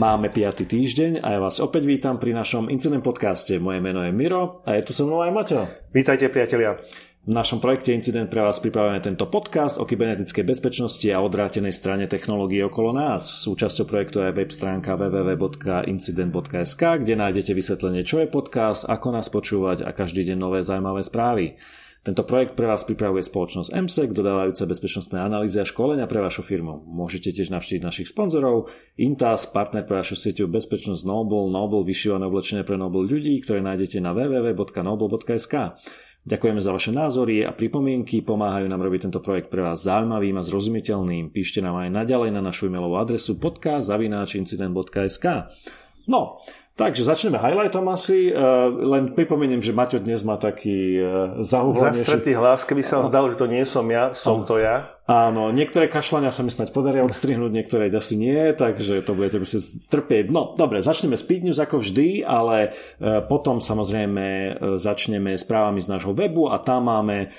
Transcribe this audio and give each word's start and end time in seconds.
Máme 0.00 0.32
5. 0.32 0.64
týždeň 0.64 1.20
a 1.20 1.36
ja 1.36 1.44
vás 1.44 1.60
opäť 1.60 1.84
vítam 1.84 2.16
pri 2.16 2.32
našom 2.32 2.72
Incident 2.72 3.04
podcaste. 3.04 3.60
Moje 3.60 3.84
meno 3.84 4.00
je 4.00 4.08
Miro 4.08 4.64
a 4.64 4.80
je 4.80 4.88
tu 4.88 4.96
so 4.96 5.04
mnou 5.04 5.20
aj 5.20 5.28
Maťo. 5.28 5.68
Vítajte 5.92 6.32
priatelia. 6.32 6.80
V 7.28 7.28
našom 7.36 7.60
projekte 7.60 7.92
Incident 7.92 8.32
pre 8.32 8.40
vás 8.40 8.64
pripravujeme 8.64 8.96
tento 9.04 9.28
podcast 9.28 9.76
o 9.76 9.84
kybernetickej 9.84 10.40
bezpečnosti 10.40 11.04
a 11.12 11.20
odvrátenej 11.20 11.76
strane 11.76 12.08
technológií 12.08 12.64
okolo 12.64 12.96
nás. 12.96 13.28
Súčasťou 13.44 13.84
projektu 13.84 14.24
je 14.24 14.32
web 14.32 14.48
stránka 14.48 14.96
www.incident.sk, 14.96 16.82
kde 17.04 17.14
nájdete 17.20 17.52
vysvetlenie, 17.52 18.00
čo 18.00 18.24
je 18.24 18.32
podcast, 18.32 18.88
ako 18.88 19.12
nás 19.12 19.28
počúvať 19.28 19.84
a 19.84 19.92
každý 19.92 20.24
deň 20.32 20.40
nové 20.40 20.64
zaujímavé 20.64 21.04
správy. 21.04 21.60
Tento 22.00 22.24
projekt 22.24 22.56
pre 22.56 22.64
vás 22.64 22.80
pripravuje 22.88 23.20
spoločnosť 23.20 23.76
MSEC, 23.76 24.16
dodávajúca 24.16 24.64
bezpečnostné 24.64 25.20
analýzy 25.20 25.60
a 25.60 25.68
školenia 25.68 26.08
pre 26.08 26.24
vašu 26.24 26.40
firmu. 26.40 26.80
Môžete 26.88 27.28
tiež 27.28 27.52
navštíviť 27.52 27.84
našich 27.84 28.08
sponzorov, 28.08 28.72
Intas, 28.96 29.44
partner 29.44 29.84
pre 29.84 30.00
vašu 30.00 30.16
sieťu 30.16 30.48
Bezpečnosť 30.48 31.04
Noble, 31.04 31.52
Noble 31.52 31.84
vyšívané 31.84 32.24
oblečenie 32.24 32.64
pre 32.64 32.80
Noble 32.80 33.04
ľudí, 33.04 33.36
ktoré 33.44 33.60
nájdete 33.60 34.00
na 34.00 34.16
www.noble.sk. 34.16 35.76
Ďakujeme 36.24 36.60
za 36.64 36.72
vaše 36.72 36.88
názory 36.88 37.44
a 37.44 37.52
pripomienky, 37.52 38.24
pomáhajú 38.24 38.64
nám 38.64 38.80
robiť 38.80 39.08
tento 39.08 39.20
projekt 39.20 39.52
pre 39.52 39.60
vás 39.60 39.84
zaujímavým 39.84 40.40
a 40.40 40.44
zrozumiteľným. 40.44 41.36
Píšte 41.36 41.60
nám 41.60 41.84
aj 41.84 42.00
naďalej 42.00 42.32
na 42.32 42.40
našu 42.40 42.72
e-mailovú 42.72 42.96
adresu 42.96 43.36
podcast.incident.sk. 43.36 45.26
No, 46.08 46.40
Takže 46.80 47.04
začneme 47.04 47.36
highlightom 47.36 47.84
asi, 47.92 48.32
uh, 48.32 48.72
len 48.72 49.12
pripomeniem, 49.12 49.60
že 49.60 49.76
Maťo 49.76 50.00
dnes 50.00 50.24
má 50.24 50.40
taký 50.40 50.96
uh, 50.96 51.44
zahuhlenejší... 51.44 52.08
Zastretý 52.08 52.32
hlas, 52.32 52.64
keby 52.64 52.80
sa 52.80 53.04
vám 53.04 53.12
zdalo, 53.12 53.26
že 53.28 53.36
to 53.36 53.46
nie 53.52 53.68
som 53.68 53.84
ja, 53.92 54.16
som 54.16 54.48
to 54.48 54.56
ja. 54.56 54.88
Áno, 55.10 55.50
niektoré 55.50 55.90
kašľania 55.90 56.30
sa 56.30 56.46
mi 56.46 56.54
snať 56.54 56.70
podaria 56.70 57.02
odstrihnúť, 57.02 57.50
niektoré 57.50 57.90
asi 57.90 58.14
nie, 58.14 58.54
takže 58.54 59.02
to 59.02 59.18
budete 59.18 59.42
musieť 59.42 59.90
strpieť. 59.90 60.30
No, 60.30 60.54
dobre, 60.54 60.86
začneme 60.86 61.18
Speed 61.18 61.42
News 61.42 61.58
ako 61.58 61.82
vždy, 61.82 62.22
ale 62.22 62.70
uh, 62.70 63.18
potom 63.26 63.58
samozrejme 63.58 64.26
uh, 64.54 64.78
začneme 64.78 65.34
správami 65.34 65.82
z 65.82 65.98
nášho 65.98 66.14
webu 66.14 66.46
a 66.46 66.62
tam 66.62 66.86
máme 66.86 67.34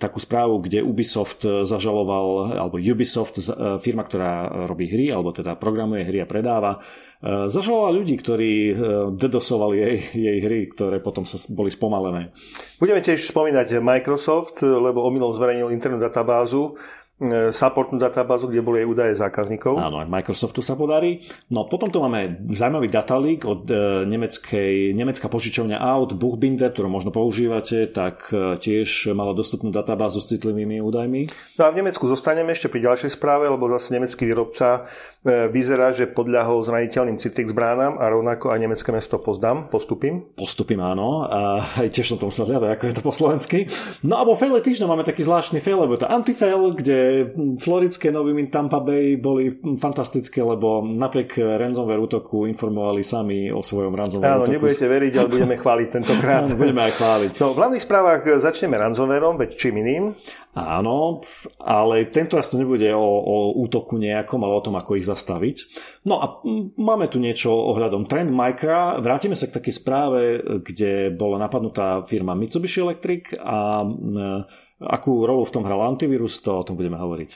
takú 0.00 0.16
správu, 0.16 0.56
kde 0.64 0.80
Ubisoft 0.80 1.44
zažaloval, 1.44 2.56
alebo 2.64 2.80
Ubisoft, 2.80 3.44
firma, 3.76 4.00
ktorá 4.00 4.64
robí 4.64 4.88
hry, 4.88 5.12
alebo 5.12 5.36
teda 5.36 5.60
programuje 5.60 6.00
hry 6.00 6.24
a 6.24 6.30
predáva, 6.30 6.80
zažalovala 7.20 7.92
ľudí, 7.92 8.16
ktorí 8.24 8.72
dedosovali 9.20 9.76
jej, 9.76 9.96
jej 10.16 10.38
hry, 10.40 10.72
ktoré 10.72 10.96
potom 11.04 11.28
sa 11.28 11.36
boli 11.52 11.68
spomalené. 11.68 12.32
Budeme 12.80 13.04
tiež 13.04 13.20
spomínať 13.20 13.84
Microsoft, 13.84 14.64
lebo 14.64 15.04
omylom 15.04 15.36
zverejnil 15.36 15.76
internú 15.76 16.00
databázu, 16.00 16.72
E, 16.72 16.83
supportnú 17.54 18.02
databázu, 18.02 18.50
kde 18.50 18.58
boli 18.58 18.82
aj 18.82 18.90
údaje 18.90 19.12
zákazníkov. 19.14 19.78
Áno, 19.78 20.02
aj 20.02 20.10
Microsoftu 20.10 20.58
sa 20.66 20.74
podarí. 20.74 21.22
No 21.46 21.70
potom 21.70 21.86
tu 21.86 22.02
máme 22.02 22.42
zaujímavý 22.50 22.90
datalík 22.90 23.46
od 23.46 23.70
e, 23.70 24.02
nemeckej, 24.02 24.90
nemecká 24.98 25.30
požičovňa 25.30 25.78
Aut, 25.78 26.18
Buchbinder, 26.18 26.74
ktorú 26.74 26.90
možno 26.90 27.14
používate, 27.14 27.86
tak 27.94 28.34
e, 28.34 28.58
tiež 28.58 29.14
mala 29.14 29.30
dostupnú 29.30 29.70
databázu 29.70 30.18
s 30.18 30.34
citlivými 30.34 30.82
údajmi. 30.82 31.30
No 31.54 31.62
a 31.62 31.70
v 31.70 31.78
Nemecku 31.86 32.02
zostaneme 32.10 32.50
ešte 32.50 32.66
pri 32.66 32.82
ďalšej 32.82 33.14
správe, 33.14 33.46
lebo 33.46 33.70
zase 33.70 33.94
nemecký 33.94 34.26
výrobca 34.26 34.90
vyzerá, 35.24 35.96
že 35.96 36.04
podľahol 36.04 36.60
zraniteľným 36.68 37.16
Citrix 37.16 37.56
bránam 37.56 37.96
a 37.96 38.12
rovnako 38.12 38.52
aj 38.52 38.60
nemecké 38.60 38.92
mesto 38.92 39.16
Pozdam. 39.16 39.72
Postupím? 39.72 40.20
Postupím, 40.36 40.84
áno. 40.84 41.24
A 41.24 41.64
tiež 41.88 42.12
som 42.12 42.20
to 42.20 42.28
musel 42.28 42.44
hľadať, 42.44 42.70
ako 42.76 42.84
je 42.84 42.94
to 42.94 43.02
po 43.02 43.12
slovensky. 43.16 43.58
No 44.04 44.20
a 44.20 44.22
vo 44.28 44.36
faile 44.36 44.60
týždňa 44.60 44.84
máme 44.84 45.00
taký 45.00 45.24
zvláštny 45.24 45.64
fail, 45.64 45.80
lebo 45.80 45.96
to 45.96 46.04
antifail, 46.04 46.76
kde 46.76 47.03
floridské 47.58 48.12
noviny 48.12 48.50
Tampa 48.50 48.80
Bay 48.80 49.16
boli 49.16 49.50
fantastické, 49.80 50.42
lebo 50.42 50.84
napriek 50.84 51.38
ransomware 51.38 52.00
útoku 52.00 52.44
informovali 52.44 53.02
sami 53.02 53.48
o 53.48 53.64
svojom 53.64 53.94
ransomware 53.94 54.40
Áno, 54.40 54.44
útoku. 54.44 54.54
nebudete 54.58 54.86
veriť, 54.86 55.12
ale 55.18 55.28
budeme 55.28 55.56
chváliť 55.56 55.88
tentokrát. 55.90 56.44
Áno, 56.46 56.58
budeme 56.60 56.82
aj 56.84 56.92
chváliť. 56.98 57.32
No, 57.40 57.46
v 57.52 57.58
hlavných 57.60 57.84
správach 57.84 58.20
začneme 58.26 58.76
ransomwareom, 58.76 59.40
veď 59.40 59.50
čím 59.56 59.80
iným. 59.80 60.04
Áno, 60.54 61.18
ale 61.58 62.06
tento 62.06 62.38
raz 62.38 62.46
to 62.46 62.62
nebude 62.62 62.86
o, 62.94 63.02
o 63.02 63.36
útoku 63.58 63.98
nejakom, 63.98 64.38
ale 64.46 64.54
o 64.54 64.62
tom, 64.62 64.78
ako 64.78 64.94
ich 64.94 65.02
zastaviť. 65.02 65.56
No 66.06 66.22
a 66.22 66.38
máme 66.78 67.10
tu 67.10 67.18
niečo 67.18 67.50
ohľadom 67.50 68.06
Trend 68.06 68.30
Micra. 68.30 69.02
Vrátime 69.02 69.34
sa 69.34 69.50
k 69.50 69.58
takej 69.58 69.74
správe, 69.74 70.20
kde 70.62 71.10
bola 71.10 71.42
napadnutá 71.42 72.06
firma 72.06 72.38
Mitsubishi 72.38 72.86
Electric 72.86 73.34
a 73.42 73.82
Akú 74.82 75.22
rolu 75.22 75.46
v 75.46 75.54
tom 75.54 75.62
hral 75.62 75.86
antivírus, 75.86 76.42
to 76.42 76.50
o 76.50 76.66
tom 76.66 76.74
budeme 76.74 76.98
hovoriť. 76.98 77.30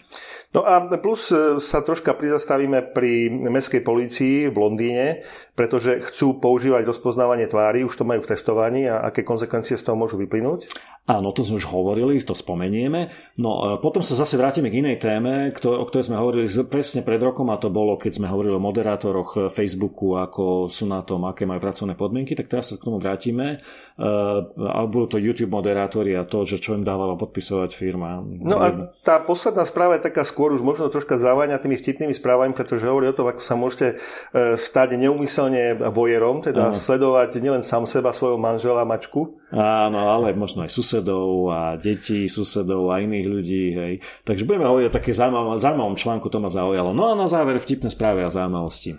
No 0.58 0.66
a 0.66 0.82
plus 0.98 1.30
e, 1.30 1.62
sa 1.62 1.86
troška 1.86 2.18
prizastavíme 2.18 2.90
pri 2.90 3.30
mestskej 3.30 3.86
polícii 3.86 4.50
v 4.50 4.56
Londýne, 4.58 5.22
pretože 5.54 6.02
chcú 6.10 6.42
používať 6.42 6.82
rozpoznávanie 6.82 7.46
tvári, 7.46 7.86
už 7.86 7.94
to 7.94 8.02
majú 8.02 8.26
v 8.26 8.30
testovaní 8.34 8.90
a 8.90 9.06
aké 9.06 9.22
konsekvencie 9.22 9.78
z 9.78 9.86
toho 9.86 9.94
môžu 9.94 10.18
vyplynúť? 10.18 10.66
Áno, 11.08 11.32
to 11.32 11.40
sme 11.40 11.62
už 11.62 11.70
hovorili, 11.72 12.20
to 12.20 12.36
spomenieme. 12.36 13.08
No 13.40 13.80
potom 13.80 14.04
sa 14.04 14.12
zase 14.12 14.36
vrátime 14.36 14.68
k 14.68 14.84
inej 14.84 15.00
téme, 15.00 15.48
o 15.56 15.84
ktorej 15.88 16.12
sme 16.12 16.20
hovorili 16.20 16.44
presne 16.68 17.00
pred 17.00 17.22
rokom 17.22 17.48
a 17.48 17.56
to 17.56 17.72
bolo, 17.72 17.96
keď 17.96 18.20
sme 18.20 18.28
hovorili 18.28 18.58
o 18.58 18.60
moderátoroch 18.60 19.48
Facebooku, 19.48 20.20
ako 20.20 20.68
sú 20.68 20.84
na 20.84 21.00
tom, 21.06 21.24
aké 21.24 21.48
majú 21.48 21.64
pracovné 21.64 21.96
podmienky, 21.96 22.36
tak 22.36 22.52
teraz 22.52 22.74
sa 22.74 22.76
k 22.76 22.84
tomu 22.84 23.00
vrátime. 23.00 23.64
A 23.96 24.80
budú 24.84 25.16
to 25.16 25.22
YouTube 25.22 25.56
moderátori 25.56 26.12
a 26.12 26.28
to, 26.28 26.44
že 26.44 26.60
čo 26.60 26.76
im 26.76 26.84
dávalo 26.84 27.16
podpisovať 27.28 27.70
firma. 27.76 28.24
No 28.24 28.56
a 28.56 28.90
tá 29.04 29.20
posledná 29.20 29.68
správa 29.68 30.00
je 30.00 30.08
taká 30.08 30.24
skôr 30.24 30.56
už 30.56 30.64
možno 30.64 30.88
troška 30.88 31.20
závaňa 31.20 31.60
tými 31.60 31.76
vtipnými 31.76 32.16
správami, 32.16 32.56
pretože 32.56 32.88
hovorí 32.88 33.12
o 33.12 33.14
tom, 33.14 33.28
ako 33.28 33.44
sa 33.44 33.54
môžete 33.54 34.00
e, 34.32 34.56
stať 34.56 34.96
neumyselne 34.96 35.76
vojerom, 35.92 36.40
teda 36.40 36.72
Aha. 36.72 36.78
sledovať 36.80 37.36
nielen 37.38 37.60
sám 37.60 37.84
seba, 37.84 38.16
svojho 38.16 38.40
manžela, 38.40 38.88
mačku. 38.88 39.36
Áno, 39.52 40.08
ale 40.08 40.32
možno 40.32 40.64
aj 40.64 40.72
susedov 40.72 41.52
a 41.52 41.76
detí 41.76 42.24
susedov 42.26 42.88
a 42.88 43.04
iných 43.04 43.26
ľudí. 43.28 43.64
Hej. 43.76 43.94
Takže 44.24 44.48
budeme 44.48 44.64
hovoriť 44.64 44.86
o 44.88 44.96
také 44.96 45.12
zaujímavom, 45.12 45.60
zaujímavom 45.60 45.96
článku, 46.00 46.32
to 46.32 46.40
ma 46.40 46.48
zaujalo. 46.48 46.96
No 46.96 47.12
a 47.12 47.14
na 47.14 47.28
záver 47.28 47.60
vtipné 47.60 47.92
správy 47.92 48.24
a 48.24 48.32
zaujímavosti. 48.32 48.96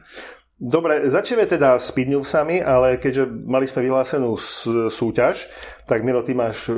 Dobre, 0.59 1.07
začneme 1.07 1.47
teda 1.47 1.79
s 1.79 1.95
Newsami, 1.95 2.59
ale 2.59 2.99
keďže 2.99 3.31
mali 3.47 3.63
sme 3.63 3.87
vyhlásenú 3.87 4.35
súťaž, 4.91 5.47
tak 5.89 6.05
Miro, 6.05 6.21
ty 6.21 6.37
máš 6.37 6.69
e, 6.69 6.77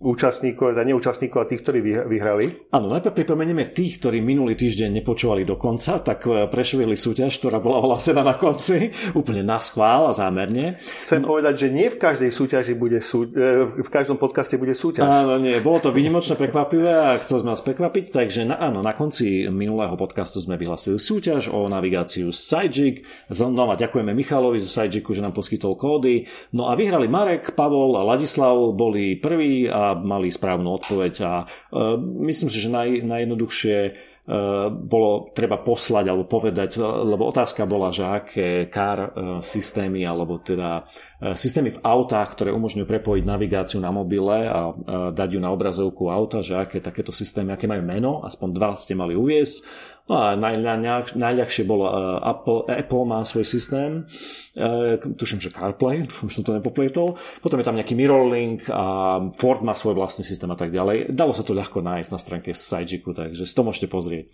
účastníkov, 0.00 0.72
teda 0.72 0.88
neúčastníkov 0.88 1.44
a 1.44 1.48
tých, 1.50 1.60
ktorí 1.60 1.84
vyhrali. 2.08 2.72
Áno, 2.72 2.88
najprv 2.88 3.20
pripomenieme 3.20 3.68
tých, 3.68 4.00
ktorí 4.00 4.24
minulý 4.24 4.56
týždeň 4.56 4.96
nepočúvali 4.96 5.44
do 5.44 5.60
konca, 5.60 6.00
tak 6.00 6.24
e, 6.24 6.48
prešvili 6.48 6.96
súťaž, 6.96 7.36
ktorá 7.36 7.60
bola 7.60 7.84
ohlásená 7.84 8.24
na 8.24 8.32
konci, 8.40 8.88
úplne 9.20 9.44
na 9.44 9.60
schvál 9.60 10.08
a 10.08 10.16
zámerne. 10.16 10.80
Chcem 11.04 11.20
no, 11.20 11.36
povedať, 11.36 11.68
že 11.68 11.68
nie 11.68 11.92
v 11.92 12.00
každej 12.00 12.32
súťaži 12.32 12.72
bude 12.72 13.04
sú, 13.04 13.28
e, 13.28 13.68
v 13.68 13.90
každom 13.92 14.16
podcaste 14.16 14.56
bude 14.56 14.72
súťaž. 14.72 15.04
Áno, 15.04 15.36
nie, 15.36 15.60
bolo 15.60 15.84
to 15.84 15.92
výnimočne 15.92 16.40
prekvapivé 16.40 16.96
a 16.96 17.20
chcel 17.20 17.44
sme 17.44 17.52
vás 17.52 17.60
prekvapiť, 17.60 18.08
takže 18.08 18.48
na, 18.48 18.56
áno, 18.56 18.80
na 18.80 18.96
konci 18.96 19.52
minulého 19.52 20.00
podcastu 20.00 20.40
sme 20.40 20.56
vyhlasili 20.56 20.96
súťaž 20.96 21.52
o 21.52 21.68
navigáciu 21.68 22.32
z 22.32 22.40
Sajik. 22.84 23.00
Znova 23.32 23.80
ďakujeme 23.80 24.12
Michalovi 24.12 24.60
zo 24.60 24.68
Sajiku, 24.68 25.16
že 25.16 25.24
nám 25.24 25.32
poskytol 25.32 25.72
kódy. 25.72 26.28
No 26.52 26.68
a 26.68 26.76
vyhrali 26.76 27.08
Marek, 27.08 27.56
Pavol 27.56 27.96
a 27.96 28.04
Ladislav 28.04 28.76
boli 28.76 29.16
prví 29.16 29.64
a 29.72 29.96
mali 29.96 30.28
správnu 30.28 30.68
odpoveď 30.68 31.14
a 31.24 31.48
uh, 31.48 31.96
myslím 32.28 32.52
si, 32.52 32.60
že 32.60 32.68
naj, 32.68 33.08
najjednoduchšie 33.08 33.76
uh, 33.88 34.68
bolo 34.68 35.32
treba 35.32 35.64
poslať 35.64 36.12
alebo 36.12 36.28
povedať, 36.28 36.76
lebo 36.84 37.24
otázka 37.24 37.64
bola, 37.64 37.88
že 37.88 38.04
aké 38.04 38.68
car 38.68 39.00
uh, 39.00 39.40
systémy 39.40 40.04
alebo 40.04 40.44
teda 40.44 40.84
systémy 41.32 41.72
v 41.72 41.80
autách, 41.80 42.36
ktoré 42.36 42.52
umožňujú 42.52 42.84
prepojiť 42.84 43.24
navigáciu 43.24 43.80
na 43.80 43.88
mobile 43.88 44.44
a 44.44 44.76
dať 45.08 45.28
ju 45.32 45.40
na 45.40 45.48
obrazovku 45.56 46.12
auta, 46.12 46.44
že 46.44 46.52
aké 46.52 46.84
takéto 46.84 47.16
systémy, 47.16 47.56
aké 47.56 47.64
majú 47.64 47.80
meno, 47.80 48.20
aspoň 48.28 48.48
dva 48.52 48.76
ste 48.76 48.92
mali 48.92 49.16
uviesť 49.16 49.64
No 50.04 50.20
a 50.20 50.36
naj, 50.36 50.60
naj, 50.60 51.16
najľahšie 51.16 51.64
bolo 51.64 51.88
uh, 51.88 52.20
Apple, 52.20 52.68
Apple 52.68 53.08
má 53.08 53.24
svoj 53.24 53.48
systém, 53.48 54.04
uh, 54.52 55.00
tuším, 55.00 55.40
že 55.40 55.48
CarPlay, 55.48 56.04
už 56.28 56.28
som 56.28 56.44
to 56.44 56.52
nepoplietol. 56.52 57.16
Potom 57.40 57.56
je 57.56 57.64
tam 57.64 57.72
nejaký 57.72 57.96
Mirrorlink 57.96 58.68
a 58.68 59.16
Ford 59.40 59.64
má 59.64 59.72
svoj 59.72 59.96
vlastný 59.96 60.20
systém 60.20 60.52
a 60.52 60.60
tak 60.60 60.76
ďalej. 60.76 61.08
Dalo 61.08 61.32
sa 61.32 61.40
to 61.40 61.56
ľahko 61.56 61.80
nájsť 61.80 62.10
na 62.12 62.20
stránke 62.20 62.52
Sajjiku, 62.52 63.16
takže 63.16 63.48
si 63.48 63.54
to 63.56 63.64
môžete 63.64 63.88
pozrieť. 63.88 64.28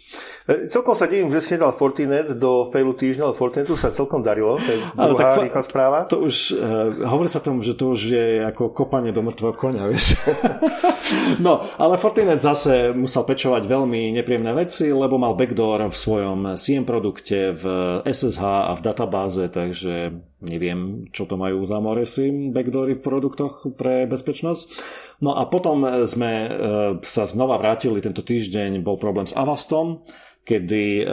E, 0.51 0.67
celkom 0.67 0.99
sa 0.99 1.07
divím, 1.07 1.31
že 1.31 1.39
si 1.39 1.55
nedal 1.55 1.71
Fortinet 1.71 2.35
do 2.35 2.67
failu 2.67 2.91
týždňa, 2.91 3.31
ale 3.31 3.39
Fortinetu 3.39 3.79
sa 3.79 3.95
celkom 3.95 4.27
darilo. 4.27 4.59
To 4.59 4.71
je 4.75 4.79
druhá 4.83 5.39
tak, 5.39 5.47
rýchla 5.47 5.63
správa. 5.63 5.99
To 6.11 6.27
už, 6.27 6.51
uh, 6.51 7.15
hovorí 7.15 7.31
sa 7.31 7.39
tomu, 7.39 7.63
že 7.63 7.79
to 7.79 7.95
už 7.95 8.01
je 8.11 8.27
ako 8.43 8.75
kopanie 8.75 9.15
do 9.15 9.23
mŕtvého 9.23 9.55
konia, 9.55 9.87
vieš. 9.95 10.19
no, 11.39 11.63
ale 11.79 11.95
Fortinet 11.95 12.43
zase 12.43 12.91
musel 12.91 13.23
pečovať 13.23 13.71
veľmi 13.71 14.19
nepríjemné 14.19 14.51
veci, 14.51 14.91
lebo 14.91 15.15
mal 15.15 15.39
backdoor 15.39 15.60
backdoor 15.61 15.93
v 15.93 15.97
svojom 15.97 16.41
CM 16.57 16.89
produkte, 16.89 17.53
v 17.53 17.65
SSH 18.09 18.41
a 18.41 18.73
v 18.73 18.81
databáze, 18.81 19.45
takže 19.53 20.17
neviem, 20.41 21.13
čo 21.13 21.29
to 21.29 21.37
majú 21.37 21.61
za 21.69 21.77
moresy 21.85 22.49
backdoory 22.49 22.97
v 22.97 23.05
produktoch 23.05 23.69
pre 23.77 24.09
bezpečnosť. 24.09 24.65
No 25.21 25.37
a 25.37 25.45
potom 25.45 25.85
sme 26.09 26.33
e, 26.33 26.49
sa 27.05 27.29
znova 27.29 27.61
vrátili, 27.61 28.01
tento 28.01 28.25
týždeň 28.25 28.81
bol 28.81 28.97
problém 28.97 29.29
s 29.29 29.37
Avastom, 29.37 30.01
kedy 30.41 31.05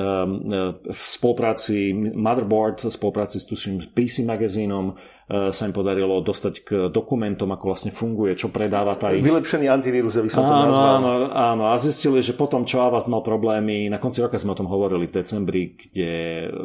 v 0.87 1.01
spolupráci 1.03 1.91
Motherboard, 2.15 2.87
v 2.87 2.95
spolupráci 2.95 3.43
s 3.43 3.45
tuším 3.45 3.91
PC 3.91 4.23
magazínom 4.23 4.95
E, 4.95 5.16
sa 5.27 5.67
im 5.67 5.75
podarilo 5.75 6.23
dostať 6.23 6.53
k 6.63 6.69
dokumentom, 6.87 7.51
ako 7.51 7.75
vlastne 7.75 7.91
funguje, 7.91 8.39
čo 8.39 8.47
predáva 8.47 8.95
tá 8.95 9.11
ich... 9.11 9.19
Vylepšený 9.19 9.67
antivírus, 9.67 10.15
aby 10.15 10.31
som 10.31 10.47
to 10.47 10.55
áno, 10.55 10.63
nazval. 10.71 10.87
Áno, 10.87 11.11
áno, 11.35 11.63
a 11.67 11.75
zistili, 11.75 12.23
že 12.23 12.31
potom, 12.31 12.63
čo 12.63 12.79
Avast 12.79 13.11
mal 13.11 13.19
problémy, 13.19 13.91
na 13.91 13.99
konci 13.99 14.23
roka 14.23 14.39
sme 14.39 14.55
o 14.55 14.59
tom 14.63 14.71
hovorili 14.71 15.03
v 15.11 15.19
decembri, 15.19 15.75
kde... 15.75 16.11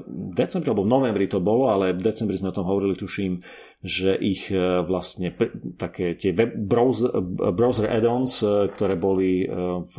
V 0.07 0.35
decembri, 0.39 0.71
alebo 0.71 0.87
v 0.87 0.93
novembri 0.95 1.27
to 1.27 1.43
bolo, 1.43 1.75
ale 1.75 1.91
v 1.91 2.07
decembri 2.07 2.39
sme 2.39 2.55
o 2.55 2.57
tom 2.57 2.63
hovorili, 2.63 2.95
tuším, 2.95 3.43
že 3.83 4.15
ich 4.15 4.47
e, 4.55 4.79
vlastne 4.87 5.35
také 5.75 6.15
tie 6.15 6.31
web 6.31 6.55
browser, 6.55 7.19
browser 7.51 7.91
add-ons, 7.91 8.47
ktoré 8.79 8.95
boli 8.95 9.43
v, 9.83 9.95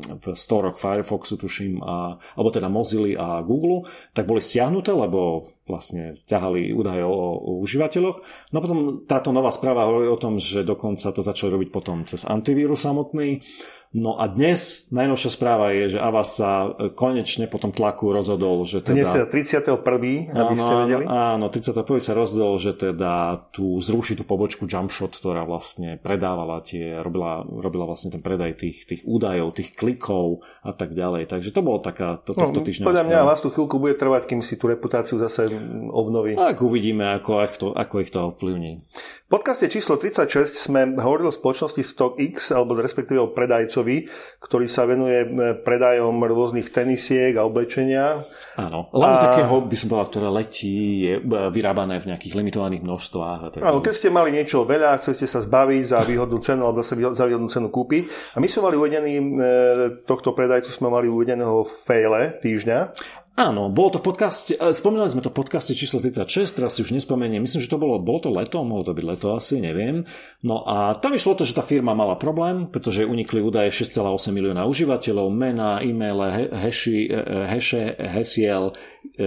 v 0.00 0.24
storoch 0.32 0.80
Firefoxu, 0.80 1.36
tuším, 1.36 1.84
a, 1.84 2.16
alebo 2.16 2.48
teda 2.48 2.72
Mozilla 2.72 3.12
a 3.20 3.44
Google, 3.44 3.84
tak 4.16 4.24
boli 4.24 4.40
stiahnuté, 4.40 4.96
lebo 4.96 5.52
vlastne 5.64 6.20
ťahali 6.28 6.76
údaje 6.76 7.00
o, 7.04 7.12
o 7.40 7.50
užívateľoch. 7.64 8.18
No 8.52 8.58
potom 8.60 9.08
táto 9.08 9.32
nová 9.32 9.48
správa 9.48 9.88
hovorí 9.88 10.08
o 10.08 10.20
tom, 10.20 10.36
že 10.36 10.60
dokonca 10.60 11.08
to 11.12 11.24
začali 11.24 11.56
robiť 11.56 11.68
potom 11.72 12.04
cez 12.04 12.28
antivírus 12.28 12.84
samotný. 12.84 13.40
No 13.94 14.18
a 14.18 14.26
dnes 14.26 14.90
najnovšia 14.90 15.30
správa 15.30 15.70
je, 15.70 15.94
že 15.94 16.02
Avas 16.02 16.34
sa 16.34 16.66
e, 16.66 16.90
konečne 16.90 17.46
po 17.46 17.62
tom 17.62 17.70
tlaku 17.70 18.10
rozhodol, 18.10 18.66
že 18.66 18.82
teda... 18.82 18.98
Dnes 18.98 19.06
teda 19.06 19.26
31. 19.30 20.34
aby 20.34 20.54
ste 20.58 20.74
vedeli? 20.82 21.04
Áno, 21.06 21.46
31. 21.46 22.02
sa 22.02 22.12
rozhodol, 22.18 22.58
že 22.58 22.74
teda 22.74 23.46
tu 23.54 23.78
zruší 23.78 24.18
tú 24.18 24.26
pobočku 24.26 24.66
Jumpshot, 24.66 25.14
ktorá 25.14 25.46
vlastne 25.46 26.02
predávala 26.02 26.58
tie, 26.66 26.98
robila, 26.98 27.46
robila 27.46 27.86
vlastne 27.86 28.10
ten 28.10 28.18
predaj 28.18 28.58
tých, 28.66 28.82
tých 28.82 29.02
údajov, 29.06 29.54
tých 29.54 29.70
klikov 29.78 30.42
a 30.66 30.74
tak 30.74 30.90
ďalej. 30.90 31.30
Takže 31.30 31.54
to 31.54 31.62
bolo 31.62 31.78
taká 31.78 32.18
to, 32.18 32.34
no, 32.34 32.50
tohto 32.50 32.66
týždňa. 32.66 32.90
Podľa 32.90 33.06
mňa 33.06 33.18
vás 33.22 33.38
tu 33.38 33.54
chvíľku 33.54 33.78
bude 33.78 33.94
trvať, 33.94 34.26
kým 34.26 34.42
si 34.42 34.58
tú 34.58 34.66
reputáciu 34.66 35.22
zase 35.22 35.54
obnoví. 35.94 36.34
Tak 36.34 36.58
uvidíme, 36.66 37.14
ako, 37.22 37.46
ako, 37.46 37.54
to, 37.62 37.66
ako 37.70 37.94
ich 38.02 38.10
to 38.10 38.18
ovplyvní. 38.34 38.82
Podcaste 39.34 39.66
číslo 39.66 39.98
36 39.98 40.54
sme 40.54 40.94
hovorili 40.94 41.26
o 41.26 41.34
spoločnosti 41.34 41.82
StockX, 41.82 42.54
alebo 42.54 42.78
respektíve 42.78 43.18
o 43.18 43.34
predajcovi, 43.34 44.06
ktorý 44.38 44.70
sa 44.70 44.86
venuje 44.86 45.26
e, 45.26 45.58
predajom 45.58 46.22
rôznych 46.22 46.70
tenisiek 46.70 47.34
a 47.34 47.42
oblečenia. 47.42 48.22
Áno, 48.54 48.94
hlavne 48.94 49.18
a... 49.18 49.24
takého, 49.26 49.58
by 49.66 49.74
som 49.74 49.90
povedal, 49.90 50.08
ktoré 50.14 50.28
letí, 50.30 50.78
je 51.10 51.14
e, 51.18 51.50
vyrábané 51.50 51.98
v 51.98 52.14
nejakých 52.14 52.30
limitovaných 52.38 52.86
množstvách. 52.86 53.38
A 53.42 53.46
tak 53.50 53.66
Áno, 53.66 53.82
keď 53.82 53.94
ste 53.98 54.14
mali 54.14 54.30
niečo 54.30 54.62
veľa, 54.62 55.02
chceli 55.02 55.26
ste 55.26 55.26
sa 55.26 55.42
zbaviť 55.42 55.82
za 55.82 56.06
výhodnú 56.06 56.38
cenu, 56.38 56.62
alebo 56.62 56.86
sa 56.86 56.94
za 56.94 57.26
výhodnú 57.26 57.50
cenu 57.50 57.74
kúpiť. 57.74 58.06
A 58.34 58.38
my 58.38 58.46
sme 58.46 58.70
mali 58.70 58.78
uvedený, 58.78 59.12
e, 59.18 59.22
tohto 60.06 60.30
predajcu 60.30 60.70
sme 60.70 60.94
mali 60.94 61.10
uvedeného 61.10 61.66
v 61.66 61.72
faile 61.82 62.38
týždňa. 62.38 62.78
Áno, 63.34 63.66
bolo 63.66 63.90
to 63.90 63.98
v 63.98 64.14
podcaste, 64.14 64.54
e, 64.54 64.70
spomínali 64.70 65.10
sme 65.10 65.18
to 65.18 65.34
v 65.34 65.42
podcaste 65.42 65.74
číslo 65.74 65.98
36, 65.98 66.54
teraz 66.54 66.78
si 66.78 66.86
už 66.86 66.94
nespomeniem, 66.94 67.42
myslím, 67.42 67.66
že 67.66 67.72
to 67.72 67.82
bolo, 67.82 67.98
bolo 67.98 68.22
to 68.22 68.30
leto, 68.30 68.62
mohlo 68.62 68.86
to 68.86 68.94
byť 68.94 69.02
leto 69.10 69.34
asi, 69.34 69.58
neviem. 69.58 70.06
No 70.46 70.62
a 70.62 70.94
tam 70.94 71.18
išlo 71.18 71.34
to, 71.34 71.42
že 71.42 71.58
tá 71.58 71.66
firma 71.66 71.98
mala 71.98 72.14
problém, 72.14 72.70
pretože 72.70 73.02
unikli 73.02 73.42
údaje 73.42 73.74
6,8 73.74 74.30
milióna 74.30 74.70
užívateľov, 74.70 75.34
mena, 75.34 75.82
e-maile, 75.82 76.46
heši, 76.54 77.10
heše, 77.50 77.98
hesiel, 78.06 78.70
e, 79.18 79.24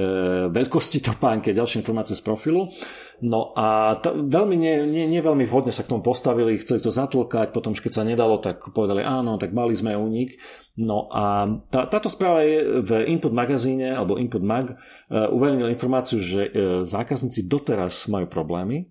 veľkosti 0.56 1.04
topánky 1.04 1.52
a 1.52 1.60
ďalšie 1.60 1.84
informácie 1.84 2.16
z 2.16 2.24
profilu. 2.24 2.72
No 3.18 3.50
a 3.58 3.98
to, 3.98 4.14
veľmi 4.30 4.54
nie, 4.54 4.86
nie, 4.86 5.06
nie 5.10 5.22
veľmi 5.26 5.50
vhodne 5.50 5.74
sa 5.74 5.82
k 5.82 5.90
tomu 5.90 6.06
postavili, 6.06 6.62
chceli 6.62 6.86
to 6.86 6.94
zatlkať, 6.94 7.50
potom 7.50 7.74
keď 7.74 7.92
sa 7.92 8.06
nedalo, 8.06 8.38
tak 8.38 8.62
povedali 8.70 9.02
áno, 9.02 9.42
tak 9.42 9.58
mali 9.58 9.74
sme 9.74 9.98
únik. 9.98 10.38
No 10.78 11.10
a 11.10 11.50
tá, 11.74 11.90
táto 11.90 12.14
správa 12.14 12.46
je 12.46 12.86
v 12.86 13.10
Input 13.10 13.34
magazíne, 13.34 13.90
alebo 13.98 14.22
Input 14.22 14.46
Mag, 14.46 14.70
uh, 14.70 15.34
uverejnil 15.34 15.74
informáciu, 15.74 16.22
že 16.22 16.46
uh, 16.46 16.52
zákazníci 16.86 17.50
doteraz 17.50 18.06
majú 18.06 18.30
problémy 18.30 18.86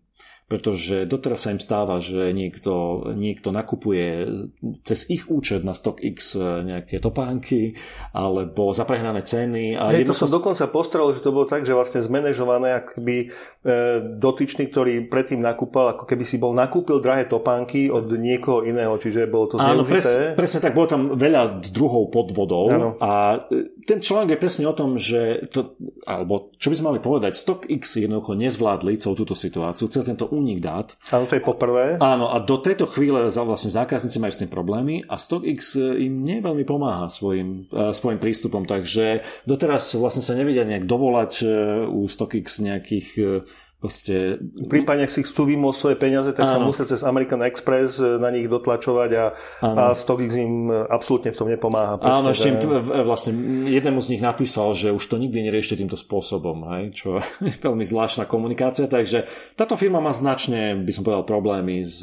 pretože 0.46 1.10
doteraz 1.10 1.42
sa 1.42 1.50
im 1.50 1.58
stáva, 1.58 1.98
že 1.98 2.30
niekto, 2.30 3.02
niekto 3.18 3.50
nakupuje 3.50 4.30
cez 4.86 5.10
ich 5.10 5.26
účet 5.26 5.66
na 5.66 5.74
StockX 5.74 6.38
nejaké 6.62 7.02
topánky 7.02 7.74
alebo 8.14 8.70
zaprehnané 8.70 9.26
ceny. 9.26 9.74
A 9.74 9.90
Hej, 9.90 10.06
to 10.06 10.14
som 10.14 10.30
dokonca 10.30 10.70
postrel, 10.70 11.10
že 11.10 11.18
to 11.18 11.34
bolo 11.34 11.50
tak, 11.50 11.66
že 11.66 11.74
vlastne 11.74 11.98
zmanéžované, 11.98 12.78
by 12.94 13.16
e, 13.18 13.26
dotyčný, 14.22 14.70
ktorý 14.70 15.10
predtým 15.10 15.42
nakúpal, 15.42 15.98
ako 15.98 16.06
keby 16.06 16.22
si 16.22 16.38
bol 16.38 16.54
nakúpil 16.54 17.02
drahé 17.02 17.26
topánky 17.26 17.90
od 17.90 18.14
niekoho 18.14 18.62
iného, 18.62 18.94
čiže 19.02 19.26
bolo 19.26 19.50
to 19.50 19.56
zneužité. 19.58 19.74
Áno, 19.74 19.82
pres, 19.82 20.06
presne 20.38 20.60
tak, 20.62 20.78
bolo 20.78 20.86
tam 20.86 21.02
veľa 21.18 21.58
druhov 21.74 22.14
podvodov 22.14 22.66
áno. 22.70 22.88
a 23.02 23.42
e, 23.50 23.82
ten 23.82 23.98
článok 23.98 24.38
je 24.38 24.42
presne 24.42 24.64
o 24.70 24.74
tom, 24.74 24.94
že 24.94 25.42
to, 25.50 25.74
alebo 26.06 26.54
čo 26.54 26.70
by 26.70 26.74
sme 26.78 26.86
mali 26.94 27.00
povedať, 27.02 27.34
StockX 27.34 27.98
jednoducho 27.98 28.38
nezvládli 28.38 28.98
celú 29.02 29.14
túto 29.18 29.34
situáciu, 29.34 29.90
celý 29.90 30.14
tento 30.14 30.26
únik 30.36 30.60
dát. 30.60 30.92
Áno, 31.08 31.24
to 31.24 31.40
je 31.40 31.42
poprvé. 31.42 31.96
Áno, 31.96 32.28
a 32.28 32.36
do 32.44 32.60
tejto 32.60 32.84
chvíle 32.84 33.32
vlastne 33.32 33.72
zákazníci 33.72 34.20
majú 34.20 34.32
s 34.36 34.40
tým 34.44 34.52
problémy 34.52 35.00
a 35.08 35.16
StockX 35.16 35.80
e, 35.80 36.04
im 36.04 36.20
neveľmi 36.20 36.68
pomáha 36.68 37.08
svojim, 37.08 37.64
uh, 37.72 37.96
svojim 37.96 38.20
prístupom, 38.20 38.68
takže 38.68 39.24
doteraz 39.48 39.96
vlastne 39.96 40.20
sa 40.20 40.36
nevedia 40.36 40.68
nejak 40.68 40.84
dovolať 40.84 41.32
uh, 41.42 41.48
u 41.88 42.04
StockX 42.04 42.60
nejakých 42.60 43.08
Proste... 43.76 44.40
Prípadne, 44.72 45.04
ak 45.04 45.12
si 45.12 45.20
chcú 45.20 45.44
vymôcť 45.44 45.76
svoje 45.76 45.96
peniaze, 46.00 46.32
tak 46.32 46.48
áno. 46.48 46.52
sa 46.52 46.58
musia 46.64 46.88
cez 46.88 47.04
American 47.04 47.44
Express 47.44 48.00
e, 48.00 48.16
na 48.16 48.32
nich 48.32 48.48
dotlačovať 48.48 49.10
a, 49.12 49.24
a 49.60 49.82
StockX 49.92 50.32
im 50.32 50.72
e, 50.72 50.88
absolútne 50.88 51.28
v 51.28 51.36
tom 51.36 51.48
nepomáha. 51.52 52.00
Proste, 52.00 52.16
áno, 52.16 52.28
ešte 52.32 52.48
im 52.48 52.56
t- 52.56 52.72
vlastne 53.04 53.32
jednému 53.68 54.00
z 54.00 54.16
nich 54.16 54.22
napísal, 54.24 54.72
že 54.72 54.96
už 54.96 55.04
to 55.04 55.20
nikdy 55.20 55.44
neriešte 55.44 55.76
týmto 55.76 56.00
spôsobom, 56.00 56.72
hej, 56.72 56.96
čo 56.96 57.20
je 57.44 57.52
veľmi 57.52 57.84
zvláštna 57.84 58.24
komunikácia, 58.24 58.88
takže 58.88 59.28
táto 59.60 59.76
firma 59.76 60.00
má 60.00 60.16
značne, 60.16 60.72
by 60.80 60.92
som 60.96 61.04
povedal, 61.04 61.28
problémy 61.28 61.84
s 61.84 62.00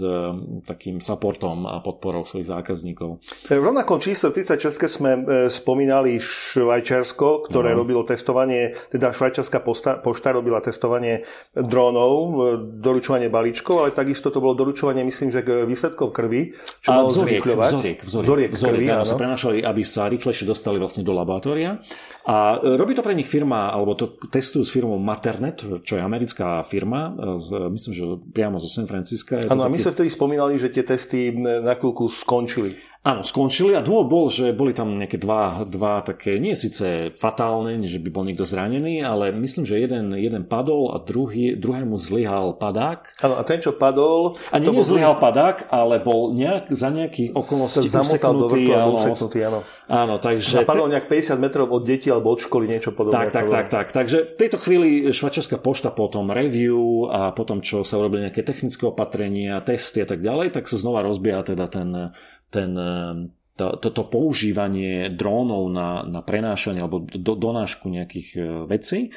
takým 0.69 1.01
supportom 1.01 1.65
a 1.65 1.81
podporou 1.81 2.21
svojich 2.21 2.53
zákazníkov. 2.53 3.17
V 3.49 3.57
rovnakom 3.57 3.97
čísle 3.97 4.29
36 4.29 4.77
sme 4.85 5.11
spomínali 5.49 6.21
Švajčiarsko, 6.21 7.49
ktoré 7.49 7.73
no. 7.73 7.81
robilo 7.81 8.05
testovanie, 8.05 8.77
teda 8.93 9.09
švajčiarska 9.09 9.57
pošta, 9.65 9.97
pošta 9.97 10.29
robila 10.37 10.61
testovanie 10.61 11.25
drónov, 11.67 12.37
doručovanie 12.79 13.27
balíčkov, 13.27 13.83
ale 13.83 13.89
takisto 13.95 14.29
to 14.29 14.39
bolo 14.43 14.53
doručovanie, 14.55 15.03
myslím, 15.07 15.29
že 15.31 15.41
k 15.43 15.63
výsledkom 15.63 16.13
krvi, 16.13 16.55
čo 16.83 16.89
a 16.91 17.01
malo 17.01 17.09
vzoriek, 17.09 17.41
vzoriek, 17.43 17.99
vzoriek, 17.99 17.99
vzoriek, 18.03 18.51
vzoriek 18.51 18.79
krvi, 18.83 18.85
áno, 18.91 19.05
sa 19.07 19.17
prenašali, 19.19 19.63
aby 19.63 19.81
sa 19.81 20.07
rýchlejšie 20.07 20.45
dostali 20.47 20.77
vlastne 20.77 21.01
do 21.01 21.13
laboratória. 21.15 21.79
A 22.23 22.59
e, 22.59 22.79
robí 22.79 22.95
to 22.95 23.03
pre 23.03 23.15
nich 23.15 23.27
firma, 23.27 23.71
alebo 23.71 23.99
to 23.99 24.15
testujú 24.31 24.63
s 24.63 24.71
firmou 24.71 24.95
Maternet, 24.95 25.63
čo 25.83 25.99
je 25.99 26.01
americká 26.01 26.63
firma, 26.63 27.11
e, 27.11 27.71
myslím, 27.73 27.91
že 27.91 28.03
priamo 28.31 28.55
zo 28.59 28.71
San 28.71 28.87
Francisca. 28.87 29.43
Áno, 29.47 29.67
a 29.67 29.69
my 29.71 29.75
sme 29.75 29.91
vtedy 29.91 30.09
spomínali, 30.11 30.55
že 30.55 30.71
tie 30.71 30.87
testy 30.87 31.35
na 31.35 31.75
chvíľku 31.75 32.07
skončili. 32.07 32.92
Áno, 33.03 33.19
skončili 33.19 33.75
a 33.75 33.83
dôvod 33.83 34.07
bol, 34.07 34.25
že 34.31 34.55
boli 34.55 34.71
tam 34.71 34.95
nejaké 34.95 35.19
dva, 35.19 35.67
dva 35.67 35.99
také, 36.07 36.39
nie 36.39 36.55
síce 36.55 37.11
fatálne, 37.19 37.83
že 37.83 37.99
by 37.99 38.07
bol 38.07 38.23
niekto 38.23 38.47
zranený, 38.47 39.03
ale 39.03 39.35
myslím, 39.35 39.67
že 39.67 39.75
jeden, 39.75 40.15
jeden 40.15 40.47
padol 40.47 40.95
a 40.95 41.03
druhý, 41.03 41.59
druhému 41.59 41.99
zlyhal 41.99 42.55
padák. 42.55 43.19
Áno, 43.19 43.35
a 43.35 43.43
ten, 43.43 43.59
čo 43.59 43.75
padol... 43.75 44.39
A 44.55 44.55
nie, 44.55 44.71
nie 44.71 44.79
zlyhal 44.79 45.19
padák, 45.19 45.67
ale 45.67 45.99
bol 45.99 46.31
nejak, 46.31 46.71
za 46.71 46.95
nejakých 46.95 47.35
okolností 47.35 47.91
useknutý. 47.91 48.71
Do 48.71 48.95
useknutý 48.95 49.39
áno. 49.51 49.59
áno, 49.91 50.15
takže... 50.23 50.63
Napadol 50.63 50.87
nejak 50.87 51.11
50 51.11 51.43
metrov 51.43 51.67
od 51.75 51.83
detí 51.83 52.07
alebo 52.07 52.31
od 52.31 52.39
školy, 52.39 52.71
niečo 52.71 52.95
podobné. 52.95 53.27
Tak, 53.27 53.35
tak, 53.35 53.47
tak, 53.51 53.67
tak. 53.67 53.87
Takže 53.91 54.31
v 54.31 54.33
tejto 54.39 54.55
chvíli 54.63 55.11
švačarská 55.11 55.59
pošta 55.59 55.91
potom 55.91 56.31
review 56.31 57.11
a 57.11 57.35
potom, 57.35 57.59
čo 57.59 57.83
sa 57.83 57.99
urobili 57.99 58.31
nejaké 58.31 58.47
technické 58.47 58.87
opatrenia, 58.87 59.59
testy 59.59 59.99
a 59.99 60.07
tak 60.07 60.23
ďalej, 60.23 60.55
tak 60.55 60.71
sa 60.71 60.79
znova 60.79 61.03
rozbieha 61.03 61.43
teda 61.43 61.67
ten 61.67 62.15
ten, 62.53 62.77
ehm, 62.77 63.33
to, 63.57 63.77
toto 63.77 64.09
používanie 64.09 65.13
drónov 65.13 65.69
na, 65.69 66.01
na 66.05 66.21
prenášanie 66.25 66.81
alebo 66.81 67.05
do, 67.05 67.33
donášku 67.37 67.85
nejakých 67.85 68.29
e, 68.33 68.41
vecí. 68.65 69.13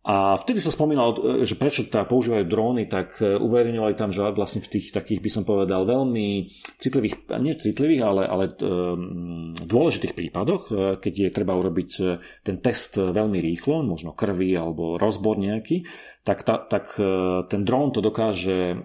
A 0.00 0.32
vtedy 0.40 0.64
sa 0.64 0.72
spomínalo, 0.72 1.42
e, 1.42 1.42
že 1.42 1.58
prečo 1.58 1.90
tá 1.90 2.06
používajú 2.06 2.46
dróny, 2.46 2.86
tak 2.86 3.18
e, 3.18 3.34
uverejňovali 3.34 3.94
tam, 3.98 4.14
že 4.14 4.22
vlastne 4.30 4.62
v 4.62 4.78
tých 4.78 4.94
takých, 4.94 5.18
by 5.18 5.30
som 5.30 5.42
povedal, 5.42 5.90
veľmi 5.90 6.54
citlivých, 6.78 7.34
nie 7.42 7.58
citlivých, 7.58 8.02
ale, 8.06 8.22
ale 8.30 8.44
dôležitých 9.58 10.14
prípadoch, 10.14 10.62
keď 11.02 11.14
je 11.26 11.30
treba 11.34 11.58
urobiť 11.58 11.90
ten 12.46 12.62
test 12.62 12.94
veľmi 12.94 13.42
rýchlo, 13.42 13.82
možno 13.82 14.14
krvi 14.14 14.54
alebo 14.54 15.02
rozbor 15.02 15.34
nejaký, 15.34 15.82
tak, 16.20 16.44
ta, 16.44 16.60
tak 16.60 17.00
e, 17.00 17.42
ten 17.48 17.64
dron 17.64 17.96
to 17.96 18.04
dokáže 18.04 18.76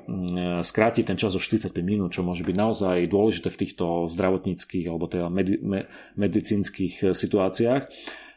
skrátiť 0.64 1.04
ten 1.12 1.18
čas 1.20 1.36
o 1.36 1.42
45 1.44 1.76
minút, 1.84 2.16
čo 2.16 2.24
môže 2.24 2.48
byť 2.48 2.56
naozaj 2.56 3.12
dôležité 3.12 3.52
v 3.52 3.60
týchto 3.60 4.08
zdravotníckých 4.08 4.88
alebo 4.88 5.12
teda 5.12 5.28
medi, 5.28 5.60
me, 5.60 5.92
medicínskych 6.16 6.94
e, 7.04 7.06
situáciách. 7.12 7.92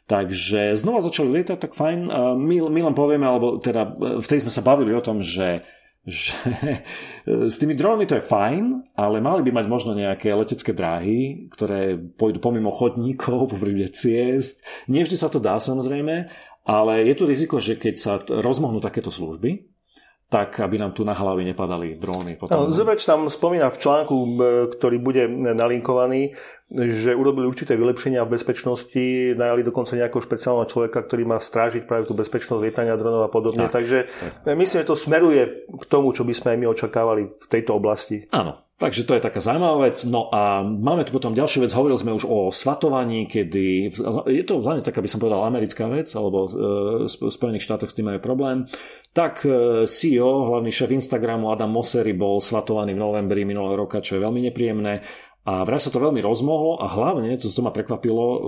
Takže 0.09 0.73
znova 0.75 1.05
začali 1.05 1.29
lietať, 1.31 1.59
tak 1.61 1.77
fajn. 1.77 2.09
My, 2.41 2.57
my 2.65 2.81
len 2.81 2.97
povieme, 2.97 3.29
alebo 3.29 3.61
teda 3.63 3.87
e, 3.87 3.91
vtedy 4.25 4.49
sme 4.49 4.53
sa 4.53 4.67
bavili 4.67 4.91
o 4.97 5.05
tom, 5.05 5.23
že 5.23 5.63
že 6.09 6.33
s 7.53 7.61
tými 7.61 7.77
dronmi 7.77 8.09
to 8.09 8.17
je 8.17 8.25
fajn, 8.25 8.97
ale 8.97 9.21
mali 9.21 9.45
by 9.45 9.61
mať 9.61 9.67
možno 9.69 9.93
nejaké 9.93 10.33
letecké 10.33 10.73
dráhy, 10.73 11.47
ktoré 11.53 12.01
pôjdu 12.01 12.41
pomimo 12.41 12.73
chodníkov, 12.73 13.47
popríklad 13.53 13.93
ciest. 13.93 14.65
Nie 14.89 15.05
vždy 15.05 15.17
sa 15.21 15.29
to 15.29 15.39
dá 15.39 15.61
samozrejme, 15.61 16.33
ale 16.69 17.09
je 17.09 17.15
tu 17.17 17.25
riziko, 17.25 17.57
že 17.57 17.81
keď 17.81 17.95
sa 17.97 18.21
rozmohnú 18.21 18.77
takéto 18.85 19.09
služby, 19.09 19.65
tak 20.29 20.61
aby 20.61 20.77
nám 20.77 20.93
tu 20.93 21.09
na 21.09 21.17
hlavy 21.17 21.41
nepadali 21.41 21.97
dróny. 21.97 22.37
Potom... 22.37 22.53
No, 22.53 22.69
Zebrač 22.69 23.09
tam 23.09 23.33
spomína 23.33 23.73
v 23.73 23.81
článku, 23.81 24.17
ktorý 24.77 25.01
bude 25.01 25.25
nalinkovaný, 25.57 26.37
že 26.69 27.17
urobili 27.17 27.49
určité 27.49 27.81
vylepšenia 27.81 28.29
v 28.29 28.37
bezpečnosti, 28.37 29.33
najali 29.33 29.65
dokonca 29.65 29.97
nejakého 29.97 30.21
špeciálneho 30.21 30.69
človeka, 30.69 31.01
ktorý 31.01 31.25
má 31.25 31.41
strážiť 31.41 31.89
práve 31.89 32.05
tú 32.05 32.13
bezpečnosť 32.13 32.61
lietania 32.61 33.01
dronov 33.01 33.25
a 33.25 33.33
podobne. 33.33 33.73
Tak, 33.73 33.81
Takže 33.81 33.99
tak. 34.45 34.53
myslím, 34.53 34.85
že 34.85 34.91
to 34.93 35.01
smeruje 35.01 35.65
k 35.65 35.85
tomu, 35.89 36.13
čo 36.13 36.29
by 36.29 36.37
sme 36.37 36.49
aj 36.53 36.59
my 36.61 36.67
očakávali 36.77 37.23
v 37.33 37.47
tejto 37.49 37.73
oblasti. 37.73 38.29
Áno, 38.37 38.68
Takže 38.79 39.11
to 39.11 39.19
je 39.19 39.27
taká 39.27 39.43
zaujímavá 39.43 39.91
vec. 39.91 40.07
No 40.07 40.31
a 40.31 40.63
máme 40.63 41.03
tu 41.03 41.11
potom 41.11 41.35
ďalšiu 41.35 41.67
vec. 41.67 41.75
Hovorili 41.75 41.99
sme 41.99 42.15
už 42.15 42.31
o 42.31 42.55
svatovaní, 42.55 43.27
kedy 43.27 43.91
je 44.31 44.45
to 44.47 44.63
hlavne 44.63 44.87
taká, 44.87 45.03
by 45.03 45.11
som 45.11 45.19
povedal, 45.19 45.43
americká 45.43 45.91
vec, 45.91 46.07
alebo 46.15 46.47
e, 46.47 46.51
v 47.11 47.27
Spojených 47.27 47.67
štátoch 47.67 47.91
s 47.91 47.99
tým 47.99 48.07
majú 48.07 48.23
problém. 48.23 48.71
Tak 49.11 49.43
e, 49.43 49.83
CEO, 49.91 50.55
hlavný 50.55 50.71
šéf 50.71 50.95
Instagramu 50.95 51.51
Adam 51.51 51.75
Mosseri 51.75 52.15
bol 52.15 52.39
svatovaný 52.39 52.95
v 52.95 53.03
novembri 53.03 53.43
minulého 53.43 53.75
roka, 53.75 53.99
čo 53.99 54.15
je 54.15 54.23
veľmi 54.23 54.47
nepríjemné. 54.47 55.03
A 55.49 55.65
vraj 55.65 55.81
sa 55.81 55.89
to 55.89 55.97
veľmi 55.97 56.21
rozmohlo 56.21 56.77
a 56.77 56.93
hlavne, 56.93 57.33
to, 57.41 57.49
to 57.49 57.65
ma 57.65 57.73
prekvapilo, 57.73 58.25
e, 58.29 58.39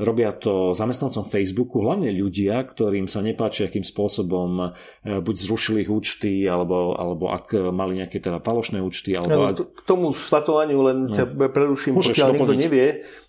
robia 0.00 0.32
to 0.32 0.72
zamestnancom 0.72 1.28
Facebooku, 1.28 1.84
hlavne 1.84 2.08
ľudia, 2.08 2.56
ktorým 2.64 3.04
sa 3.04 3.20
nepáči, 3.20 3.68
akým 3.68 3.84
spôsobom 3.84 4.72
e, 5.04 5.20
buď 5.20 5.36
zrušili 5.36 5.84
ich 5.84 5.92
účty, 5.92 6.48
alebo, 6.48 6.96
alebo 6.96 7.28
ak 7.28 7.52
mali 7.68 8.00
nejaké 8.00 8.16
teda 8.16 8.40
falošné 8.40 8.80
účty. 8.80 9.12
Alebo 9.12 9.36
no, 9.36 9.44
ak... 9.52 9.56
K 9.60 9.82
tomu 9.84 10.08
svatovaniu 10.16 10.80
len 10.80 11.12
no. 11.12 11.12
ťa 11.12 11.52
preruším, 11.52 12.00
Môžeš 12.00 12.16
pokiaľ 12.16 12.28
niekto 12.32 12.54
nevie, 12.56 12.86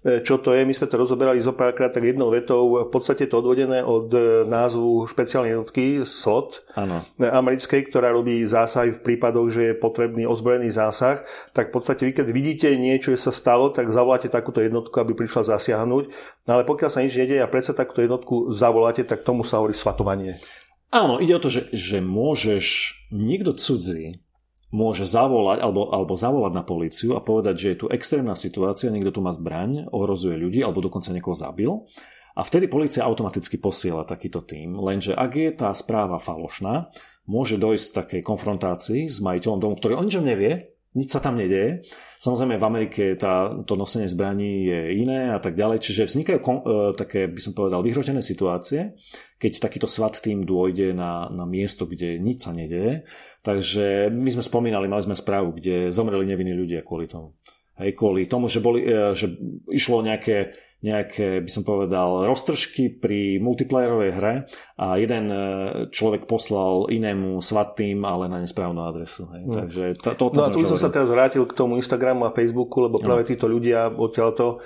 e, 0.08 0.24
čo 0.24 0.40
to 0.40 0.56
je. 0.56 0.64
My 0.64 0.72
sme 0.72 0.88
to 0.88 0.96
rozoberali 0.96 1.44
zo 1.44 1.52
párkrát 1.52 1.92
tak 1.92 2.08
jednou 2.08 2.32
vetou. 2.32 2.88
V 2.88 2.92
podstate 2.94 3.28
to 3.28 3.44
odvodené 3.44 3.84
od 3.84 4.16
názvu 4.48 5.12
špeciálnej 5.12 5.60
jednotky 5.60 6.08
SOT 6.08 6.64
ano. 6.80 7.04
americkej, 7.20 7.92
ktorá 7.92 8.16
robí 8.16 8.48
zásahy 8.48 8.96
v 8.96 9.04
prípadoch, 9.04 9.52
že 9.52 9.62
je 9.74 9.74
potrebný 9.76 10.24
ozbrojený 10.24 10.72
zásah. 10.72 11.28
Tak 11.52 11.68
v 11.68 11.74
podstate 11.76 12.08
vy, 12.08 12.16
keď 12.16 12.28
vidíte 12.32 12.68
nie 12.80 12.93
niečo, 12.94 13.18
sa 13.18 13.34
stalo, 13.34 13.74
tak 13.74 13.90
zavoláte 13.90 14.30
takúto 14.30 14.62
jednotku, 14.62 14.94
aby 15.02 15.18
prišla 15.18 15.58
zasiahnuť. 15.58 16.04
No 16.46 16.50
ale 16.54 16.64
pokiaľ 16.64 16.90
sa 16.94 17.02
nič 17.02 17.18
nedieje 17.18 17.42
a 17.42 17.50
predsa 17.50 17.74
takúto 17.74 18.06
jednotku 18.06 18.54
zavoláte, 18.54 19.02
tak 19.02 19.26
tomu 19.26 19.42
sa 19.42 19.58
hovorí 19.58 19.74
svatovanie. 19.74 20.38
Áno, 20.94 21.18
ide 21.18 21.34
o 21.34 21.42
to, 21.42 21.50
že, 21.50 21.74
že 21.74 22.06
môžeš, 22.06 22.66
niekto 23.10 23.58
cudzí 23.58 24.22
môže 24.74 25.06
zavolať 25.06 25.62
alebo, 25.62 25.90
alebo 25.90 26.14
zavolať 26.18 26.54
na 26.54 26.66
políciu 26.66 27.14
a 27.14 27.22
povedať, 27.22 27.56
že 27.58 27.68
je 27.74 27.78
tu 27.82 27.86
extrémna 27.94 28.34
situácia, 28.34 28.90
niekto 28.90 29.14
tu 29.14 29.22
má 29.22 29.30
zbraň, 29.30 29.90
ohrozuje 29.94 30.34
ľudí 30.38 30.66
alebo 30.66 30.82
dokonca 30.82 31.14
niekoho 31.14 31.38
zabil. 31.38 31.86
A 32.34 32.42
vtedy 32.42 32.66
policia 32.66 33.06
automaticky 33.06 33.62
posiela 33.62 34.02
takýto 34.02 34.42
tým, 34.42 34.74
lenže 34.82 35.14
ak 35.14 35.32
je 35.38 35.50
tá 35.54 35.70
správa 35.78 36.18
falošná, 36.18 36.90
môže 37.30 37.62
dojsť 37.62 37.86
k 37.86 37.98
takej 38.02 38.22
konfrontácii 38.26 39.02
s 39.06 39.22
majiteľom 39.22 39.62
domu, 39.62 39.78
ktorý 39.78 40.02
o 40.02 40.04
ničom 40.06 40.26
nevie, 40.26 40.73
nič 40.94 41.10
sa 41.10 41.20
tam 41.20 41.38
nedieje. 41.38 41.86
Samozrejme 42.22 42.56
v 42.56 42.68
Amerike 42.68 43.04
tá, 43.18 43.52
to 43.66 43.74
nosenie 43.74 44.08
zbraní 44.08 44.70
je 44.70 44.80
iné 45.02 45.34
a 45.34 45.40
tak 45.42 45.58
ďalej, 45.58 45.84
čiže 45.84 46.08
vznikajú 46.08 46.40
kon, 46.40 46.62
e, 46.62 46.94
také, 46.94 47.28
by 47.28 47.42
som 47.42 47.58
povedal, 47.58 47.82
vyhrotené 47.82 48.22
situácie, 48.22 48.96
keď 49.42 49.52
takýto 49.60 49.90
SWAT 49.90 50.22
tým 50.22 50.46
dôjde 50.46 50.94
na, 50.96 51.28
na 51.34 51.44
miesto, 51.44 51.90
kde 51.90 52.22
nič 52.22 52.46
sa 52.46 52.56
nedieje. 52.56 53.04
Takže 53.44 54.08
my 54.14 54.30
sme 54.32 54.44
spomínali, 54.46 54.88
mali 54.88 55.04
sme 55.04 55.20
správu, 55.20 55.60
kde 55.60 55.92
zomreli 55.92 56.24
nevinní 56.24 56.56
ľudia 56.56 56.80
kvôli 56.86 57.12
tomu. 57.12 57.36
Hej, 57.76 57.98
kvôli 57.98 58.30
tomu, 58.30 58.48
že, 58.48 58.62
boli, 58.62 58.86
e, 58.86 59.18
že 59.18 59.34
išlo 59.74 60.06
nejaké 60.06 60.54
nejaké, 60.84 61.40
by 61.40 61.52
som 61.52 61.64
povedal, 61.64 62.28
roztržky 62.28 62.92
pri 63.00 63.40
multiplayerovej 63.40 64.12
hre 64.20 64.34
a 64.76 65.00
jeden 65.00 65.32
e, 65.32 65.40
človek 65.88 66.28
poslal 66.28 66.92
inému 66.92 67.40
SWAT 67.40 67.80
team, 67.80 68.04
ale 68.04 68.28
na 68.28 68.44
nesprávnu 68.44 68.84
adresu. 68.84 69.24
Hej. 69.32 69.42
No. 69.48 69.64
Takže 69.64 69.84
to, 69.96 70.12
to, 70.20 70.26
to 70.28 70.38
no 70.38 70.44
a 70.44 70.52
tu 70.52 70.68
som 70.68 70.76
sa 70.76 70.92
teraz 70.92 71.08
vrátil 71.08 71.48
k 71.48 71.56
tomu 71.56 71.80
Instagramu 71.80 72.28
a 72.28 72.36
Facebooku, 72.36 72.84
lebo 72.84 73.00
práve 73.00 73.24
no. 73.24 73.30
títo 73.32 73.48
ľudia 73.48 73.96
odtiaľto 73.96 74.60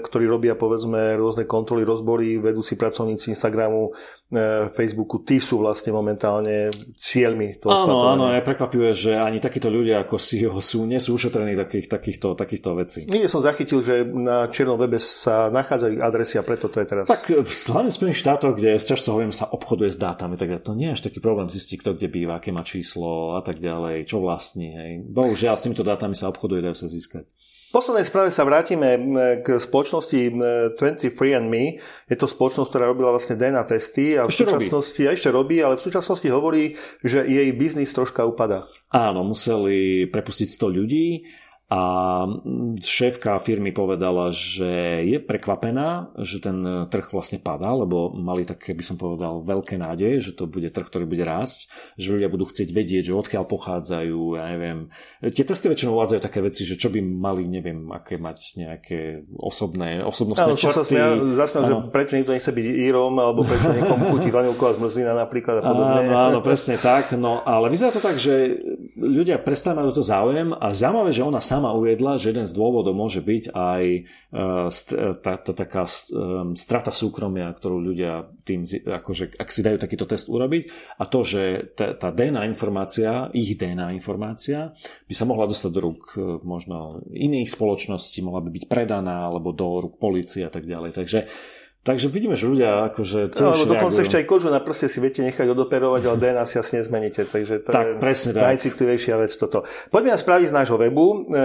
ktorí 0.00 0.24
robia 0.24 0.56
povedzme 0.56 1.12
rôzne 1.20 1.44
kontroly, 1.44 1.84
rozbory, 1.84 2.40
vedúci 2.40 2.72
pracovníci 2.72 3.36
Instagramu, 3.36 3.92
e, 4.32 4.72
Facebooku, 4.72 5.20
tí 5.28 5.44
sú 5.44 5.60
vlastne 5.60 5.92
momentálne 5.92 6.72
cieľmi 6.96 7.60
toho 7.60 7.68
Áno, 7.68 7.84
svatovania. 7.84 8.12
áno, 8.16 8.24
je 8.32 8.48
prekvapivé, 8.48 8.90
že 8.96 9.12
ani 9.12 9.44
takíto 9.44 9.68
ľudia 9.68 10.08
ako 10.08 10.16
CEO 10.16 10.56
sú, 10.64 10.88
nie 10.88 10.96
sú 10.96 11.20
ušetrení 11.20 11.52
takých, 11.52 11.84
takýchto, 11.84 12.32
takýchto 12.32 12.72
vecí. 12.80 13.04
Nie 13.12 13.28
som 13.28 13.44
zachytil, 13.44 13.84
že 13.84 14.08
na 14.08 14.48
čiernom 14.48 14.80
webe 14.80 14.96
sa 14.96 15.52
nachádzajú 15.52 16.00
adresy 16.00 16.40
a 16.40 16.48
preto 16.48 16.72
to 16.72 16.80
je 16.80 16.86
teraz. 16.88 17.04
Tak 17.04 17.44
v 17.44 17.52
hlavne 17.52 17.92
Spojených 17.92 18.24
štátoch, 18.24 18.56
kde 18.56 18.80
často 18.80 19.12
hovorím, 19.12 19.36
sa 19.36 19.52
obchoduje 19.52 19.92
s 19.92 20.00
dátami, 20.00 20.40
tak 20.40 20.64
to 20.64 20.72
nie 20.72 20.88
je 20.88 20.96
až 20.96 21.12
taký 21.12 21.20
problém 21.20 21.52
zistiť, 21.52 21.84
kto 21.84 22.00
kde 22.00 22.08
býva, 22.08 22.40
aké 22.40 22.56
má 22.56 22.64
číslo 22.64 23.36
a 23.36 23.44
tak 23.44 23.60
ďalej, 23.60 24.08
čo 24.08 24.24
vlastní. 24.24 24.72
Hej. 24.72 24.90
Bohužiaľ, 25.12 25.60
s 25.60 25.68
týmito 25.68 25.84
dátami 25.84 26.16
sa 26.16 26.32
obchoduje, 26.32 26.64
dajú 26.64 26.76
sa 26.76 26.88
získať. 26.88 27.28
V 27.72 27.80
poslednej 27.80 28.04
správe 28.04 28.28
sa 28.28 28.44
vrátime 28.44 29.00
k 29.40 29.56
spoločnosti 29.56 30.20
23andMe. 30.76 31.80
Je 32.04 32.16
to 32.20 32.28
spoločnosť, 32.28 32.68
ktorá 32.68 32.84
robila 32.92 33.16
vlastne 33.16 33.32
DNA 33.32 33.64
testy 33.64 34.12
a 34.20 34.28
v 34.28 34.28
ešte 34.28 34.44
súčasnosti 34.44 35.00
robí. 35.00 35.14
ešte 35.16 35.30
robí, 35.32 35.56
ale 35.64 35.80
v 35.80 35.84
súčasnosti 35.88 36.28
hovorí, 36.28 36.76
že 37.00 37.24
jej 37.24 37.48
biznis 37.56 37.88
troška 37.96 38.28
upada. 38.28 38.68
Áno, 38.92 39.24
museli 39.24 40.04
prepustiť 40.04 40.52
100 40.52 40.68
ľudí 40.68 41.24
a 41.72 41.80
šéfka 42.84 43.40
firmy 43.40 43.72
povedala, 43.72 44.28
že 44.28 45.00
je 45.08 45.16
prekvapená, 45.16 46.12
že 46.20 46.44
ten 46.44 46.60
trh 46.92 47.08
vlastne 47.08 47.40
padá, 47.40 47.72
lebo 47.72 48.12
mali 48.12 48.44
také, 48.44 48.76
by 48.76 48.84
som 48.84 49.00
povedal, 49.00 49.40
veľké 49.40 49.80
nádeje, 49.80 50.20
že 50.20 50.32
to 50.36 50.44
bude 50.44 50.68
trh, 50.68 50.84
ktorý 50.84 51.08
bude 51.08 51.24
rásť, 51.24 51.72
že 51.96 52.12
ľudia 52.12 52.28
budú 52.28 52.44
chcieť 52.44 52.68
vedieť, 52.76 53.08
že 53.08 53.16
odkiaľ 53.16 53.48
pochádzajú, 53.48 54.36
ja 54.36 54.52
neviem. 54.52 54.92
Tie 55.24 55.48
testy 55.48 55.72
väčšinou 55.72 55.96
uvádzajú 55.96 56.20
také 56.20 56.44
veci, 56.44 56.68
že 56.68 56.76
čo 56.76 56.92
by 56.92 57.00
mali, 57.00 57.48
neviem, 57.48 57.88
aké 57.88 58.20
mať 58.20 58.60
nejaké 58.60 59.24
osobné, 59.40 60.04
osobnostné 60.04 60.52
Áno, 60.52 60.60
črty. 60.60 60.92
Ja 60.92 61.16
zasmiel, 61.40 61.62
že 61.64 61.74
prečo 61.88 62.20
niekto 62.20 62.36
nechce 62.36 62.52
byť 62.52 62.66
Írom, 62.68 63.16
alebo 63.16 63.48
prečo 63.48 63.72
niekomu 63.72 64.12
chutí 64.12 64.28
vanilková 64.36 64.76
zmrzlina 64.76 65.16
napríklad 65.16 65.64
a 65.64 65.72
podobne. 65.72 66.04
Áno, 66.04 66.36
áno, 66.36 66.38
presne 66.44 66.76
tak. 66.76 67.16
No, 67.16 67.40
ale 67.48 67.72
vyzerá 67.72 67.96
to 67.96 68.04
tak, 68.04 68.20
že 68.20 68.60
ľudia 69.00 69.40
prestávajú 69.40 69.88
to 69.96 70.04
záujem 70.04 70.52
a 70.52 70.68
zaujímavé, 70.76 71.16
že 71.16 71.24
ona 71.24 71.40
sama 71.40 71.61
sama 71.62 71.78
uviedla, 71.78 72.18
že 72.18 72.34
jeden 72.34 72.42
z 72.42 72.58
dôvodov 72.58 72.90
môže 72.90 73.22
byť 73.22 73.54
aj 73.54 73.84
e, 73.86 74.00
tá, 75.22 75.32
tá 75.38 75.52
taká 75.54 75.86
e, 75.86 75.94
strata 76.58 76.90
súkromia, 76.90 77.54
ktorú 77.54 77.78
ľudia 77.78 78.26
tým, 78.42 78.66
akože, 78.66 79.38
ak 79.38 79.46
si 79.54 79.62
dajú 79.62 79.78
takýto 79.78 80.10
test 80.10 80.26
urobiť 80.26 80.66
a 80.98 81.06
to, 81.06 81.22
že 81.22 81.70
tá, 81.78 81.94
tá 81.94 82.10
DNA 82.10 82.50
informácia, 82.50 83.30
ich 83.30 83.54
DNA 83.54 83.94
informácia 83.94 84.74
by 85.06 85.14
sa 85.14 85.22
mohla 85.22 85.46
dostať 85.46 85.70
do 85.70 85.80
rúk 85.86 86.18
e, 86.18 86.42
možno 86.42 86.98
iných 87.14 87.46
spoločností, 87.46 88.26
mohla 88.26 88.42
by 88.42 88.50
byť 88.50 88.64
predaná 88.66 89.30
alebo 89.30 89.54
do 89.54 89.86
rúk 89.86 90.02
policie 90.02 90.42
a 90.42 90.50
tak 90.50 90.66
ďalej. 90.66 90.98
Takže 90.98 91.30
Takže 91.82 92.06
vidíme, 92.06 92.38
že 92.38 92.46
ľudia 92.46 92.94
akože 92.94 93.34
tiež 93.34 93.66
no, 93.66 93.74
dokonca 93.74 94.06
ešte 94.06 94.22
aj 94.22 94.26
kožu 94.30 94.54
na 94.54 94.62
prste 94.62 94.86
si 94.86 95.02
viete 95.02 95.18
nechať 95.18 95.50
odoperovať, 95.50 96.02
ale 96.06 96.14
DNA 96.14 96.46
si 96.46 96.54
asi 96.54 96.78
nezmeníte. 96.78 97.26
Takže 97.26 97.66
to 97.66 97.74
tak, 97.74 97.86
je 97.86 97.92
presne 97.98 98.30
tak. 98.38 98.54
najcitlivejšia 98.54 99.18
vec 99.18 99.34
toto. 99.34 99.66
Poďme 99.90 100.14
na 100.14 100.18
správy 100.22 100.46
z 100.46 100.54
nášho 100.54 100.78
webu. 100.78 101.26
E, 101.26 101.42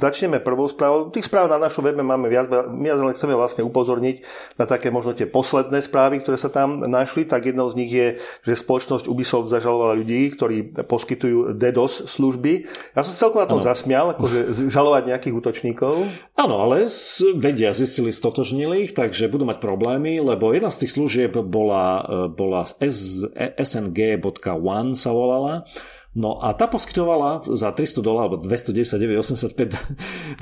začneme 0.00 0.40
prvou 0.40 0.64
správou. 0.72 1.12
Tých 1.12 1.28
správ 1.28 1.52
na 1.52 1.60
našom 1.60 1.84
webe 1.84 2.00
máme 2.00 2.24
viac. 2.32 2.48
My 2.72 2.88
ale 2.88 3.12
chceme 3.12 3.36
vlastne 3.36 3.68
upozorniť 3.68 4.24
na 4.56 4.64
také 4.64 4.88
možno 4.88 5.12
tie 5.12 5.28
posledné 5.28 5.84
správy, 5.84 6.24
ktoré 6.24 6.40
sa 6.40 6.48
tam 6.48 6.80
našli. 6.88 7.28
Tak 7.28 7.44
jednou 7.44 7.68
z 7.68 7.76
nich 7.76 7.92
je, 7.92 8.16
že 8.48 8.56
spoločnosť 8.56 9.04
Ubisoft 9.12 9.52
zažalovala 9.52 9.92
ľudí, 9.92 10.32
ktorí 10.32 10.72
poskytujú 10.88 11.52
DDoS 11.52 12.08
služby. 12.16 12.64
Ja 12.96 13.04
som 13.04 13.12
sa 13.12 13.28
celkom 13.28 13.44
na 13.44 13.48
tom 13.52 13.60
ano. 13.60 13.68
zasmial, 13.68 14.16
akože 14.16 14.56
žalovať 14.72 15.12
nejakých 15.12 15.36
útočníkov. 15.36 16.08
Áno, 16.40 16.64
ale 16.64 16.88
vedia, 17.36 17.76
zistili, 17.76 18.08
stotožnili 18.08 18.88
ich, 18.88 18.96
takže 18.96 19.28
budú 19.28 19.44
mať 19.44 19.65
problémy, 19.66 20.22
lebo 20.22 20.54
jedna 20.54 20.70
z 20.70 20.86
tých 20.86 20.94
služieb 20.94 21.34
bola, 21.42 22.06
e, 22.06 22.30
bola 22.30 22.62
sng.one 23.58 24.90
sa 24.94 25.10
volala 25.10 25.66
No 26.16 26.40
a 26.40 26.56
tá 26.56 26.64
poskytovala 26.64 27.44
za 27.44 27.76
300 27.76 28.00
dolárov, 28.00 28.40
alebo 28.40 28.48
219,85 28.48 30.40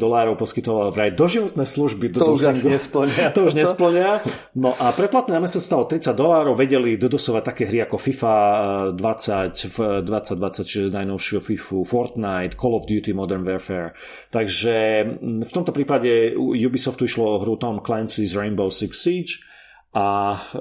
dolárov 0.00 0.40
poskytovala 0.40 0.88
vraj 0.88 1.12
doživotné 1.12 1.68
služby 1.68 2.08
do 2.16 2.24
to 2.24 2.32
už 2.32 2.64
nesplňa. 2.64 3.24
To 3.36 3.44
už 3.44 3.54
nesplňa. 3.60 4.24
No 4.56 4.72
a 4.72 4.96
preplatné 4.96 5.36
na 5.36 5.44
mesiac 5.44 5.60
stalo 5.60 5.84
30 5.84 6.16
dolárov, 6.16 6.56
vedeli 6.56 6.96
dodosovať 6.96 7.42
také 7.44 7.68
hry 7.68 7.84
ako 7.84 8.00
FIFA 8.00 8.32
20, 8.96 10.08
2020, 10.08 10.64
čiže 10.64 10.96
najnovšiu 10.96 11.44
FIFA, 11.44 11.84
Fortnite, 11.84 12.56
Call 12.56 12.72
of 12.72 12.88
Duty, 12.88 13.12
Modern 13.12 13.44
Warfare. 13.44 13.92
Takže 14.32 14.76
v 15.44 15.52
tomto 15.52 15.76
prípade 15.76 16.32
Ubisoftu 16.40 17.04
išlo 17.04 17.36
o 17.36 17.40
hru 17.44 17.60
Tom 17.60 17.84
Clancy's 17.84 18.32
Rainbow 18.32 18.72
Six 18.72 18.96
Siege, 18.96 19.44
a 19.92 20.36
e, 20.36 20.58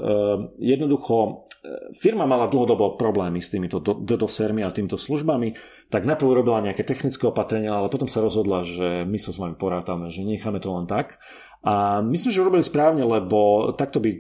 jednoducho 0.57 1.46
firma 1.95 2.23
mala 2.27 2.47
dlhodobo 2.47 2.95
problémy 2.95 3.39
s 3.43 3.51
týmito 3.51 3.79
DDoSermi 3.81 4.63
a 4.63 4.73
týmito 4.73 4.95
službami, 4.95 5.55
tak 5.87 6.03
najprv 6.03 6.43
robila 6.43 6.63
nejaké 6.63 6.83
technické 6.83 7.27
opatrenia, 7.27 7.75
ale 7.75 7.91
potom 7.91 8.11
sa 8.11 8.23
rozhodla, 8.23 8.63
že 8.67 9.03
my 9.07 9.19
sa 9.19 9.31
s 9.31 9.39
vami 9.39 9.55
porátame, 9.55 10.11
že 10.11 10.23
necháme 10.23 10.59
to 10.59 10.71
len 10.71 10.87
tak 10.87 11.19
a 11.65 12.05
myslím, 12.05 12.29
že 12.29 12.45
robili 12.45 12.61
správne, 12.61 13.01
lebo 13.01 13.73
takto 13.73 13.97
by 13.97 14.13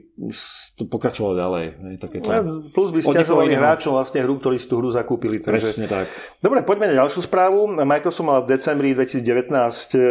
to 0.73 0.89
pokračovalo 0.89 1.37
ďalej. 1.37 1.65
Takéto... 2.01 2.27
Ja, 2.33 2.41
plus 2.73 2.89
by 2.89 3.05
stiažovali 3.05 3.53
hráčom 3.53 3.93
vlastne 3.93 4.25
hru, 4.25 4.41
ktorí 4.41 4.57
si 4.57 4.65
tú 4.65 4.81
hru 4.81 4.89
zakúpili. 4.89 5.37
Takže... 5.37 5.53
Presne 5.53 5.85
tak. 5.85 6.09
Dobre, 6.41 6.65
poďme 6.65 6.89
na 6.89 7.05
ďalšiu 7.05 7.29
správu. 7.29 7.69
Microsoft 7.77 8.25
mal 8.25 8.41
v 8.41 8.57
decembri 8.57 8.97
2019 8.97 9.53
eh, 9.53 10.01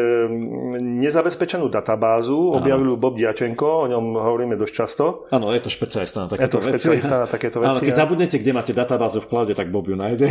nezabezpečenú 1.02 1.66
databázu. 1.66 2.54
Objavil 2.54 2.95
Bob 2.95 3.18
Diačenko, 3.18 3.85
o 3.85 3.87
ňom 3.90 4.14
hovoríme 4.23 4.54
dosť 4.54 4.73
často. 4.73 5.04
Áno, 5.35 5.50
je 5.50 5.61
to 5.61 5.68
špecialista 5.68 6.25
na 6.25 6.26
takéto 6.30 6.47
je 6.47 6.50
to 6.54 6.61
špecialista 6.62 7.14
na 7.21 7.28
takéto 7.28 7.59
veci. 7.59 7.71
Áno, 7.75 7.83
keď 7.83 7.95
zabudnete, 8.06 8.37
kde 8.38 8.52
máte 8.54 8.71
databázu 8.71 9.18
v 9.18 9.26
cloude, 9.26 9.52
tak 9.59 9.75
Bob 9.75 9.90
ju 9.90 9.99
nájde. 9.99 10.30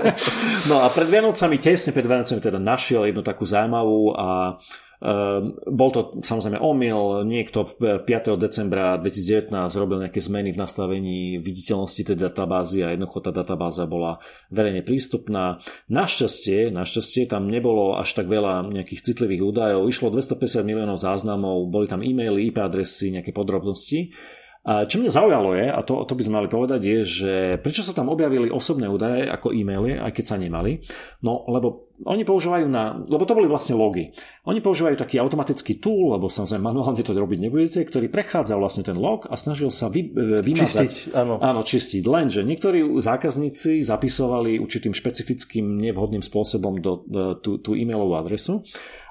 no 0.70 0.78
a 0.78 0.88
pred 0.94 1.10
Vianocami, 1.10 1.58
tesne 1.58 1.90
pred 1.90 2.06
Vianocami 2.06 2.38
teda 2.38 2.62
našiel 2.62 3.10
jednu 3.10 3.26
takú 3.26 3.42
zaujímavú 3.42 4.14
a 4.14 4.26
Ehm, 4.54 4.89
bol 5.64 5.90
to 5.96 6.20
samozrejme 6.20 6.60
omyl, 6.60 7.24
niekto 7.24 7.64
v 7.64 8.04
5. 8.04 8.36
decembra 8.36 9.00
2019 9.00 9.48
robil 9.80 10.04
nejaké 10.04 10.20
zmeny 10.20 10.52
v 10.52 10.60
nastavení 10.60 11.40
viditeľnosti 11.40 12.04
tej 12.04 12.16
databázy 12.20 12.84
a 12.84 12.92
jednoducho 12.92 13.24
tá 13.24 13.32
databáza 13.32 13.88
bola 13.88 14.20
verejne 14.52 14.84
prístupná. 14.84 15.56
Našťastie, 15.88 16.68
našťastie 16.68 17.24
tam 17.32 17.48
nebolo 17.48 17.96
až 17.96 18.12
tak 18.12 18.28
veľa 18.28 18.68
nejakých 18.68 19.00
citlivých 19.00 19.40
údajov, 19.40 19.88
išlo 19.88 20.12
250 20.12 20.68
miliónov 20.68 21.00
záznamov, 21.00 21.72
boli 21.72 21.88
tam 21.88 22.04
e-maily, 22.04 22.52
IP 22.52 22.60
adresy, 22.60 23.08
nejaké 23.08 23.32
podrobnosti 23.32 24.12
a 24.60 24.84
čo 24.84 25.00
mňa 25.00 25.08
zaujalo 25.08 25.56
je, 25.56 25.72
a 25.72 25.80
to, 25.80 26.04
to 26.04 26.12
by 26.12 26.20
sme 26.20 26.36
mali 26.36 26.48
povedať, 26.52 26.80
je, 26.84 27.00
že 27.00 27.34
prečo 27.64 27.80
sa 27.80 27.96
tam 27.96 28.12
objavili 28.12 28.52
osobné 28.52 28.92
údaje 28.92 29.24
ako 29.24 29.56
e-maily, 29.56 29.96
aj 29.96 30.12
keď 30.12 30.24
sa 30.28 30.36
nemali. 30.36 30.84
No, 31.24 31.48
lebo 31.48 31.88
oni 32.04 32.28
používajú 32.28 32.68
na, 32.68 33.00
lebo 33.08 33.24
to 33.24 33.32
boli 33.32 33.48
vlastne 33.48 33.72
logy. 33.72 34.12
Oni 34.44 34.60
používajú 34.60 35.00
taký 35.00 35.16
automatický 35.16 35.80
tool, 35.80 36.12
lebo 36.12 36.28
samozrejme 36.28 36.60
manuálne 36.60 37.00
to 37.00 37.16
robiť 37.16 37.40
nebudete, 37.40 37.80
ktorý 37.88 38.12
prechádza 38.12 38.60
vlastne 38.60 38.84
ten 38.84 39.00
log 39.00 39.24
a 39.32 39.36
snažil 39.40 39.72
sa 39.72 39.88
vy, 39.88 40.12
e, 40.12 40.44
vymazať. 40.44 40.88
Čistiť, 40.92 41.16
áno. 41.16 41.40
Áno, 41.40 41.60
čistiť. 41.64 42.04
Lenže 42.04 42.44
niektorí 42.44 42.84
zákazníci 43.00 43.80
zapisovali 43.80 44.60
určitým 44.60 44.92
špecifickým 44.92 45.80
nevhodným 45.88 46.20
spôsobom 46.20 46.84
do, 46.84 47.00
do 47.08 47.32
tú, 47.40 47.56
tú 47.64 47.72
e-mailovú 47.72 48.12
adresu 48.12 48.60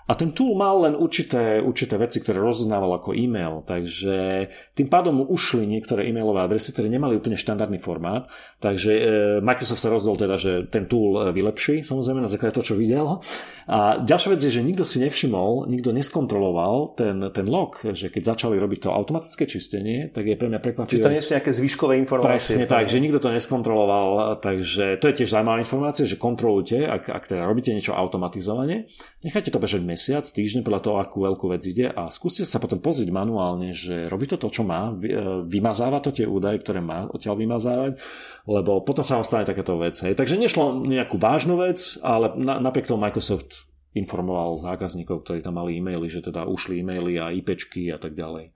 a 0.10 0.18
ten 0.18 0.34
tool 0.34 0.58
mal 0.58 0.90
len 0.90 0.98
určité, 0.98 1.62
určité 1.62 1.94
veci, 2.02 2.18
ktoré 2.18 2.42
rozoznával 2.42 2.98
ako 2.98 3.14
e-mail, 3.14 3.62
takže 3.62 4.50
tým 4.74 4.90
pádom 4.90 5.22
mu 5.22 5.26
ušli 5.30 5.70
niektoré 5.70 6.10
e-mailové 6.10 6.42
adresy, 6.42 6.74
ktoré 6.74 6.90
nemali 6.90 7.14
úplne 7.14 7.38
štandardný 7.38 7.78
formát, 7.78 8.26
takže 8.58 8.90
e, 8.90 9.02
Microsoft 9.46 9.78
sa 9.78 9.94
rozhodol 9.94 10.26
teda, 10.26 10.42
že 10.42 10.66
ten 10.74 10.90
tool 10.90 11.14
e, 11.14 11.30
vylepší, 11.30 11.86
samozrejme 11.86 12.26
na 12.26 12.32
základe 12.32 12.58
toho, 12.58 12.74
čo 12.74 12.76
videl. 12.82 13.22
A 13.70 14.02
ďalšia 14.02 14.34
vec 14.34 14.42
je, 14.42 14.50
že 14.50 14.66
nikto 14.66 14.82
si 14.82 14.98
nevšimol, 14.98 15.70
nikto 15.70 15.94
neskontroloval 15.94 16.98
ten, 16.98 17.30
ten 17.30 17.46
log, 17.46 17.78
že 17.94 18.10
keď 18.10 18.34
začali 18.34 18.58
robiť 18.58 18.90
to 18.90 18.90
automatické 18.90 19.46
čistenie, 19.46 20.10
tak 20.10 20.26
je 20.26 20.34
pre 20.34 20.50
mňa 20.50 20.58
prekvapivé. 20.58 20.98
Čiže 20.98 21.06
to 21.06 21.14
nie 21.14 21.22
sú 21.22 21.38
nejaké 21.38 21.54
zvyškové 21.54 22.02
informácie. 22.02 22.58
Presne 22.58 22.66
tak, 22.66 22.90
že 22.90 22.98
nikto 22.98 23.22
to 23.22 23.30
neskontroloval, 23.30 24.42
takže 24.42 24.98
to 24.98 25.06
je 25.06 25.22
tiež 25.22 25.38
zaujímavá 25.38 25.62
informácia, 25.62 26.10
že 26.10 26.18
kontrolujte, 26.18 26.82
ak, 26.90 27.14
ak 27.14 27.24
teda 27.30 27.46
robíte 27.46 27.70
niečo 27.78 27.94
automatizovane, 27.94 28.90
nechajte 29.22 29.54
to 29.54 29.62
bežať 29.62 29.86
mesiac, 30.00 30.24
týždeň 30.24 30.64
podľa 30.64 30.80
toho, 30.80 30.96
akú 31.04 31.28
veľkú 31.28 31.52
vec 31.52 31.60
ide 31.68 31.92
a 31.92 32.08
skúste 32.08 32.48
sa 32.48 32.64
potom 32.64 32.80
pozrieť 32.80 33.12
manuálne, 33.12 33.76
že 33.76 34.08
robí 34.08 34.32
to 34.32 34.40
to, 34.40 34.48
čo 34.48 34.64
má, 34.64 34.96
e, 34.96 35.44
vymazáva 35.44 36.00
to 36.00 36.16
tie 36.16 36.24
údaje, 36.24 36.64
ktoré 36.64 36.80
má 36.80 37.12
odtiaľ 37.12 37.36
vymazávať, 37.36 38.00
lebo 38.48 38.80
potom 38.80 39.04
sa 39.04 39.20
vám 39.20 39.28
stane 39.28 39.44
takéto 39.44 39.76
vec. 39.76 40.00
Hej. 40.00 40.16
Takže 40.16 40.40
nešlo 40.40 40.88
nejakú 40.88 41.20
vážnu 41.20 41.60
vec, 41.60 42.00
ale 42.00 42.32
na, 42.40 42.64
napriek 42.64 42.88
tomu 42.88 43.04
Microsoft 43.04 43.68
informoval 43.92 44.64
zákazníkov, 44.64 45.28
ktorí 45.28 45.44
tam 45.44 45.60
mali 45.60 45.76
e-maily, 45.76 46.08
že 46.08 46.24
teda 46.24 46.48
ušli 46.48 46.80
e-maily 46.80 47.20
a 47.20 47.36
IPčky 47.36 47.92
a 47.92 48.00
tak 48.00 48.16
ďalej. 48.16 48.56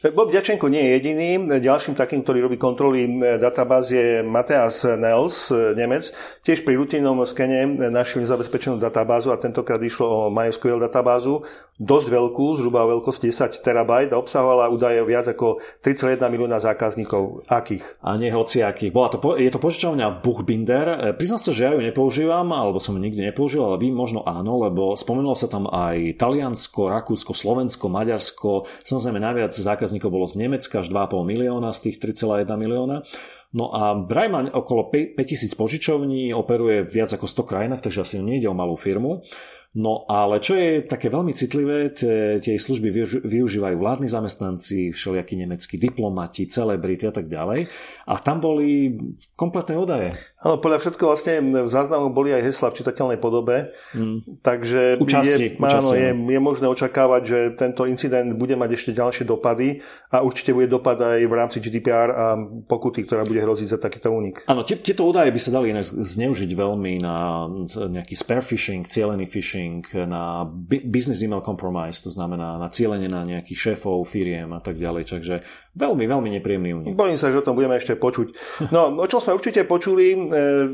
Bob 0.00 0.32
Ďačenko 0.32 0.72
nie 0.72 0.80
je 0.80 0.90
jediný. 0.96 1.60
Ďalším 1.60 1.92
takým, 1.92 2.24
ktorý 2.24 2.48
robí 2.48 2.56
kontroly 2.56 3.04
databáz 3.36 3.92
je 3.92 4.24
Mateas 4.24 4.80
Nels, 4.96 5.52
Nemec. 5.52 6.08
Tiež 6.40 6.64
pri 6.64 6.80
rutinnom 6.80 7.20
skene 7.28 7.68
našli 7.92 8.24
zabezpečenú 8.24 8.80
databázu 8.80 9.28
a 9.28 9.36
tentokrát 9.36 9.76
išlo 9.84 10.08
o 10.08 10.20
MySQL 10.32 10.80
databázu. 10.80 11.44
Dosť 11.76 12.12
veľkú, 12.12 12.60
zhruba 12.60 12.88
veľkosť 12.88 13.20
10 13.28 13.60
terabajt 13.60 14.12
a 14.12 14.20
obsahovala 14.20 14.72
údaje 14.72 15.00
viac 15.04 15.28
ako 15.32 15.60
3,1 15.84 16.16
milióna 16.32 16.60
zákazníkov. 16.60 17.44
Akých? 17.48 17.84
A 18.00 18.16
nie 18.16 18.32
hociakých. 18.32 18.92
Bola 18.92 19.12
to, 19.12 19.20
je 19.36 19.52
to 19.52 19.60
požičovňa 19.60 20.24
Buchbinder. 20.24 21.16
Priznám 21.16 21.44
sa, 21.44 21.52
že 21.52 21.68
ja 21.68 21.76
ju 21.76 21.80
nepoužívam, 21.80 22.48
alebo 22.52 22.80
som 22.80 22.96
ju 22.96 23.04
nikdy 23.04 23.32
nepoužil, 23.32 23.64
ale 23.64 23.80
vy 23.80 23.92
možno 23.92 24.24
áno, 24.24 24.64
lebo 24.64 24.96
spomenulo 24.96 25.36
sa 25.36 25.48
tam 25.48 25.68
aj 25.68 26.20
Taliansko, 26.20 26.88
Rakúsko, 26.88 27.32
Slovensko, 27.32 27.88
Maďarsko. 27.88 28.68
Samozrejme 28.84 29.20
najviac 29.20 29.52
zákazníkov 29.52 29.88
zákazníkov 29.90 30.14
bolo 30.14 30.30
z 30.30 30.38
Nemecka, 30.46 30.86
až 30.86 30.94
2,5 30.94 31.26
milióna 31.26 31.74
z 31.74 31.80
tých 31.90 31.96
3,1 31.98 32.46
milióna. 32.54 33.02
No 33.50 33.74
a 33.74 33.98
Braj 33.98 34.30
má 34.30 34.46
okolo 34.46 34.94
5000 34.94 35.58
požičovní, 35.58 36.30
operuje 36.30 36.86
viac 36.86 37.10
ako 37.10 37.26
100 37.26 37.50
krajinách, 37.50 37.82
takže 37.82 38.06
asi 38.06 38.22
nejde 38.22 38.46
o 38.46 38.54
malú 38.54 38.78
firmu. 38.78 39.26
No 39.70 40.02
ale 40.10 40.42
čo 40.42 40.58
je 40.58 40.82
také 40.82 41.06
veľmi 41.06 41.30
citlivé, 41.30 41.94
tie, 41.94 42.42
tie 42.42 42.58
služby 42.58 42.90
využívajú 43.22 43.78
vládni 43.78 44.10
zamestnanci, 44.10 44.90
všelijakí 44.90 45.38
nemeckí 45.38 45.78
diplomati, 45.78 46.50
celebrity 46.50 47.06
a 47.06 47.14
tak 47.14 47.30
ďalej. 47.30 47.70
A 48.10 48.18
tam 48.18 48.42
boli 48.42 48.98
kompletné 49.38 49.78
údaje. 49.78 50.18
Áno, 50.42 50.58
podľa 50.58 50.82
všetko 50.82 51.02
vlastne 51.06 51.38
v 51.62 51.70
záznamu 51.70 52.10
boli 52.10 52.34
aj 52.34 52.50
hesla 52.50 52.74
v 52.74 52.82
čitateľnej 52.82 53.18
podobe. 53.22 53.70
Mm. 53.94 54.42
Takže 54.42 54.98
účasti, 54.98 55.54
je, 55.54 55.62
áno, 55.62 55.94
je, 55.94 56.10
je 56.18 56.40
možné 56.42 56.66
očakávať, 56.66 57.22
že 57.22 57.38
tento 57.54 57.86
incident 57.86 58.34
bude 58.34 58.58
mať 58.58 58.74
ešte 58.74 58.90
ďalšie 58.90 59.22
dopady 59.22 59.86
a 60.10 60.26
určite 60.26 60.50
bude 60.50 60.66
dopad 60.66 60.98
aj 60.98 61.22
v 61.22 61.34
rámci 61.38 61.62
GDPR 61.62 62.10
a 62.10 62.26
pokuty, 62.66 63.06
ktorá 63.06 63.22
bude 63.22 63.39
hroziť 63.40 63.68
za 63.72 63.78
takýto 63.80 64.12
únik. 64.12 64.44
Áno, 64.46 64.62
tieto 64.62 65.08
údaje 65.08 65.32
by 65.32 65.40
sa 65.40 65.50
dali 65.56 65.72
zneužiť 65.80 66.50
veľmi 66.52 67.00
na 67.00 67.48
nejaký 67.68 68.14
spare 68.14 68.44
phishing, 68.44 68.84
cieľený 68.84 69.26
phishing, 69.26 69.82
na 70.06 70.44
business 70.86 71.24
email 71.24 71.40
compromise, 71.40 72.04
to 72.04 72.12
znamená 72.12 72.60
na 72.60 72.68
cieľenie 72.68 73.08
na 73.08 73.24
nejakých 73.24 73.74
šéfov, 73.74 74.04
firiem 74.04 74.52
a 74.52 74.60
tak 74.60 74.76
ďalej. 74.76 75.08
Takže 75.08 75.34
veľmi, 75.74 76.04
veľmi 76.06 76.28
nepríjemný 76.38 76.70
únik. 76.74 76.92
Bojím 76.98 77.18
sa, 77.18 77.30
že 77.30 77.38
o 77.38 77.46
tom 77.46 77.54
budeme 77.54 77.78
ešte 77.78 77.94
počuť. 77.94 78.34
No, 78.74 78.90
o 78.98 79.06
čom 79.06 79.22
sme 79.22 79.36
určite 79.38 79.62
počuli, 79.66 80.12
e, 80.12 80.18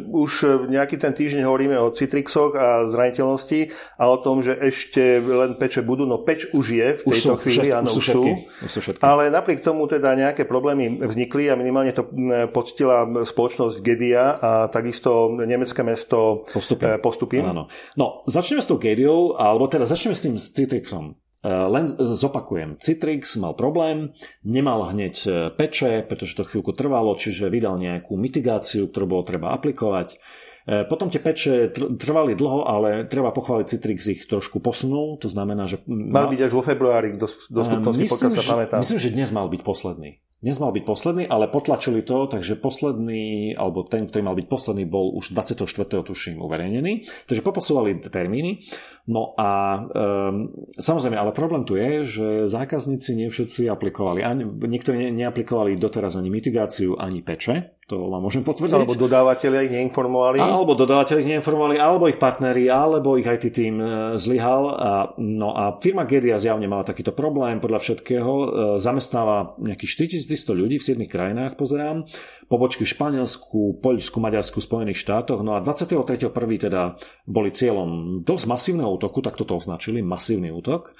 už 0.08 0.64
nejaký 0.72 0.96
ten 0.96 1.12
týždeň 1.12 1.44
hovoríme 1.44 1.76
o 1.76 1.92
Citrixoch 1.92 2.56
a 2.56 2.88
zraniteľnosti 2.88 3.72
a 4.00 4.04
o 4.08 4.16
tom, 4.20 4.40
že 4.40 4.56
ešte 4.56 5.20
len 5.20 5.60
peče 5.60 5.84
budú. 5.84 6.08
No 6.08 6.24
peč 6.24 6.48
už 6.52 6.64
je 6.72 6.88
v 6.96 7.02
tejto 7.12 7.36
už 7.36 7.40
sú, 7.40 7.42
chvíli, 7.42 7.68
áno, 7.72 7.90
už 7.92 8.04
sú. 8.04 8.22
Už 8.64 8.70
sú 8.70 8.78
všetky. 8.80 9.02
Ale 9.04 9.28
napriek 9.28 9.60
tomu 9.60 9.84
teda 9.84 10.16
nejaké 10.16 10.48
problémy 10.48 11.02
vznikli 11.02 11.52
a 11.52 11.58
minimálne 11.58 11.92
to 11.92 12.08
poctila 12.50 13.04
spoločnosť 13.24 13.76
Gedia 13.84 14.38
a 14.40 14.50
takisto 14.72 15.34
nemecké 15.36 15.84
mesto 15.84 16.48
Postupy. 16.48 16.84
E, 16.86 17.02
Postupy. 17.02 17.38
Áno. 17.44 17.68
No, 17.98 18.24
začneme 18.24 18.64
s 18.64 18.68
tou 18.70 18.80
Gediou, 18.80 19.36
alebo 19.36 19.68
teda 19.68 19.84
začneme 19.84 20.16
s 20.16 20.22
tým 20.24 20.34
s 20.40 20.52
Citrixom. 20.52 21.25
E, 21.46 21.50
len 21.70 21.86
zopakujem, 22.18 22.74
Citrix 22.82 23.38
mal 23.38 23.54
problém, 23.54 24.10
nemal 24.42 24.90
hneď 24.90 25.14
e, 25.22 25.30
peče, 25.54 26.02
pretože 26.02 26.34
to 26.34 26.42
chvíľku 26.42 26.74
trvalo, 26.74 27.14
čiže 27.14 27.46
vydal 27.46 27.78
nejakú 27.78 28.18
mitigáciu, 28.18 28.90
ktorú 28.90 29.06
bolo 29.06 29.22
treba 29.22 29.54
aplikovať. 29.54 30.18
E, 30.66 30.82
potom 30.90 31.06
tie 31.06 31.22
peče 31.22 31.70
trvali 32.02 32.34
dlho, 32.34 32.66
ale 32.66 33.06
treba 33.06 33.30
pochváliť 33.30 33.66
Citrix 33.70 34.10
ich 34.10 34.26
trošku 34.26 34.58
posunul, 34.58 35.22
to 35.22 35.30
znamená, 35.30 35.70
že... 35.70 35.78
Mal 35.86 36.26
byť 36.26 36.50
až 36.50 36.52
vo 36.52 36.66
februári 36.66 37.14
dostupnosti, 37.14 38.10
pokiaľ 38.10 38.30
sa 38.34 38.42
pamätám. 38.42 38.78
Myslím, 38.82 38.98
že 38.98 39.14
dnes 39.14 39.30
mal 39.30 39.46
byť 39.46 39.62
posledný. 39.62 40.18
Dnes 40.36 40.60
mal 40.60 40.68
byť 40.68 40.84
posledný, 40.84 41.24
ale 41.32 41.48
potlačili 41.48 42.04
to, 42.04 42.28
takže 42.28 42.60
posledný, 42.60 43.56
alebo 43.56 43.88
ten, 43.88 44.04
ktorý 44.04 44.20
mal 44.20 44.36
byť 44.36 44.46
posledný, 44.52 44.84
bol 44.84 45.16
už 45.16 45.32
24. 45.32 45.64
tuším 46.04 46.44
uverejnený. 46.44 47.08
Takže 47.24 47.40
poposúvali 47.40 47.96
termíny. 48.04 48.60
No 49.08 49.32
a 49.40 49.80
um, 49.80 50.52
samozrejme, 50.76 51.16
ale 51.16 51.32
problém 51.32 51.64
tu 51.64 51.80
je, 51.80 52.04
že 52.04 52.26
zákazníci 52.52 53.16
nie 53.16 53.32
všetci 53.32 53.64
aplikovali. 53.72 54.20
Ani, 54.20 54.44
niektorí 54.44 55.08
ne, 55.08 55.24
neaplikovali 55.24 55.72
doteraz 55.80 56.20
ani 56.20 56.28
mitigáciu, 56.28 57.00
ani 57.00 57.24
peče 57.24 57.76
to 57.86 58.10
vám 58.10 58.18
môžem 58.18 58.42
potvrdiť. 58.42 58.82
Alebo 58.82 58.98
dodávateľia 58.98 59.62
ich 59.62 59.72
neinformovali. 59.78 60.42
Alebo 60.42 60.74
dodávateľia 60.74 61.22
ich 61.22 61.30
neinformovali, 61.38 61.78
alebo 61.78 62.10
ich 62.10 62.18
partneri, 62.18 62.66
alebo 62.66 63.14
ich 63.14 63.30
IT 63.30 63.54
tým 63.54 63.78
e, 63.78 64.18
zlyhal. 64.18 64.62
A, 64.74 64.90
no 65.22 65.54
a 65.54 65.78
firma 65.78 66.02
Gedia 66.02 66.34
zjavne 66.42 66.66
mala 66.66 66.82
takýto 66.82 67.14
problém 67.14 67.62
podľa 67.62 67.78
všetkého. 67.78 68.32
E, 68.34 68.46
zamestnáva 68.82 69.54
nejakých 69.62 69.90
4300 70.26 70.60
ľudí 70.60 70.76
v 70.82 70.84
7 70.84 71.06
krajinách, 71.06 71.54
pozerám. 71.54 72.04
Pobočky 72.50 72.82
v 72.82 72.92
Španielsku, 72.92 73.78
Poľsku, 73.78 74.18
Maďarsku, 74.18 74.58
Spojených 74.58 74.98
štátoch. 74.98 75.46
No 75.46 75.54
a 75.54 75.62
23.1. 75.62 76.34
teda 76.58 76.98
boli 77.24 77.54
cieľom 77.54 78.20
dosť 78.26 78.44
masívneho 78.50 78.90
útoku, 78.90 79.22
tak 79.22 79.38
toto 79.38 79.54
označili, 79.54 80.02
masívny 80.02 80.50
útok. 80.50 80.92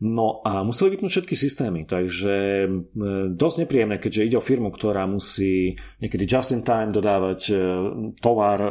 No 0.00 0.40
a 0.48 0.64
museli 0.64 0.96
vypnúť 0.96 1.12
všetky 1.12 1.36
systémy, 1.36 1.84
takže 1.84 2.64
dosť 3.36 3.56
nepríjemné, 3.60 4.00
keďže 4.00 4.32
ide 4.32 4.36
o 4.40 4.44
firmu, 4.44 4.72
ktorá 4.72 5.04
musí 5.04 5.76
niekedy 6.00 6.24
just 6.24 6.56
in 6.56 6.64
time 6.64 6.88
dodávať 6.88 7.40
e, 7.52 7.54
tovar 8.16 8.64
e, 8.64 8.70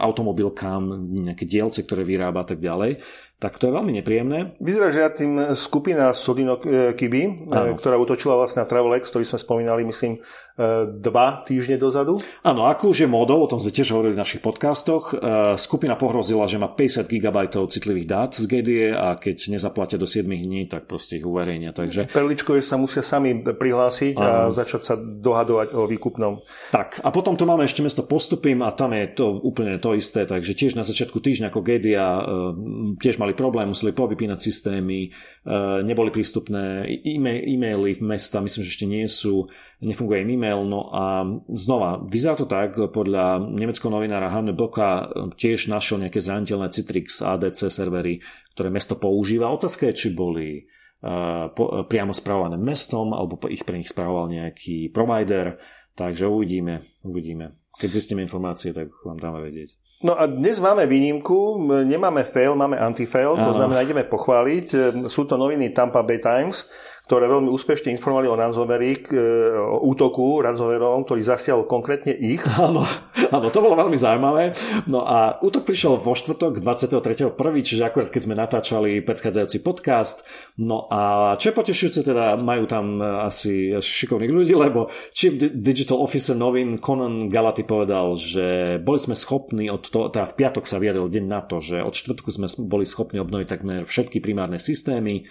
automobilkám, 0.00 1.12
nejaké 1.28 1.44
dielce, 1.44 1.84
ktoré 1.84 2.08
vyrába 2.08 2.48
a 2.48 2.48
tak 2.48 2.64
ďalej 2.64 3.04
tak 3.42 3.58
to 3.58 3.66
je 3.66 3.74
veľmi 3.74 3.98
nepríjemné. 3.98 4.54
Vyzerá, 4.62 4.94
že 4.94 5.02
ja 5.02 5.10
tým 5.10 5.58
skupina 5.58 6.14
Sodino 6.14 6.62
Kiby, 6.94 7.50
Áno. 7.50 7.74
ktorá 7.74 7.98
utočila 7.98 8.38
vlastne 8.38 8.62
na 8.62 8.70
Travelex, 8.70 9.10
ktorý 9.10 9.26
sme 9.26 9.42
spomínali, 9.42 9.82
myslím, 9.82 10.22
E, 10.52 10.84
dva 10.84 11.40
týždne 11.48 11.80
dozadu. 11.80 12.20
Áno, 12.44 12.68
ako 12.68 12.92
už 12.92 12.98
je 13.04 13.08
módou, 13.08 13.40
o 13.40 13.48
tom 13.48 13.56
sme 13.56 13.72
tiež 13.72 13.96
hovorili 13.96 14.12
v 14.12 14.20
našich 14.20 14.44
podcastoch, 14.44 15.16
e, 15.16 15.56
skupina 15.56 15.96
pohrozila, 15.96 16.44
že 16.44 16.60
má 16.60 16.68
50 16.68 17.08
GB 17.08 17.48
citlivých 17.48 18.04
dát 18.04 18.30
z 18.36 18.44
GDE 18.44 18.92
a 18.92 19.16
keď 19.16 19.48
nezaplatia 19.48 19.96
do 19.96 20.04
7 20.04 20.28
dní, 20.28 20.68
tak 20.68 20.84
proste 20.84 21.16
ich 21.16 21.24
uverejnia. 21.24 21.72
Takže... 21.72 22.12
Perličko, 22.12 22.60
že 22.60 22.68
sa 22.68 22.76
musia 22.76 23.00
sami 23.00 23.40
prihlásiť 23.40 24.14
a 24.20 24.52
začať 24.52 24.82
sa 24.84 24.94
dohadovať 25.00 25.72
o 25.72 25.88
výkupnom. 25.88 26.44
Tak, 26.68 27.00
a 27.00 27.08
potom 27.08 27.32
tu 27.32 27.48
máme 27.48 27.64
ešte 27.64 27.80
mesto 27.80 28.04
Postupím 28.04 28.60
a 28.60 28.76
tam 28.76 28.92
je 28.92 29.08
to 29.08 29.40
úplne 29.40 29.80
to 29.80 29.96
isté, 29.96 30.28
takže 30.28 30.52
tiež 30.52 30.76
na 30.76 30.84
začiatku 30.84 31.16
týždňa 31.16 31.48
ako 31.48 31.64
GDA 31.64 32.08
e, 32.12 32.22
tiež 33.00 33.16
mali 33.16 33.31
problém, 33.34 33.68
museli 33.72 33.96
povypínať 33.96 34.38
systémy, 34.38 35.10
neboli 35.82 36.10
prístupné 36.14 36.86
e-maily 37.04 37.98
v 37.98 38.02
mesta, 38.02 38.40
myslím, 38.44 38.62
že 38.62 38.72
ešte 38.72 38.86
nie 38.86 39.04
sú, 39.04 39.44
nefunguje 39.82 40.22
im 40.22 40.38
e-mail, 40.38 40.62
no 40.64 40.88
a 40.92 41.26
znova, 41.50 42.00
vyzerá 42.06 42.38
to 42.38 42.46
tak, 42.46 42.78
podľa 42.94 43.42
nemeckého 43.42 43.90
novinára 43.90 44.30
Hanne 44.30 44.54
Boka 44.54 45.10
tiež 45.34 45.66
našiel 45.66 46.06
nejaké 46.06 46.22
zraniteľné 46.22 46.70
Citrix 46.70 47.20
ADC 47.20 47.68
servery, 47.68 48.22
ktoré 48.54 48.70
mesto 48.70 48.94
používa. 48.94 49.50
Otázka 49.50 49.90
je, 49.90 49.98
či 49.98 50.08
boli 50.14 50.70
po, 51.52 51.82
priamo 51.90 52.14
spravované 52.14 52.54
mestom, 52.62 53.10
alebo 53.10 53.42
ich 53.50 53.66
pre 53.66 53.82
nich 53.82 53.90
spravoval 53.90 54.30
nejaký 54.30 54.94
provider, 54.94 55.58
takže 55.98 56.30
uvidíme, 56.30 56.86
uvidíme. 57.02 57.58
Keď 57.74 57.88
zistíme 57.90 58.22
informácie, 58.22 58.70
tak 58.70 58.94
vám 59.02 59.18
dáme 59.18 59.42
vedieť. 59.42 59.81
No 60.02 60.18
a 60.18 60.26
dnes 60.26 60.58
máme 60.58 60.82
výnimku, 60.90 61.62
nemáme 61.86 62.26
fail, 62.26 62.58
máme 62.58 62.74
anti-fail, 62.74 63.38
to 63.38 63.54
znamená, 63.54 63.86
ideme 63.86 64.02
pochváliť. 64.02 64.98
Sú 65.06 65.30
to 65.30 65.38
noviny 65.38 65.70
Tampa 65.70 66.02
Bay 66.02 66.18
Times, 66.18 66.66
ktoré 67.12 67.28
veľmi 67.28 67.52
úspešne 67.52 67.92
informovali 67.92 68.24
o 68.24 68.40
ransomware, 68.40 68.88
e, 68.88 69.20
o 69.60 69.84
útoku 69.84 70.40
ransomwareovom, 70.40 71.04
ktorý 71.04 71.20
zasiahol 71.20 71.68
konkrétne 71.68 72.16
ich. 72.16 72.40
Áno, 72.62 72.88
áno, 73.28 73.52
to 73.52 73.60
bolo 73.60 73.76
veľmi 73.76 73.98
zaujímavé. 74.00 74.56
No 74.88 75.04
a 75.04 75.36
útok 75.44 75.68
prišiel 75.68 76.00
vo 76.00 76.16
štvrtok 76.16 76.62
23.1., 76.62 77.36
čiže 77.60 77.82
akurát 77.84 78.08
keď 78.08 78.22
sme 78.22 78.38
natáčali 78.38 79.04
predchádzajúci 79.04 79.60
podcast. 79.60 80.24
No 80.56 80.88
a 80.88 81.34
čo 81.36 81.52
je 81.52 81.58
potešujúce, 81.58 82.00
teda 82.00 82.38
majú 82.40 82.64
tam 82.64 83.02
asi, 83.02 83.74
asi 83.76 83.90
šikovných 83.92 84.32
ľudí, 84.32 84.54
lebo 84.56 84.88
Chief 85.12 85.34
Digital 85.36 86.00
Officer 86.00 86.38
novín 86.38 86.78
Conan 86.78 87.28
Galaty 87.28 87.66
povedal, 87.66 88.16
že 88.16 88.78
boli 88.80 88.96
sme 88.96 89.18
schopní 89.18 89.68
od 89.68 89.84
toho, 89.84 90.08
teda 90.08 90.32
v 90.32 90.36
piatok 90.38 90.64
sa 90.64 90.80
vyjadril 90.80 91.12
deň 91.12 91.24
na 91.28 91.44
to, 91.44 91.60
že 91.60 91.82
od 91.82 91.92
štvrtku 91.92 92.30
sme 92.32 92.48
boli 92.62 92.88
schopní 92.88 93.20
obnoviť 93.20 93.48
takmer 93.50 93.84
všetky 93.84 94.22
primárne 94.22 94.62
systémy, 94.62 95.26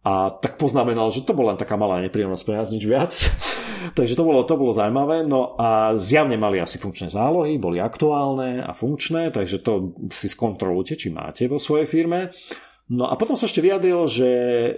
a 0.00 0.32
tak 0.32 0.56
poznamenal, 0.56 1.12
že 1.12 1.28
to 1.28 1.36
bola 1.36 1.52
len 1.52 1.60
taká 1.60 1.76
malá 1.76 2.00
nepríjemnosť 2.00 2.44
pre 2.48 2.56
nás, 2.56 2.72
nič 2.72 2.84
viac. 2.88 3.12
Takže 3.98 4.16
to 4.16 4.24
bolo, 4.24 4.48
to 4.48 4.56
bolo 4.56 4.72
zaujímavé. 4.72 5.28
No 5.28 5.60
a 5.60 5.92
zjavne 6.00 6.40
mali 6.40 6.56
asi 6.56 6.80
funkčné 6.80 7.12
zálohy, 7.12 7.60
boli 7.60 7.76
aktuálne 7.80 8.64
a 8.64 8.72
funkčné, 8.72 9.32
takže 9.32 9.64
to 9.64 9.96
si 10.12 10.28
skontrolujte, 10.28 10.96
či 11.00 11.08
máte 11.08 11.48
vo 11.48 11.56
svojej 11.56 11.88
firme. 11.88 12.32
No 12.90 13.08
a 13.08 13.14
potom 13.14 13.36
sa 13.36 13.48
ešte 13.48 13.62
vyjadril, 13.62 14.04
že, 14.10 14.32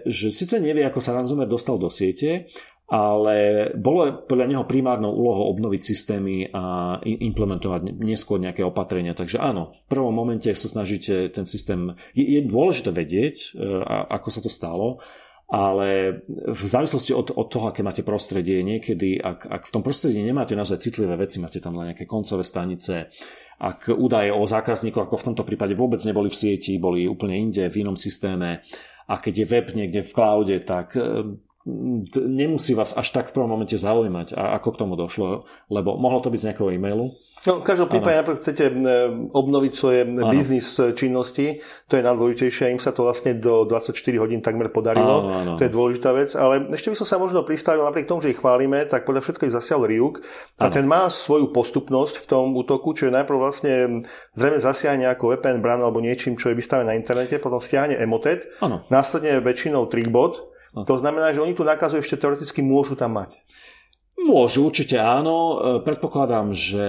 že 0.04 0.30
síce 0.30 0.61
nevie, 0.61 0.85
ako 0.85 1.00
sa 1.00 1.16
ransomware 1.16 1.50
dostal 1.50 1.78
do 1.78 1.88
siete, 1.88 2.50
ale 2.92 3.72
bolo 3.72 4.28
podľa 4.28 4.52
neho 4.52 4.64
primárnou 4.68 5.16
úlohou 5.16 5.48
obnoviť 5.57 5.81
systémy 5.81 6.52
a 6.52 7.00
implementovať 7.00 7.88
neskôr 7.96 8.37
nejaké 8.37 8.61
opatrenia. 8.61 9.16
Takže 9.16 9.40
áno, 9.40 9.72
v 9.88 9.96
prvom 9.96 10.12
momente 10.12 10.52
sa 10.52 10.68
snažíte 10.68 11.33
ten 11.33 11.48
systém... 11.48 11.96
Je, 12.12 12.37
je 12.37 12.40
dôležité 12.44 12.92
vedieť, 12.92 13.57
e, 13.57 13.81
ako 14.12 14.28
sa 14.28 14.40
to 14.44 14.52
stalo, 14.52 15.00
ale 15.48 16.20
v 16.28 16.62
závislosti 16.68 17.16
od, 17.16 17.33
od 17.33 17.48
toho, 17.48 17.72
aké 17.72 17.81
máte 17.81 18.05
prostredie, 18.05 18.61
niekedy, 18.61 19.16
ak, 19.16 19.48
ak 19.48 19.62
v 19.68 19.72
tom 19.72 19.81
prostredí 19.81 20.20
nemáte 20.20 20.52
naozaj 20.52 20.85
citlivé 20.85 21.16
veci, 21.16 21.40
máte 21.40 21.64
tam 21.64 21.81
len 21.81 21.96
nejaké 21.96 22.05
koncové 22.05 22.44
stanice, 22.44 23.09
ak 23.57 23.88
údaje 23.88 24.28
o 24.37 24.44
zákazníkoch, 24.44 25.09
ako 25.09 25.16
v 25.16 25.26
tomto 25.33 25.48
prípade 25.48 25.72
vôbec 25.72 26.05
neboli 26.05 26.28
v 26.28 26.37
sieti, 26.37 26.76
boli 26.76 27.09
úplne 27.09 27.40
inde, 27.40 27.72
v 27.72 27.88
inom 27.88 27.96
systéme, 27.96 28.61
a 29.09 29.14
keď 29.16 29.35
je 29.35 29.46
web 29.48 29.66
niekde 29.72 30.00
v 30.05 30.12
cloude, 30.12 30.57
tak 30.64 30.96
e, 30.96 31.37
nemusí 31.64 32.75
vás 32.75 32.90
až 32.98 33.14
tak 33.14 33.31
v 33.31 33.38
prvom 33.38 33.51
momente 33.55 33.79
zaujímať, 33.79 34.35
a 34.35 34.59
ako 34.59 34.68
k 34.75 34.81
tomu 34.83 34.94
došlo, 34.98 35.46
lebo 35.70 35.94
mohlo 35.94 36.18
to 36.18 36.31
byť 36.31 36.40
z 36.42 36.46
nejakého 36.51 36.75
e-mailu. 36.75 37.14
No, 37.42 37.59
v 37.59 37.66
každom 37.66 37.90
prípade, 37.90 38.22
ak 38.22 38.38
chcete 38.38 38.70
e, 38.70 38.75
obnoviť 39.35 39.72
svoje 39.75 40.07
ano. 40.07 40.31
biznis 40.31 40.79
činnosti, 40.94 41.59
to 41.90 41.98
je 41.98 42.07
najdôležitejšie, 42.07 42.70
im 42.70 42.79
sa 42.79 42.94
to 42.94 43.03
vlastne 43.03 43.35
do 43.35 43.66
24 43.66 43.98
hodín 44.22 44.38
takmer 44.38 44.70
podarilo, 44.70 45.27
ano, 45.27 45.35
ano. 45.35 45.53
to 45.59 45.66
je 45.66 45.75
dôležitá 45.75 46.14
vec, 46.14 46.31
ale 46.38 46.70
ešte 46.70 46.94
by 46.94 46.96
som 47.03 47.07
sa 47.11 47.18
možno 47.18 47.42
pristavil, 47.42 47.83
napriek 47.83 48.07
tomu, 48.07 48.22
že 48.22 48.31
ich 48.31 48.38
chválime, 48.38 48.87
tak 48.87 49.03
podľa 49.03 49.27
všetko 49.27 49.51
ich 49.51 49.57
zasial 49.59 49.83
Ryuk 49.83 50.22
a 50.62 50.70
ano. 50.70 50.75
ten 50.75 50.87
má 50.87 51.11
svoju 51.11 51.51
postupnosť 51.51 52.22
v 52.22 52.27
tom 52.31 52.55
útoku, 52.55 52.94
čiže 52.94 53.11
najprv 53.11 53.38
vlastne 53.38 54.07
zrejme 54.38 54.62
zasiahne 54.62 55.11
ako 55.11 55.35
VPN 55.35 55.59
bran 55.59 55.83
alebo 55.83 55.98
niečím, 55.98 56.38
čo 56.38 56.55
je 56.55 56.59
vystavené 56.59 56.94
na 56.94 56.98
internete, 56.98 57.42
potom 57.42 57.59
stiahne 57.59 57.98
emotet, 57.98 58.55
ano. 58.62 58.87
následne 58.87 59.42
väčšinou 59.42 59.90
trickbot, 59.90 60.51
to 60.72 60.94
znamená, 60.96 61.37
že 61.37 61.44
oni 61.44 61.52
tú 61.52 61.68
nákazu 61.68 62.00
ešte 62.00 62.16
teoreticky 62.16 62.64
môžu 62.64 62.96
tam 62.96 63.20
mať. 63.20 63.37
Môžu, 64.22 64.68
určite 64.68 64.96
áno. 65.00 65.37
E, 65.37 65.56
predpokladám, 65.85 66.52
že 66.52 66.87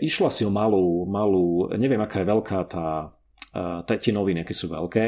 išlo 0.00 0.28
asi 0.28 0.42
o 0.44 0.52
malú, 0.52 1.04
malú, 1.08 1.68
neviem 1.76 2.00
aká 2.00 2.24
je 2.24 2.30
veľká 2.32 2.58
tá, 2.68 3.12
e, 3.52 3.96
tie 3.96 4.12
noviny, 4.12 4.42
aké 4.42 4.52
sú 4.56 4.72
veľké, 4.72 5.04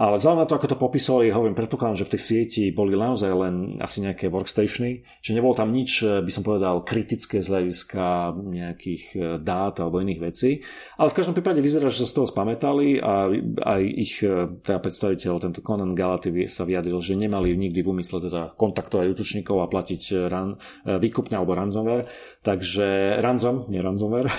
ale 0.00 0.16
vzhľadom 0.16 0.40
na 0.40 0.48
to, 0.48 0.56
ako 0.56 0.72
to 0.72 0.80
popisovali, 0.80 1.28
hovorím, 1.28 1.52
predpokladám, 1.52 2.00
že 2.00 2.08
v 2.08 2.12
tej 2.16 2.22
sieti 2.24 2.64
boli 2.72 2.96
naozaj 2.96 3.28
len 3.36 3.76
asi 3.84 4.00
nejaké 4.00 4.32
workstationy, 4.32 5.04
že 5.20 5.36
nebolo 5.36 5.52
tam 5.52 5.68
nič, 5.68 6.00
eh, 6.00 6.24
by 6.24 6.32
som 6.32 6.40
povedal, 6.40 6.80
kritické 6.88 7.44
z 7.44 7.52
hľadiska 7.52 8.32
nejakých 8.40 9.04
eh, 9.12 9.20
dát 9.36 9.76
alebo 9.76 10.00
iných 10.00 10.20
vecí. 10.24 10.64
Ale 10.96 11.12
v 11.12 11.16
každom 11.20 11.36
prípade 11.36 11.60
vyzerá, 11.60 11.92
že 11.92 12.08
sa 12.08 12.08
z 12.08 12.16
toho 12.16 12.26
spamätali 12.32 12.96
a 12.96 13.28
aj 13.60 13.82
ich 13.84 14.24
eh, 14.24 14.48
teda 14.64 14.80
predstaviteľ, 14.80 15.36
tento 15.36 15.60
Conan 15.60 15.92
Galaty 15.92 16.48
sa 16.48 16.64
vyjadril, 16.64 17.04
že 17.04 17.20
nemali 17.20 17.52
nikdy 17.52 17.84
v 17.84 17.90
úmysle 17.92 18.24
teda 18.24 18.56
kontaktovať 18.56 19.04
útočníkov 19.12 19.60
a 19.60 19.68
platiť 19.68 20.02
ran, 20.32 20.56
výkupne 20.88 21.36
alebo 21.36 21.52
ransomware. 21.52 22.08
Takže 22.40 23.20
ransom, 23.20 23.68
nie 23.68 23.84
ransomware. 23.84 24.32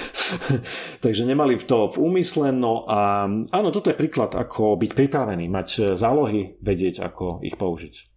Takže 1.05 1.21
nemali 1.21 1.53
to 1.61 1.85
v 1.85 2.01
úmysle. 2.01 2.49
No 2.49 2.89
a 2.89 3.29
áno, 3.29 3.69
toto 3.69 3.93
je 3.93 3.99
príklad, 3.99 4.33
ako 4.33 4.73
byť 4.73 4.91
pripravený 4.97 5.45
mať 5.45 5.67
e, 5.77 5.79
zálohy, 6.01 6.57
vedieť, 6.65 7.05
ako 7.05 7.45
ich 7.45 7.53
použiť. 7.61 8.09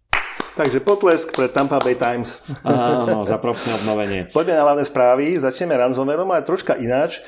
Takže 0.55 0.79
potlesk 0.81 1.35
pre 1.35 1.51
Tampa 1.51 1.83
Bay 1.83 1.99
Times. 1.99 2.39
Áno, 2.63 3.27
za 3.27 3.35
propné 3.37 3.75
obnovenie. 3.75 4.31
Poďme 4.31 4.55
na 4.55 4.63
hlavné 4.63 4.87
správy. 4.87 5.35
Začneme 5.35 5.75
ransomwareom, 5.75 6.31
ale 6.31 6.47
troška 6.47 6.79
ináč. 6.79 7.19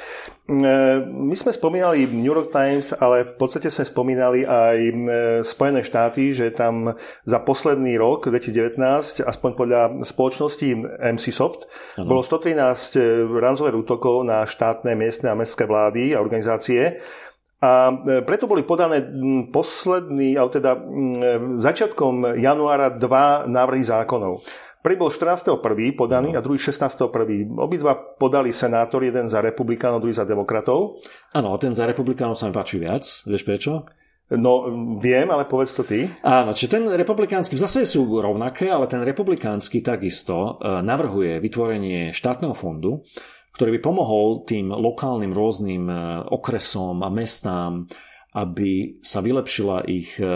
E, 0.48 0.54
my 1.04 1.36
sme 1.36 1.52
spomínali 1.52 2.08
New 2.08 2.32
York 2.32 2.56
Times, 2.56 2.96
ale 2.96 3.28
v 3.28 3.36
podstate 3.36 3.68
sme 3.68 3.84
spomínali 3.84 4.48
aj 4.48 4.78
e, 4.80 4.94
Spojené 5.44 5.84
štáty, 5.84 6.32
že 6.32 6.56
tam 6.56 6.96
za 7.28 7.40
posledný 7.44 8.00
rok, 8.00 8.32
2019, 8.32 9.28
aspoň 9.28 9.52
podľa 9.60 9.82
spoločnosti 10.08 10.68
MC 11.04 11.36
Soft, 11.36 11.68
ano. 12.00 12.08
bolo 12.08 12.24
113 12.24 13.28
ransomware 13.28 13.76
útokov 13.76 14.24
na 14.24 14.48
štátne, 14.48 14.96
miestne 14.96 15.36
a 15.36 15.36
mestské 15.36 15.68
vlády 15.68 16.16
a 16.16 16.24
organizácie. 16.24 17.04
A 17.60 17.92
e, 17.92 18.24
preto 18.24 18.48
boli 18.48 18.64
podané 18.64 19.04
posledný, 19.52 20.40
alebo 20.40 20.56
teda 20.56 20.80
začiatkom 21.60 22.40
januára 22.40 22.88
dva 22.96 23.44
návrhy 23.44 23.84
zákonov. 23.84 24.48
Prvý 24.88 25.04
bol 25.04 25.12
14.1. 25.12 26.00
podaný 26.00 26.32
no. 26.32 26.39
a 26.39 26.41
druhý 26.41 26.63
16.1. 26.63 27.12
Obidva 27.60 27.91
podali 27.91 28.56
senátor, 28.56 29.04
jeden 29.04 29.28
za 29.28 29.43
republikánov, 29.43 30.00
druhý 30.00 30.15
za 30.15 30.23
demokratov. 30.23 31.04
Áno, 31.36 31.52
ten 31.60 31.76
za 31.76 31.84
republikánov 31.84 32.39
sa 32.39 32.47
mi 32.47 32.56
páči 32.56 32.80
viac. 32.80 33.04
Vieš 33.28 33.43
prečo? 33.43 33.84
No, 34.32 34.71
viem, 35.04 35.28
ale 35.28 35.43
povedz 35.43 35.76
to 35.76 35.84
ty. 35.84 36.08
Áno, 36.23 36.56
či 36.56 36.71
ten 36.71 36.88
republikánsky, 36.88 37.60
v 37.60 37.67
zase 37.67 37.84
sú 37.84 38.08
rovnaké, 38.15 38.71
ale 38.71 38.88
ten 38.88 39.04
republikánsky 39.04 39.84
takisto 39.84 40.56
e, 40.56 40.80
navrhuje 40.80 41.43
vytvorenie 41.43 42.15
štátneho 42.15 42.56
fondu, 42.56 43.04
ktorý 43.60 43.76
by 43.76 43.80
pomohol 43.84 44.47
tým 44.47 44.71
lokálnym 44.71 45.36
rôznym 45.36 45.84
e, 45.91 45.95
okresom 46.32 47.04
a 47.04 47.12
mestám, 47.12 47.91
aby 48.39 49.04
sa 49.04 49.19
vylepšila 49.19 49.84
ich 49.84 50.15
e, 50.15 50.32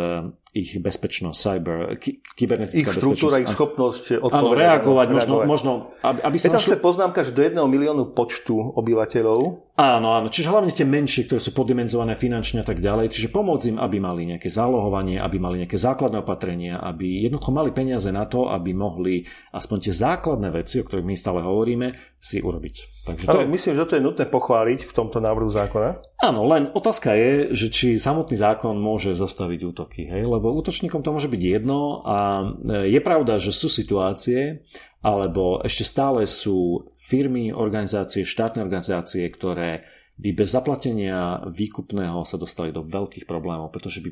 ich 0.51 0.75
bezpečnosť, 0.75 1.37
cyber, 1.39 1.95
ky, 1.95 2.19
kybernetická 2.35 2.91
ich 2.91 2.99
štruktúra, 2.99 3.39
bezpečnosť. 3.39 3.43
ich 3.47 3.55
schopnosť 3.55 4.03
Áno, 4.35 4.51
reagovať, 4.51 5.07
možno, 5.15 5.35
možno 5.47 5.71
aby, 6.03 6.35
sa... 6.35 6.51
Je 6.51 6.51
tam 6.51 6.59
našli... 6.59 6.83
poznámka, 6.83 7.23
že 7.23 7.31
do 7.31 7.39
jedného 7.39 7.63
miliónu 7.71 8.11
počtu 8.11 8.59
obyvateľov. 8.75 9.71
Áno, 9.79 10.11
áno, 10.11 10.27
čiže 10.27 10.51
hlavne 10.51 10.75
tie 10.75 10.83
menšie, 10.83 11.31
ktoré 11.31 11.39
sú 11.39 11.55
poddimenzované 11.55 12.19
finančne 12.19 12.61
a 12.61 12.67
tak 12.67 12.83
ďalej, 12.83 13.15
čiže 13.15 13.31
pomôcť 13.31 13.65
im, 13.71 13.77
aby 13.79 13.97
mali 14.03 14.27
nejaké 14.27 14.51
zálohovanie, 14.51 15.23
aby 15.23 15.39
mali 15.39 15.63
nejaké 15.63 15.79
základné 15.79 16.19
opatrenia, 16.19 16.83
aby 16.83 17.23
jednoducho 17.23 17.55
mali 17.55 17.71
peniaze 17.71 18.11
na 18.11 18.27
to, 18.27 18.51
aby 18.51 18.75
mohli 18.75 19.23
aspoň 19.55 19.77
tie 19.87 19.93
základné 19.95 20.51
veci, 20.51 20.83
o 20.83 20.85
ktorých 20.85 21.07
my 21.07 21.15
stále 21.15 21.39
hovoríme, 21.39 21.95
si 22.19 22.43
urobiť. 22.43 23.00
Takže 23.01 23.25
to 23.25 23.41
je... 23.41 23.49
Myslím, 23.49 23.73
že 23.73 23.87
to 23.89 23.97
je 23.97 24.05
nutné 24.05 24.25
pochváliť 24.29 24.85
v 24.85 24.93
tomto 24.93 25.17
návrhu 25.17 25.49
zákona. 25.49 26.21
Áno, 26.21 26.45
len 26.45 26.69
otázka 26.69 27.17
je, 27.17 27.49
že 27.49 27.67
či 27.73 27.87
samotný 27.97 28.37
zákon 28.37 28.77
môže 28.77 29.17
zastaviť 29.17 29.59
útoky, 29.65 30.05
hej? 30.05 30.21
lebo 30.21 30.53
útočníkom 30.53 31.01
to 31.01 31.09
môže 31.09 31.25
byť 31.25 31.41
jedno 31.41 32.05
a 32.05 32.45
e, 32.45 32.93
je 32.93 33.01
pravda, 33.01 33.41
že 33.41 33.49
sú 33.49 33.73
situácie, 33.73 34.61
alebo 35.01 35.65
ešte 35.65 35.81
stále 35.81 36.29
sú 36.29 36.93
firmy, 37.01 37.49
organizácie, 37.49 38.21
štátne 38.21 38.61
organizácie, 38.61 39.25
ktoré 39.33 39.81
by 40.21 40.29
bez 40.37 40.53
zaplatenia 40.53 41.41
výkupného 41.49 42.21
sa 42.29 42.37
dostali 42.37 42.69
do 42.69 42.85
veľkých 42.85 43.25
problémov, 43.25 43.73
pretože 43.73 44.05
by 44.05 44.09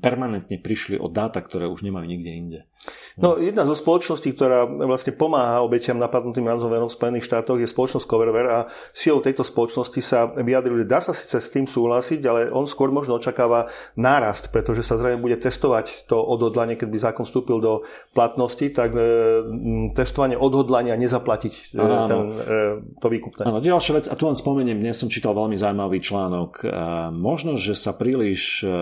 permanentne 0.00 0.56
prišli 0.56 0.96
o 0.96 1.12
dáta, 1.12 1.44
ktoré 1.44 1.68
už 1.68 1.84
nemajú 1.84 2.08
nikde 2.08 2.32
inde. 2.32 2.60
No, 3.20 3.36
jedna 3.36 3.68
zo 3.68 3.76
spoločností, 3.76 4.32
ktorá 4.32 4.64
vlastne 4.64 5.12
pomáha 5.12 5.60
obeťam 5.60 6.00
napadnutým 6.00 6.48
ransomwareom 6.48 6.88
v 6.88 6.96
Spojených 6.96 7.28
štátoch 7.28 7.60
je 7.60 7.68
spoločnosť 7.68 8.08
Coverware 8.08 8.48
a 8.48 8.58
CEO 8.96 9.20
tejto 9.20 9.44
spoločnosti 9.44 10.00
sa 10.00 10.32
vyjadril, 10.32 10.84
že 10.84 10.86
dá 10.88 11.04
sa 11.04 11.12
síce 11.12 11.36
s 11.36 11.52
tým 11.52 11.68
súhlasiť, 11.68 12.20
ale 12.24 12.48
on 12.48 12.64
skôr 12.64 12.88
možno 12.88 13.20
očakáva 13.20 13.68
nárast, 14.00 14.48
pretože 14.48 14.80
sa 14.80 14.96
zrejme 14.96 15.20
bude 15.20 15.36
testovať 15.36 16.08
to 16.08 16.16
odhodlanie, 16.16 16.80
keď 16.80 16.88
by 16.88 16.98
zákon 17.12 17.24
vstúpil 17.28 17.60
do 17.60 17.72
platnosti, 18.16 18.64
tak 18.72 18.96
e, 18.96 19.02
testovanie 19.92 20.40
odhodlania 20.40 20.96
nezaplatiť 20.96 21.52
e, 21.52 21.62
ten, 22.08 22.20
e, 22.24 22.40
to 22.96 23.06
výkupné. 23.12 23.42
Áno, 23.44 23.60
ďalšia 23.60 24.00
vec, 24.00 24.06
a 24.08 24.14
tu 24.16 24.24
len 24.24 24.38
spomeniem, 24.38 24.80
dnes 24.80 24.96
som 24.96 25.12
čítal 25.12 25.36
veľmi 25.36 25.58
zaujímavý 25.60 26.00
článok. 26.00 26.64
E, 26.64 26.66
možno, 27.12 27.60
že 27.60 27.76
sa 27.76 27.92
príliš 27.92 28.64
e, 28.64 28.72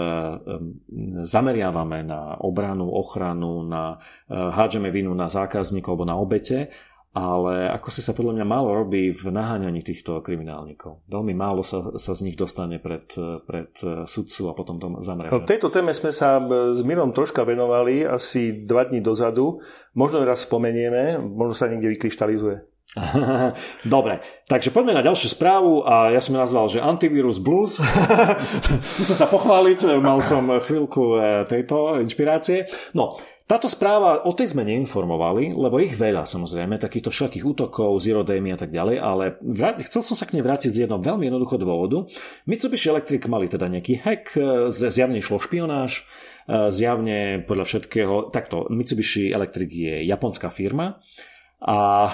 zameriavame 1.26 2.06
na 2.06 2.38
obranu, 2.38 2.86
ochranu, 2.92 3.66
na 3.66 3.87
Eh, 3.96 4.36
hádžeme 4.36 4.92
vinu 4.92 5.16
na 5.16 5.32
zákazníkov 5.32 5.96
alebo 5.96 6.04
na 6.04 6.16
obete, 6.20 6.68
ale 7.16 7.72
ako 7.72 7.88
si 7.88 8.04
sa 8.04 8.12
podľa 8.12 8.38
mňa 8.38 8.46
málo 8.46 8.68
robí 8.84 9.10
v 9.10 9.32
naháňaní 9.32 9.80
týchto 9.80 10.20
kriminálnikov. 10.20 11.02
Veľmi 11.08 11.32
málo 11.32 11.64
sa, 11.64 11.96
sa 11.96 12.12
z 12.12 12.28
nich 12.28 12.36
dostane 12.36 12.76
pred, 12.76 13.08
pred 13.48 13.72
eh, 13.82 14.04
sudcu 14.04 14.52
a 14.52 14.52
potom 14.52 14.76
to 14.76 14.86
zamreže. 15.00 15.32
No, 15.32 15.48
tejto 15.48 15.72
téme 15.72 15.96
sme 15.96 16.12
sa 16.12 16.36
eh, 16.36 16.76
s 16.76 16.80
Mirom 16.84 17.16
troška 17.16 17.42
venovali 17.48 18.04
asi 18.04 18.68
dva 18.68 18.84
dní 18.84 19.00
dozadu. 19.00 19.64
Možno 19.96 20.22
raz 20.22 20.44
spomenieme, 20.44 21.16
možno 21.18 21.56
sa 21.56 21.66
niekde 21.66 21.96
vykryštalizuje. 21.96 22.78
Dobre, 23.84 24.24
takže 24.48 24.72
poďme 24.72 24.96
na 24.96 25.04
ďalšiu 25.04 25.36
správu 25.36 25.84
a 25.84 26.08
ja 26.08 26.24
som 26.24 26.40
nazval, 26.40 26.72
že 26.72 26.80
antivírus 26.80 27.36
blues. 27.36 27.84
Musím 29.00 29.16
sa 29.16 29.28
pochváliť, 29.28 30.00
mal 30.00 30.24
som 30.24 30.48
chvíľku 30.48 31.20
tejto 31.44 32.00
inšpirácie. 32.00 32.64
No, 32.96 33.20
táto 33.48 33.64
správa, 33.64 34.28
o 34.28 34.36
tej 34.36 34.52
sme 34.52 34.60
neinformovali, 34.68 35.56
lebo 35.56 35.80
ich 35.80 35.96
veľa 35.96 36.28
samozrejme, 36.28 36.76
takýchto 36.76 37.08
všetkých 37.08 37.48
útokov, 37.48 37.96
zero 38.04 38.20
daymy 38.20 38.52
a 38.52 38.60
tak 38.60 38.68
ďalej, 38.68 38.96
ale 39.00 39.24
vrát, 39.40 39.80
chcel 39.88 40.04
som 40.04 40.12
sa 40.12 40.28
k 40.28 40.36
nej 40.36 40.44
vrátiť 40.44 40.68
z 40.68 40.78
jedného 40.84 41.00
veľmi 41.00 41.32
jednoduchého 41.32 41.64
dôvodu. 41.64 42.04
Mitsubishi 42.44 42.92
Electric 42.92 43.24
mali 43.24 43.48
teda 43.48 43.72
nejaký 43.72 44.04
hack, 44.04 44.24
e, 44.36 44.68
zjavne 44.68 45.16
išlo 45.16 45.40
špionáž, 45.40 46.04
e, 46.44 46.68
zjavne 46.68 47.40
podľa 47.48 47.64
všetkého, 47.64 48.28
takto, 48.28 48.68
Mitsubishi 48.68 49.32
Electric 49.32 49.70
je 49.72 49.94
japonská 50.04 50.52
firma, 50.52 51.00
a 51.58 52.06
e, 52.06 52.10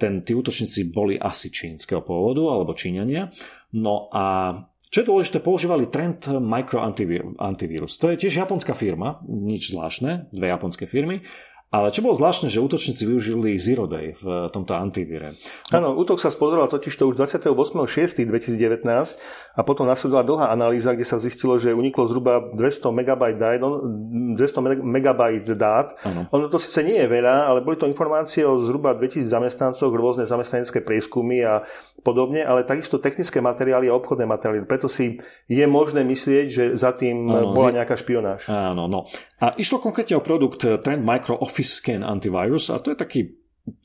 ten, 0.00 0.24
tí 0.24 0.32
útočníci 0.32 0.88
boli 0.88 1.20
asi 1.20 1.52
čínskeho 1.52 2.00
pôvodu 2.00 2.48
alebo 2.48 2.72
číňania. 2.72 3.28
No 3.76 4.08
a 4.08 4.56
čo 4.94 5.02
je 5.02 5.10
dôležité, 5.10 5.42
používali 5.42 5.90
Trend 5.90 6.38
Micro 6.38 6.78
Antivirus. 6.78 7.98
To 7.98 8.14
je 8.14 8.20
tiež 8.22 8.46
japonská 8.46 8.78
firma, 8.78 9.18
nič 9.26 9.74
zvláštne, 9.74 10.30
dve 10.30 10.54
japonské 10.54 10.86
firmy. 10.86 11.18
Ale 11.74 11.90
čo 11.90 12.06
bolo 12.06 12.14
zvláštne, 12.14 12.46
že 12.46 12.62
útočníci 12.62 13.02
využili 13.02 13.58
Zero 13.58 13.90
Day 13.90 14.14
v 14.14 14.46
tomto 14.54 14.78
antivíre. 14.78 15.34
Áno, 15.74 15.98
útok 15.98 16.22
sa 16.22 16.30
spozoral 16.30 16.70
totiž 16.70 16.94
to 16.94 17.10
už 17.10 17.18
28.6.2019 17.18 18.86
a 19.58 19.60
potom 19.66 19.82
nasledovala 19.82 20.22
dlhá 20.22 20.46
analýza, 20.54 20.94
kde 20.94 21.02
sa 21.02 21.18
zistilo, 21.18 21.58
že 21.58 21.74
uniklo 21.74 22.06
zhruba 22.06 22.46
200 22.54 22.94
MB 22.94 23.22
dát, 23.34 23.58
200 23.58 24.38
MB 24.86 25.10
dát. 25.58 25.98
Ano. 26.06 26.30
Ono 26.30 26.46
to 26.46 26.62
síce 26.62 26.86
nie 26.86 26.94
je 26.94 27.10
veľa, 27.10 27.50
ale 27.50 27.66
boli 27.66 27.74
to 27.74 27.90
informácie 27.90 28.46
o 28.46 28.62
zhruba 28.62 28.94
2000 28.94 29.26
zamestnancoch, 29.26 29.90
rôzne 29.90 30.30
zamestnanecké 30.30 30.78
prieskumy 30.78 31.42
a 31.42 31.66
podobne, 32.06 32.46
ale 32.46 32.62
takisto 32.62 33.02
technické 33.02 33.42
materiály 33.42 33.90
a 33.90 33.98
obchodné 33.98 34.30
materiály. 34.30 34.62
Preto 34.62 34.86
si 34.86 35.18
je 35.50 35.66
možné 35.66 36.06
myslieť, 36.06 36.46
že 36.54 36.64
za 36.78 36.94
tým 36.94 37.26
ano, 37.26 37.50
bola 37.50 37.82
nejaká 37.82 37.98
špionáž. 37.98 38.46
Áno, 38.46 38.86
no. 38.86 39.10
A 39.42 39.58
išlo 39.58 39.82
konkrétne 39.82 40.14
o 40.14 40.22
produkt 40.22 40.62
Trend 40.62 41.02
Micro 41.02 41.34
Office 41.42 41.63
Office 41.64 41.80
Scan 41.80 42.04
Antivirus 42.04 42.68
a 42.68 42.76
to 42.76 42.92
je 42.92 42.98
taký, 43.00 43.20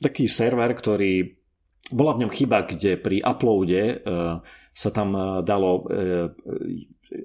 taký 0.04 0.28
server, 0.28 0.68
ktorý 0.76 1.40
bola 1.88 2.12
v 2.12 2.28
ňom 2.28 2.30
chyba, 2.30 2.68
kde 2.68 3.00
pri 3.00 3.24
uploade 3.24 4.04
uh, 4.04 4.44
sa 4.76 4.90
tam 4.92 5.16
uh, 5.16 5.40
dalo, 5.40 5.88
uh, 5.88 6.28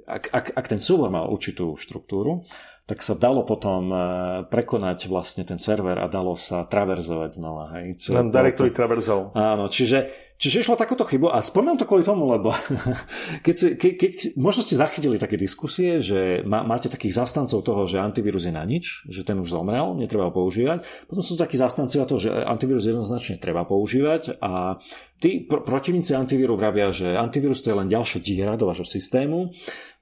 ak, 0.07 0.23
ak, 0.31 0.45
ak 0.55 0.65
ten 0.71 0.79
súbor 0.79 1.11
mal 1.11 1.27
určitú 1.27 1.75
štruktúru, 1.75 2.47
tak 2.87 3.01
sa 3.01 3.17
dalo 3.17 3.41
potom 3.49 3.89
prekonať 4.45 5.09
vlastne 5.09 5.41
ten 5.41 5.57
server 5.57 5.97
a 5.97 6.05
dalo 6.05 6.37
sa 6.37 6.69
traverzovať 6.69 7.29
znova. 7.33 7.81
Hej, 7.81 8.13
Len 8.13 8.29
directory 8.29 8.69
traversal. 8.69 9.33
Áno, 9.33 9.65
čiže 9.73 10.24
Čiže 10.35 10.67
išlo 10.67 10.75
takúto 10.75 11.07
chybu 11.07 11.31
a 11.31 11.39
spomínam 11.39 11.79
to 11.79 11.87
kvôli 11.87 12.03
tomu, 12.03 12.27
lebo 12.27 12.51
keď, 13.45 13.55
si, 13.55 13.67
ke, 13.79 13.95
keď 13.95 14.35
možno 14.35 14.67
ste 14.67 14.75
zachytili 14.75 15.15
také 15.15 15.39
diskusie, 15.39 16.03
že 16.03 16.43
má, 16.43 16.59
máte 16.67 16.91
takých 16.91 17.23
zastancov 17.23 17.63
toho, 17.63 17.87
že 17.87 18.03
antivírus 18.03 18.43
je 18.43 18.51
na 18.51 18.67
nič, 18.67 19.07
že 19.07 19.23
ten 19.23 19.39
už 19.39 19.55
zomrel, 19.55 19.95
netreba 19.95 20.27
ho 20.27 20.35
používať. 20.35 20.83
Potom 21.07 21.23
sú 21.23 21.39
takí 21.39 21.55
zastancovia 21.55 22.03
toho, 22.03 22.19
že 22.19 22.29
antivírus 22.31 22.83
jednoznačne 22.83 23.39
treba 23.39 23.63
používať 23.63 24.35
a 24.43 24.75
tí 25.23 25.47
pr- 25.47 25.63
protivníci 25.63 26.11
antivíru 26.11 26.59
vravia, 26.59 26.91
že 26.91 27.15
antivírus 27.15 27.63
to 27.63 27.71
je 27.71 27.79
len 27.79 27.87
ďalšia 27.87 28.19
diera 28.19 28.59
do 28.59 28.67
vašho 28.67 28.83
systému. 28.83 29.55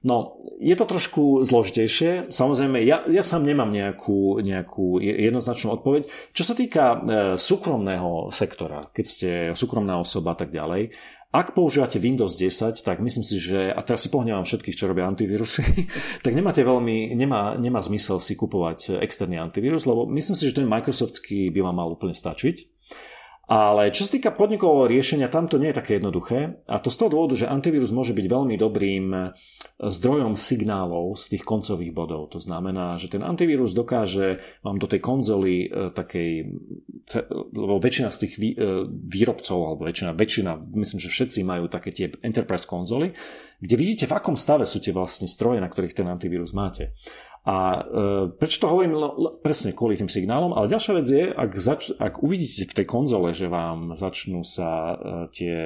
No, 0.04 0.36
je 0.60 0.76
to 0.76 0.84
trošku 0.84 1.48
zložitejšie. 1.48 2.28
Samozrejme, 2.28 2.76
ja, 2.84 3.00
ja 3.08 3.24
sám 3.24 3.40
nemám 3.40 3.72
nejakú, 3.72 4.36
nejakú 4.44 5.00
jednoznačnú 5.00 5.80
odpoveď. 5.80 6.04
Čo 6.36 6.44
sa 6.44 6.52
týka 6.52 6.84
e, 6.92 6.96
súkromného 7.40 8.28
sektora, 8.28 8.92
keď 8.92 9.04
ste 9.08 9.28
súkromná 9.56 9.96
osoba, 9.96 10.23
a 10.30 10.36
tak 10.38 10.54
ďalej. 10.54 10.94
Ak 11.34 11.50
používate 11.50 11.98
Windows 11.98 12.38
10, 12.38 12.86
tak 12.86 13.02
myslím 13.02 13.26
si, 13.26 13.42
že, 13.42 13.74
a 13.74 13.82
teraz 13.82 14.06
si 14.06 14.08
pohňavam 14.14 14.46
všetkých, 14.46 14.78
čo 14.78 14.86
robia 14.86 15.10
antivírusy, 15.10 15.66
tak 16.24 16.30
nemáte 16.30 16.62
veľmi, 16.62 17.10
nemá, 17.18 17.58
nemá 17.58 17.82
zmysel 17.82 18.22
si 18.22 18.38
kupovať 18.38 19.02
externý 19.02 19.42
antivírus, 19.42 19.82
lebo 19.82 20.06
myslím 20.06 20.38
si, 20.38 20.46
že 20.46 20.62
ten 20.62 20.70
Microsoftský 20.70 21.50
by 21.50 21.60
vám 21.66 21.76
mal 21.82 21.90
úplne 21.90 22.14
stačiť. 22.14 22.56
Ale 23.44 23.92
čo 23.92 24.08
sa 24.08 24.16
týka 24.16 24.32
podnikového 24.32 24.88
riešenia, 24.88 25.28
tam 25.28 25.44
to 25.44 25.60
nie 25.60 25.68
je 25.68 25.76
také 25.76 26.00
jednoduché. 26.00 26.64
A 26.64 26.80
to 26.80 26.88
z 26.88 26.96
toho 26.96 27.12
dôvodu, 27.12 27.36
že 27.36 27.44
antivírus 27.44 27.92
môže 27.92 28.16
byť 28.16 28.26
veľmi 28.26 28.56
dobrým 28.56 29.06
eh, 29.12 29.24
zdrojom 29.84 30.32
signálov 30.32 31.20
z 31.20 31.36
tých 31.36 31.44
koncových 31.44 31.92
bodov. 31.92 32.32
To 32.32 32.40
znamená, 32.40 32.96
že 32.96 33.12
ten 33.12 33.20
antivírus 33.20 33.76
dokáže 33.76 34.40
vám 34.64 34.80
do 34.80 34.88
tej 34.88 35.04
konzoly 35.04 35.68
eh, 35.68 35.92
takej, 35.92 36.30
lebo 37.52 37.76
väčšina 37.76 38.08
z 38.08 38.18
tých 38.24 38.32
eh, 38.40 38.88
výrobcov, 38.88 39.58
alebo 39.60 39.84
väčšina, 39.84 40.16
väčšina, 40.16 40.52
myslím, 40.80 41.00
že 41.04 41.12
všetci 41.12 41.40
majú 41.44 41.68
také 41.68 41.92
tie 41.92 42.08
enterprise 42.24 42.64
konzoly, 42.64 43.12
kde 43.60 43.74
vidíte, 43.76 44.04
v 44.08 44.16
akom 44.16 44.40
stave 44.40 44.64
sú 44.64 44.80
tie 44.80 44.96
vlastne 44.96 45.28
stroje, 45.28 45.60
na 45.60 45.68
ktorých 45.68 45.96
ten 45.96 46.08
antivírus 46.08 46.56
máte. 46.56 46.96
A 47.44 47.56
e, 47.76 47.80
prečo 48.40 48.64
to 48.64 48.72
hovorím? 48.72 48.96
No, 48.96 49.36
presne 49.44 49.76
kvôli 49.76 50.00
tým 50.00 50.08
signálom. 50.08 50.56
Ale 50.56 50.72
ďalšia 50.72 50.92
vec 50.96 51.06
je, 51.06 51.24
ak, 51.28 51.50
zač- 51.60 51.92
ak 51.96 52.24
uvidíte 52.24 52.72
v 52.72 52.76
tej 52.80 52.86
konzole, 52.88 53.36
že 53.36 53.52
vám 53.52 53.92
začnú 53.94 54.40
sa 54.40 54.96
e, 54.96 54.96
tie 55.32 55.56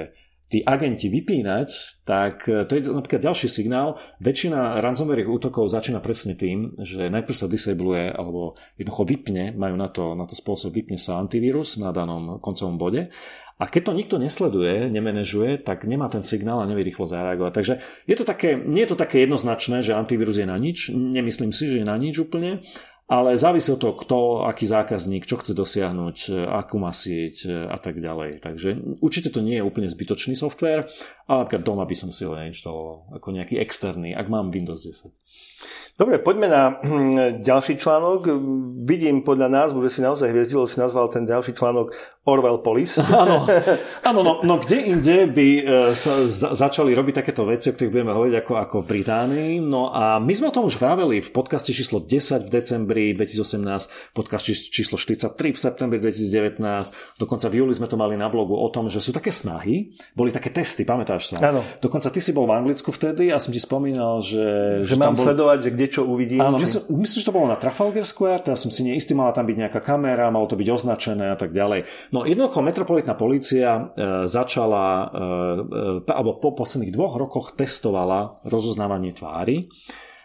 tí 0.49 0.65
agenti 0.65 1.13
vypínať, 1.13 2.01
tak 2.03 2.49
e, 2.49 2.65
to 2.65 2.71
je 2.73 2.89
napríklad 2.89 3.21
ďalší 3.21 3.45
signál. 3.45 4.01
Väčšina 4.17 4.81
ransomwareových 4.81 5.29
útokov 5.29 5.69
začína 5.69 6.01
presne 6.01 6.33
tým, 6.33 6.73
že 6.81 7.05
najprv 7.13 7.37
sa 7.37 7.45
disabluje 7.45 8.09
alebo 8.09 8.57
jednoducho 8.75 9.03
vypne, 9.05 9.53
majú 9.53 9.75
na 9.77 9.87
to, 9.93 10.17
na 10.17 10.25
to 10.25 10.33
spôsob, 10.33 10.73
vypne 10.73 10.97
sa 10.97 11.21
antivírus 11.21 11.77
na 11.77 11.93
danom 11.93 12.41
koncovom 12.41 12.81
bode 12.81 13.13
a 13.59 13.67
keď 13.67 13.91
to 13.91 13.93
nikto 13.93 14.15
nesleduje, 14.15 14.87
nemenežuje, 14.87 15.59
tak 15.59 15.83
nemá 15.83 16.07
ten 16.07 16.23
signál 16.23 16.63
a 16.63 16.69
nevie 16.69 16.87
rýchlo 16.87 17.03
zareagovať. 17.03 17.51
Takže 17.51 17.73
je 18.07 18.15
to 18.15 18.23
také, 18.23 18.55
nie 18.55 18.87
je 18.87 18.95
to 18.95 19.01
také 19.03 19.27
jednoznačné, 19.27 19.83
že 19.83 19.91
antivírus 19.91 20.39
je 20.39 20.47
na 20.47 20.55
nič. 20.55 20.95
Nemyslím 20.95 21.51
si, 21.51 21.67
že 21.67 21.83
je 21.83 21.85
na 21.85 21.99
nič 21.99 22.23
úplne. 22.23 22.63
Ale 23.09 23.41
závisí 23.41 23.73
od 23.73 23.81
toho, 23.81 23.97
kto, 23.97 24.17
aký 24.45 24.69
zákazník, 24.69 25.25
čo 25.25 25.41
chce 25.41 25.57
dosiahnuť, 25.57 26.45
akú 26.45 26.77
má 26.77 26.93
sieť 26.93 27.67
a 27.67 27.81
tak 27.81 27.97
ďalej. 27.97 28.37
Takže 28.37 29.01
určite 29.01 29.33
to 29.33 29.41
nie 29.41 29.57
je 29.57 29.65
úplne 29.65 29.89
zbytočný 29.89 30.37
software, 30.37 30.85
Ale 31.25 31.43
napríklad 31.43 31.65
doma 31.65 31.89
by 31.89 31.95
som 31.97 32.13
si 32.13 32.29
ho 32.29 32.37
neinštaloval 32.37 33.17
ako 33.17 33.27
nejaký 33.33 33.57
externý, 33.57 34.13
ak 34.13 34.29
mám 34.29 34.53
Windows 34.53 34.85
10. 34.85 35.09
Dobre, 35.99 36.15
poďme 36.23 36.47
na 36.47 36.79
hm, 36.79 37.43
ďalší 37.43 37.75
článok. 37.75 38.31
Vidím 38.87 39.19
podľa 39.25 39.51
názvu, 39.51 39.83
že 39.83 39.99
si 39.99 40.05
naozaj 40.05 40.31
hviezdilo, 40.31 40.63
si 40.63 40.79
nazval 40.79 41.11
ten 41.11 41.27
ďalší 41.27 41.51
článok 41.57 41.91
Orwell 42.29 42.61
Police. 42.61 43.01
Áno, 43.01 43.43
áno 44.09 44.19
no, 44.21 44.33
no 44.45 44.55
kde 44.61 44.77
inde 44.85 45.25
by 45.25 45.49
e, 45.59 45.63
sa 45.97 46.29
začali 46.29 46.93
robiť 46.93 47.25
takéto 47.25 47.43
veci, 47.49 47.69
o 47.69 47.73
ktorých 47.73 47.93
budeme 47.93 48.13
hovoriť 48.13 48.35
ako, 48.45 48.53
ako 48.61 48.75
v 48.83 48.87
Británii. 48.87 49.51
No 49.59 49.89
a 49.89 50.21
my 50.21 50.33
sme 50.33 50.49
o 50.49 50.55
tom 50.55 50.69
už 50.69 50.77
vraveli 50.77 51.19
v 51.19 51.29
podcaste 51.33 51.73
číslo 51.73 51.99
10 52.03 52.45
v 52.45 52.49
decembri 52.49 53.05
2018, 53.17 54.13
podcast 54.13 54.45
číslo 54.45 54.95
43 54.95 55.33
v 55.33 55.59
septembri 55.59 55.97
2019, 55.97 57.19
dokonca 57.19 57.49
v 57.49 57.65
júli 57.65 57.73
sme 57.73 57.89
to 57.89 57.97
mali 57.97 58.13
na 58.15 58.29
blogu 58.29 58.53
o 58.53 58.67
tom, 58.69 58.87
že 58.87 59.01
sú 59.01 59.09
také 59.09 59.33
snahy, 59.33 59.91
boli 60.13 60.29
také 60.29 60.53
testy, 60.53 60.85
pamätáš 60.85 61.35
sa? 61.35 61.37
Áno. 61.41 61.65
Dokonca 61.81 62.13
ty 62.13 62.21
si 62.21 62.31
bol 62.31 62.45
v 62.45 62.53
Anglicku 62.55 62.93
vtedy 62.93 63.33
a 63.33 63.41
som 63.41 63.49
ti 63.49 63.59
spomínal, 63.59 64.21
že... 64.21 64.39
Že, 64.85 64.95
že 64.95 64.95
mám 64.99 65.15
bol... 65.15 65.25
sledovať, 65.25 65.57
že 65.65 65.69
kde 65.73 65.87
čo 65.89 66.01
uvidím. 66.05 66.41
Áno, 66.41 66.57
či... 66.59 66.67
myslím, 66.67 66.81
myslím, 67.03 67.19
že 67.19 67.27
to 67.27 67.35
bolo 67.35 67.47
na 67.49 67.57
Trafalgar 67.57 68.05
Square, 68.05 68.41
teraz 68.45 68.59
som 68.63 68.71
si 68.71 68.81
neistý, 68.85 69.15
mala 69.15 69.31
tam 69.35 69.47
byť 69.47 69.57
nejaká 69.67 69.81
kamera, 69.81 70.31
malo 70.31 70.45
to 70.47 70.59
byť 70.59 70.67
označené 70.69 71.31
a 71.33 71.37
tak 71.37 71.51
ďalej. 71.55 71.87
No 72.13 72.18
jednoducho 72.25 72.63
metropolitná 72.63 73.13
policia 73.13 73.69
e, 73.75 73.81
začala, 74.25 74.87
e, 74.87 75.05
e, 76.03 76.11
alebo 76.11 76.39
po 76.39 76.55
posledných 76.55 76.95
dvoch 76.95 77.19
rokoch 77.19 77.53
testovala 77.53 78.43
rozoznávanie 78.47 79.13
tvári 79.15 79.67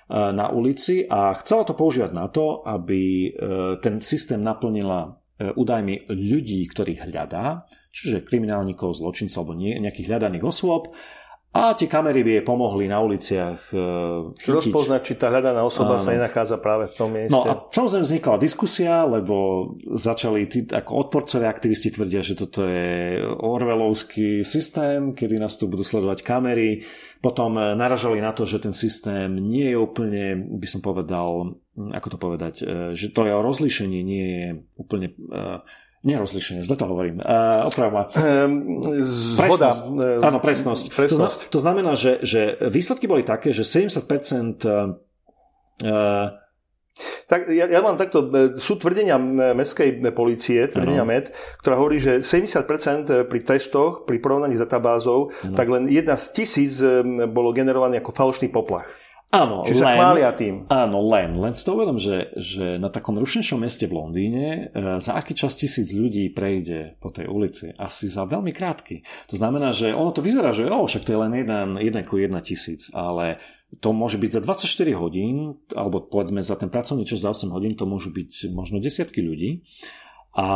na 0.04 0.52
ulici 0.52 1.00
a 1.08 1.32
chcela 1.40 1.64
to 1.64 1.72
používať 1.72 2.12
na 2.12 2.28
to, 2.28 2.60
aby 2.60 3.32
ten 3.80 4.04
systém 4.04 4.36
naplnila 4.36 5.16
údajmi 5.40 6.12
ľudí, 6.12 6.60
ktorých 6.68 7.08
hľadá, 7.08 7.64
čiže 7.88 8.20
kriminálnikov, 8.20 9.00
zločincov 9.00 9.48
alebo 9.48 9.56
nejakých 9.56 10.12
hľadaných 10.12 10.44
osôb 10.44 10.92
a 11.54 11.70
tie 11.78 11.86
kamery 11.86 12.26
by 12.26 12.30
jej 12.34 12.44
pomohli 12.44 12.90
na 12.90 12.98
uliciach 12.98 13.70
uh, 13.70 14.34
chytiť. 14.34 14.74
Rozpoznať, 14.74 15.00
či 15.06 15.14
tá 15.14 15.30
hľadaná 15.30 15.62
osoba 15.62 15.94
Áno. 15.94 16.02
sa 16.02 16.10
nenachádza 16.10 16.58
práve 16.58 16.90
v 16.90 16.94
tom 16.98 17.14
mieste. 17.14 17.30
No 17.30 17.46
a 17.46 17.70
samozrejme 17.70 18.02
vznikla 18.02 18.42
diskusia, 18.42 19.06
lebo 19.06 19.70
začali 19.86 20.50
tí, 20.50 20.66
ako 20.66 21.06
odporcovia 21.06 21.46
aktivisti 21.46 21.94
tvrdia, 21.94 22.26
že 22.26 22.34
toto 22.34 22.66
je 22.66 23.22
Orwellovský 23.22 24.42
systém, 24.42 25.14
kedy 25.14 25.38
nás 25.38 25.54
tu 25.54 25.70
budú 25.70 25.86
sledovať 25.86 26.26
kamery. 26.26 26.82
Potom 27.22 27.54
eh, 27.54 27.78
naražali 27.78 28.18
na 28.18 28.34
to, 28.34 28.42
že 28.42 28.58
ten 28.58 28.74
systém 28.74 29.38
nie 29.38 29.70
je 29.70 29.78
úplne, 29.78 30.34
by 30.58 30.66
som 30.66 30.82
povedal, 30.82 31.54
ako 31.78 32.08
to 32.10 32.18
povedať, 32.18 32.54
eh, 32.66 32.98
že 32.98 33.14
to 33.14 33.30
je 33.30 33.32
o 33.32 33.46
rozlíšení, 33.46 34.02
nie 34.02 34.26
je 34.26 34.46
úplne 34.82 35.14
Nerozlišenie, 36.04 36.60
zle 36.60 36.76
to 36.76 36.84
hovorím. 36.84 37.16
Uh, 37.24 37.64
opravom. 37.64 38.04
Um, 38.12 38.76
zhoda. 39.00 39.72
Presnosť. 39.72 40.20
Áno, 40.20 40.38
presnosť. 40.38 40.84
presnosť. 40.92 41.38
To, 41.48 41.56
to 41.56 41.58
znamená, 41.64 41.96
že, 41.96 42.20
že 42.20 42.60
výsledky 42.60 43.08
boli 43.08 43.24
také, 43.24 43.56
že 43.56 43.64
70% 43.64 44.04
uh, 44.68 46.28
tak 47.26 47.50
ja, 47.50 47.66
ja 47.66 47.82
mám 47.82 47.98
takto, 47.98 48.30
sú 48.62 48.78
tvrdenia 48.78 49.18
mestskej 49.58 49.98
policie, 50.14 50.62
tvrdenia 50.70 51.02
ano. 51.02 51.10
MED, 51.10 51.34
ktorá 51.58 51.74
hovorí, 51.74 51.98
že 51.98 52.22
70% 52.22 53.26
pri 53.26 53.40
testoch, 53.42 54.06
pri 54.06 54.22
porovnaní 54.22 54.54
s 54.54 54.62
databázou, 54.62 55.34
ano. 55.34 55.56
tak 55.58 55.66
len 55.74 55.90
jedna 55.90 56.14
z 56.14 56.30
tisíc 56.30 56.78
bolo 57.34 57.50
generovaný 57.50 57.98
ako 57.98 58.14
falošný 58.14 58.46
poplach. 58.46 58.86
Áno, 59.34 59.66
Čiže 59.66 59.82
len, 59.82 59.98
chvália 59.98 60.30
tým. 60.38 60.54
Áno, 60.70 61.02
len. 61.10 61.34
Len 61.34 61.52
si 61.58 61.66
to 61.66 61.74
uvedom, 61.74 61.98
že, 61.98 62.30
že 62.38 62.78
na 62.78 62.86
takom 62.86 63.18
rušnejšom 63.18 63.58
meste 63.58 63.90
v 63.90 63.98
Londýne 63.98 64.70
e, 64.70 65.02
za 65.02 65.18
aký 65.18 65.34
čas 65.34 65.58
tisíc 65.58 65.90
ľudí 65.90 66.30
prejde 66.30 66.94
po 67.02 67.10
tej 67.10 67.26
ulici? 67.26 67.74
Asi 67.74 68.06
za 68.06 68.30
veľmi 68.30 68.54
krátky. 68.54 69.02
To 69.28 69.34
znamená, 69.34 69.74
že 69.74 69.90
ono 69.90 70.14
to 70.14 70.22
vyzerá, 70.22 70.54
že 70.54 70.70
o, 70.70 70.86
však 70.86 71.02
to 71.02 71.18
je 71.18 71.18
len 71.18 71.32
jeden, 71.34 71.68
jeden 71.82 72.02
ku 72.06 72.14
jedna 72.22 72.38
tisíc, 72.38 72.94
ale 72.94 73.42
to 73.82 73.90
môže 73.90 74.22
byť 74.22 74.38
za 74.38 74.40
24 74.46 74.94
hodín, 74.94 75.58
alebo 75.74 76.06
povedzme 76.06 76.38
za 76.38 76.54
ten 76.54 76.70
pracovný 76.70 77.02
čas 77.02 77.26
za 77.26 77.34
8 77.34 77.50
hodín, 77.50 77.74
to 77.74 77.90
môžu 77.90 78.14
byť 78.14 78.54
možno 78.54 78.78
desiatky 78.78 79.18
ľudí. 79.18 79.66
A 80.34 80.46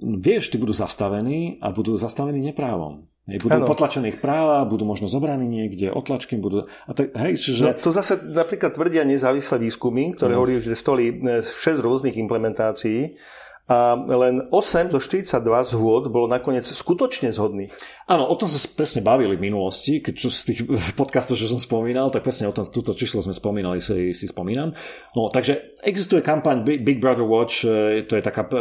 vieš, 0.00 0.52
tí 0.52 0.56
budú 0.60 0.76
zastavení 0.76 1.56
a 1.60 1.72
budú 1.72 1.96
zastavení 1.96 2.40
neprávom. 2.52 3.08
Budú 3.26 3.58
ano. 3.58 3.66
potlačené 3.66 4.14
ich 4.14 4.22
práva, 4.22 4.62
budú 4.62 4.86
možno 4.86 5.10
zobraní 5.10 5.50
niekde, 5.50 5.90
otlačky 5.90 6.38
budú... 6.38 6.70
A 6.86 6.94
tak, 6.94 7.10
hej, 7.10 7.34
čiže... 7.34 7.62
no, 7.66 7.74
to 7.74 7.90
zase 7.90 8.22
napríklad 8.22 8.70
tvrdia 8.70 9.02
nezávislé 9.02 9.66
výskumy, 9.66 10.14
ktoré 10.14 10.38
hovorí, 10.38 10.62
že 10.62 10.78
stoli 10.78 11.10
6 11.10 11.42
e, 11.42 11.70
rôznych 11.82 12.14
implementácií 12.22 13.18
a 13.66 13.98
len 13.98 14.46
8 14.54 14.94
zo 14.94 15.02
42 15.02 15.42
zhôd 15.74 16.06
bolo 16.06 16.30
nakoniec 16.30 16.70
skutočne 16.70 17.34
zhodných. 17.34 17.74
Áno, 18.06 18.30
o 18.30 18.38
tom 18.38 18.46
sa 18.46 18.62
presne 18.70 19.02
bavili 19.02 19.34
v 19.34 19.50
minulosti, 19.50 19.98
keď 19.98 20.14
čo 20.14 20.30
z 20.30 20.54
tých 20.54 20.60
podcastov, 20.94 21.34
čo 21.34 21.50
som 21.50 21.58
spomínal, 21.58 22.14
tak 22.14 22.22
presne 22.22 22.46
o 22.46 22.54
tom, 22.54 22.62
túto 22.62 22.94
číslo 22.94 23.26
sme 23.26 23.34
spomínali, 23.34 23.82
si, 23.82 24.14
si 24.14 24.30
spomínam. 24.30 24.70
No, 25.18 25.34
takže 25.34 25.82
existuje 25.82 26.22
kampaň 26.22 26.62
Big 26.62 27.02
Brother 27.02 27.26
Watch, 27.26 27.66
e, 27.66 28.06
to 28.06 28.14
je 28.14 28.22
taká 28.22 28.46
e, 28.46 28.54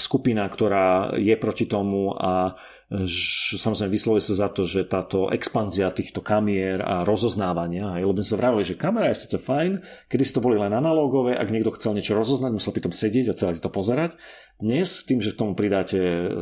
skupina, 0.00 0.48
ktorá 0.48 1.12
je 1.20 1.36
proti 1.36 1.68
tomu 1.68 2.16
a 2.16 2.56
samozrejme 2.90 3.94
vyslovuje 3.94 4.18
sa 4.18 4.34
za 4.46 4.48
to, 4.50 4.66
že 4.66 4.90
táto 4.90 5.30
expanzia 5.30 5.94
týchto 5.94 6.26
kamier 6.26 6.82
a 6.82 7.06
rozoznávania, 7.06 7.94
aj, 7.94 8.02
lebo 8.02 8.18
sme 8.18 8.30
sa 8.34 8.40
vravili, 8.42 8.66
že 8.66 8.74
kamera 8.74 9.14
je 9.14 9.22
síce 9.22 9.38
fajn, 9.38 9.78
kedy 10.10 10.22
si 10.26 10.34
to 10.34 10.42
boli 10.42 10.58
len 10.58 10.74
analógové, 10.74 11.38
ak 11.38 11.54
niekto 11.54 11.70
chcel 11.78 11.94
niečo 11.94 12.18
rozoznať, 12.18 12.50
musel 12.50 12.74
pri 12.74 12.90
tom 12.90 12.94
sedieť 12.94 13.30
a 13.30 13.38
celé 13.38 13.54
si 13.54 13.62
to 13.62 13.70
pozerať. 13.70 14.18
Dnes, 14.58 15.06
tým, 15.06 15.22
že 15.22 15.30
k 15.30 15.38
tomu 15.38 15.54
pridáte 15.54 15.98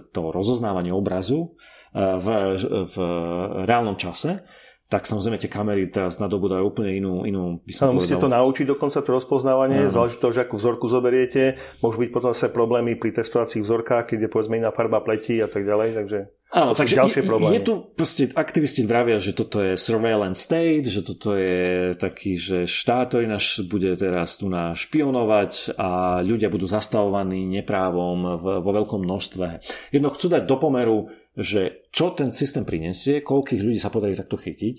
to 0.09 0.33
rozoznávanie 0.33 0.89
obrazu 0.89 1.53
eh, 1.93 2.17
v, 2.17 2.27
v 2.89 2.97
reálnom 3.69 4.01
čase, 4.01 4.41
tak 4.89 5.05
samozrejme 5.05 5.37
tie 5.37 5.53
kamery 5.53 5.93
teraz 5.93 6.17
dajú 6.17 6.65
úplne 6.65 6.97
inú, 6.97 7.29
inú 7.29 7.61
by 7.61 7.73
som 7.77 7.93
Musíte 7.93 8.17
to 8.17 8.33
naučiť 8.33 8.65
dokonca 8.65 9.05
to 9.05 9.11
rozpoznávanie, 9.13 9.85
no. 9.85 9.93
záleží 9.93 10.17
to, 10.17 10.33
že 10.33 10.49
akú 10.49 10.57
vzorku 10.57 10.89
zoberiete. 10.89 11.61
Môžu 11.85 12.01
byť 12.01 12.11
potom 12.11 12.33
sa 12.33 12.49
problémy 12.49 12.97
pri 12.97 13.21
testovacích 13.21 13.61
vzorkách, 13.61 14.17
keď 14.17 14.19
je 14.27 14.33
povedzme 14.33 14.57
iná 14.57 14.73
farba 14.73 15.05
pleti 15.05 15.45
a 15.45 15.49
tak 15.49 15.69
ďalej. 15.69 15.93
Takže 15.93 16.19
Áno, 16.49 16.73
takže 16.73 16.97
ďalšie 16.97 17.29
problémy. 17.29 17.61
je 17.61 17.63
tu 17.69 17.75
proste, 17.93 18.33
aktivisti 18.33 18.81
vravia, 18.89 19.21
že 19.21 19.37
toto 19.37 19.61
je 19.61 19.77
surveillance 19.77 20.49
state, 20.49 20.89
že 20.89 21.05
toto 21.05 21.37
je 21.37 21.93
taký, 21.93 22.41
že 22.41 22.65
štát, 22.65 23.13
ktorý 23.13 23.29
nás 23.29 23.61
bude 23.69 23.93
teraz 24.01 24.41
tu 24.41 24.49
na 24.49 24.73
špionovať 24.73 25.77
a 25.77 26.25
ľudia 26.25 26.49
budú 26.49 26.65
zastavovaní 26.65 27.45
neprávom 27.53 28.41
vo 28.41 28.71
veľkom 28.73 29.05
množstve. 29.05 29.47
Jedno 29.93 30.09
chcú 30.09 30.33
dať 30.33 30.49
do 30.49 30.57
pomeru 30.57 31.13
že 31.39 31.87
čo 31.95 32.11
ten 32.19 32.35
systém 32.35 32.67
prinesie, 32.67 33.23
koľkých 33.23 33.63
ľudí 33.63 33.79
sa 33.79 33.95
podarí 33.95 34.19
takto 34.19 34.35
chytiť, 34.35 34.77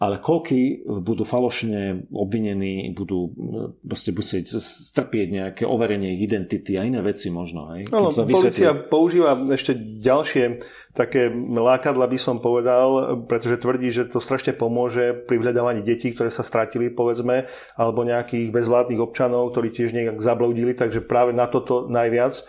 ale 0.00 0.16
koľky 0.16 0.80
budú 1.04 1.28
falošne 1.28 2.08
obvinení, 2.08 2.88
budú 2.96 3.36
proste 3.84 4.16
musieť 4.16 4.56
strpieť 4.56 5.28
nejaké 5.28 5.62
overenie 5.68 6.16
ich 6.16 6.24
identity 6.24 6.80
a 6.80 6.88
iné 6.88 7.04
veci 7.04 7.28
možno. 7.28 7.76
Hej? 7.76 7.92
No, 7.92 8.08
policia 8.08 8.72
používa 8.72 9.36
ešte 9.52 9.76
ďalšie 10.00 10.64
také 10.96 11.28
lákadla 11.36 12.08
by 12.08 12.16
som 12.16 12.40
povedal, 12.40 13.20
pretože 13.28 13.60
tvrdí, 13.60 13.92
že 13.92 14.08
to 14.08 14.24
strašne 14.24 14.56
pomôže 14.56 15.20
pri 15.28 15.36
vhľadávaní 15.36 15.84
detí, 15.84 16.16
ktoré 16.16 16.32
sa 16.32 16.48
stratili, 16.48 16.88
povedzme, 16.88 17.44
alebo 17.76 18.00
nejakých 18.00 18.56
bezvládnych 18.56 19.04
občanov, 19.04 19.52
ktorí 19.52 19.68
tiež 19.68 19.92
nejak 19.92 20.16
zabloudili, 20.16 20.72
takže 20.72 21.04
práve 21.04 21.36
na 21.36 21.44
toto 21.44 21.92
najviac 21.92 22.40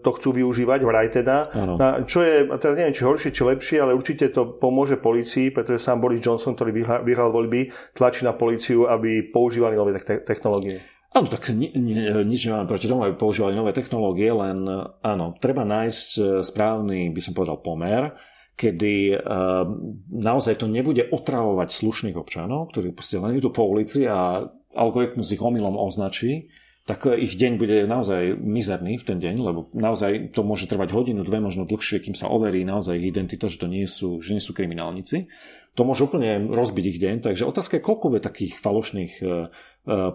to 0.00 0.10
chcú 0.14 0.30
využívať, 0.30 0.80
vraj 0.86 1.10
teda. 1.10 1.50
Na, 1.74 2.06
čo 2.06 2.22
je, 2.22 2.46
teda 2.54 2.78
neviem, 2.78 2.94
či 2.94 3.02
horšie, 3.02 3.34
či 3.34 3.42
lepšie, 3.42 3.78
ale 3.82 3.98
určite 3.98 4.30
to 4.30 4.56
pomôže 4.62 4.94
policii, 4.94 5.50
pretože 5.50 5.82
sám 5.82 5.98
Boris 5.98 6.22
Johnson, 6.22 6.54
ktorý 6.54 6.70
vyhral, 6.70 7.00
vyhral 7.02 7.34
voľby, 7.34 7.74
tlačí 7.98 8.22
na 8.22 8.38
policiu, 8.38 8.86
aby 8.86 9.26
používali 9.26 9.74
nové 9.74 9.98
te- 9.98 10.22
technológie. 10.22 10.78
Áno, 11.14 11.30
tak 11.30 11.50
ni, 11.54 11.70
ni, 11.74 11.94
nič 12.26 12.50
nemáme 12.50 12.66
proti 12.66 12.90
tomu, 12.90 13.06
aby 13.06 13.14
používali 13.14 13.54
nové 13.54 13.70
technológie, 13.70 14.34
len 14.34 14.66
áno, 15.02 15.26
treba 15.38 15.62
nájsť 15.62 16.08
e, 16.18 16.22
správny, 16.42 17.14
by 17.14 17.20
som 17.22 17.38
povedal, 17.38 17.62
pomer, 17.62 18.10
kedy 18.54 19.18
uh, 19.18 19.66
naozaj 20.14 20.62
to 20.62 20.70
nebude 20.70 21.10
otravovať 21.10 21.74
slušných 21.74 22.14
občanov, 22.14 22.70
ktorí 22.70 22.94
proste 22.94 23.18
len 23.18 23.34
idú 23.34 23.50
po 23.50 23.66
ulici 23.66 24.06
a 24.06 24.46
algoritmus 24.78 25.34
ich 25.34 25.42
omylom 25.42 25.74
označí, 25.74 26.46
tak 26.84 27.08
ich 27.16 27.40
deň 27.40 27.56
bude 27.56 27.76
naozaj 27.88 28.36
mizerný 28.36 29.00
v 29.00 29.06
ten 29.08 29.16
deň, 29.16 29.34
lebo 29.40 29.72
naozaj 29.72 30.36
to 30.36 30.44
môže 30.44 30.68
trvať 30.68 30.92
hodinu, 30.92 31.24
dve, 31.24 31.40
možno 31.40 31.64
dlhšie, 31.64 32.04
kým 32.04 32.12
sa 32.12 32.28
overí 32.28 32.60
naozaj 32.60 33.00
ich 33.00 33.08
identita, 33.08 33.48
že 33.48 33.56
to 33.56 33.72
nie 33.72 33.88
sú, 33.88 34.20
že 34.20 34.36
nie 34.36 34.44
sú 34.44 34.52
kriminálnici. 34.52 35.32
To 35.74 35.82
môže 35.82 36.06
úplne 36.06 36.44
rozbiť 36.52 36.84
ich 36.94 36.98
deň, 37.02 37.16
takže 37.24 37.48
otázka 37.48 37.80
je, 37.80 37.86
koľko 37.88 38.12
bude 38.12 38.22
takých 38.22 38.60
falošných 38.60 39.12
e, 39.18 39.24
e, 39.24 39.30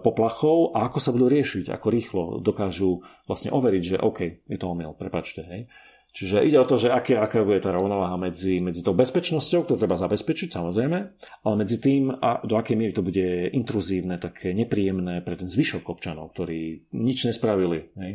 poplachov 0.00 0.72
a 0.72 0.88
ako 0.88 0.98
sa 1.02 1.12
budú 1.12 1.28
riešiť, 1.28 1.68
ako 1.68 1.86
rýchlo 1.90 2.24
dokážu 2.40 3.04
vlastne 3.28 3.52
overiť, 3.52 3.82
že 3.84 3.96
OK, 4.00 4.48
je 4.48 4.56
to 4.56 4.66
omyl, 4.70 4.96
prepačte, 4.96 5.44
hej. 5.44 5.68
Čiže 6.10 6.42
ide 6.42 6.58
o 6.58 6.66
to, 6.66 6.74
že 6.74 6.90
aké, 6.90 7.14
aká 7.14 7.46
bude 7.46 7.62
tá 7.62 7.70
rovnováha 7.70 8.18
medzi, 8.18 8.58
medzi 8.58 8.82
tou 8.82 8.98
bezpečnosťou, 8.98 9.62
ktorú 9.62 9.78
treba 9.78 9.94
zabezpečiť 9.94 10.50
samozrejme, 10.50 10.98
ale 11.46 11.54
medzi 11.54 11.78
tým, 11.78 12.10
a 12.10 12.42
do 12.42 12.58
akej 12.58 12.74
miery 12.74 12.90
to 12.90 13.06
bude 13.06 13.54
intruzívne, 13.54 14.18
také 14.18 14.50
nepríjemné 14.50 15.22
pre 15.22 15.38
ten 15.38 15.46
zvyšok 15.46 15.86
občanov, 15.86 16.34
ktorí 16.34 16.90
nič 16.90 17.30
nespravili. 17.30 17.94
Hej. 17.94 18.12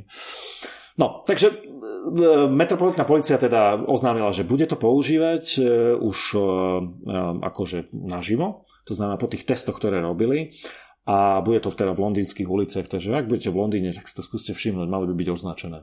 No, 0.96 1.24
takže 1.28 1.52
e, 1.52 1.56
metropolitná 2.52 3.04
policia 3.04 3.36
teda 3.36 3.84
oznámila, 3.84 4.32
že 4.32 4.48
bude 4.48 4.64
to 4.68 4.80
používať 4.80 5.43
e, 5.56 5.62
už 6.00 6.18
e, 6.36 6.39
akože 7.43 7.91
naživo, 7.91 8.68
to 8.88 8.96
znamená 8.96 9.20
po 9.20 9.28
tých 9.28 9.43
testoch, 9.43 9.76
ktoré 9.76 10.00
robili 10.00 10.56
a 11.06 11.43
bude 11.43 11.60
to 11.62 11.70
teda 11.70 11.93
v 11.93 12.02
londýnskych 12.02 12.48
uliciach, 12.48 12.88
takže 12.89 13.14
ak 13.14 13.30
budete 13.30 13.54
v 13.54 13.60
Londýne, 13.62 13.93
tak 13.93 14.10
si 14.10 14.16
to 14.18 14.26
skúste 14.26 14.58
všimnúť, 14.58 14.89
mali 14.89 15.06
by 15.12 15.14
byť 15.14 15.30
označené. 15.30 15.80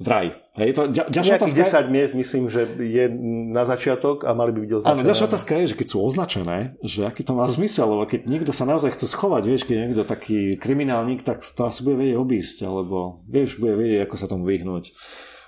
Vraj. 0.00 0.32
Hej, 0.56 0.70
to, 0.72 0.80
ďalšia 0.88 1.36
otázka 1.36 1.88
10 1.88 1.94
miest, 1.94 2.12
myslím, 2.16 2.48
že 2.48 2.64
je 2.80 3.12
na 3.52 3.68
začiatok 3.68 4.24
a 4.24 4.32
mali 4.32 4.50
by 4.50 4.60
byť 4.64 4.72
označené. 4.80 4.92
Áno, 4.98 5.06
ďalšia 5.06 5.26
otázka 5.28 5.52
je, 5.62 5.64
že 5.72 5.76
keď 5.78 5.88
sú 5.88 5.98
označené, 6.00 6.58
že 6.80 7.00
aký 7.06 7.22
to 7.22 7.32
má 7.36 7.44
zmysel, 7.46 7.86
lebo 7.92 8.04
keď 8.08 8.26
niekto 8.26 8.52
sa 8.56 8.64
naozaj 8.66 8.96
chce 8.98 9.06
schovať, 9.12 9.42
vieš, 9.46 9.62
keď 9.68 9.76
niekto 9.88 10.04
taký 10.08 10.56
kriminálnik, 10.58 11.22
tak 11.22 11.44
to 11.44 11.62
asi 11.68 11.84
bude 11.86 12.02
vedieť 12.02 12.16
obísť, 12.18 12.56
alebo 12.66 13.22
vieš, 13.30 13.60
bude 13.62 13.78
vedieť, 13.78 14.08
ako 14.08 14.16
sa 14.18 14.26
tomu 14.26 14.44
vyhnúť. 14.48 14.90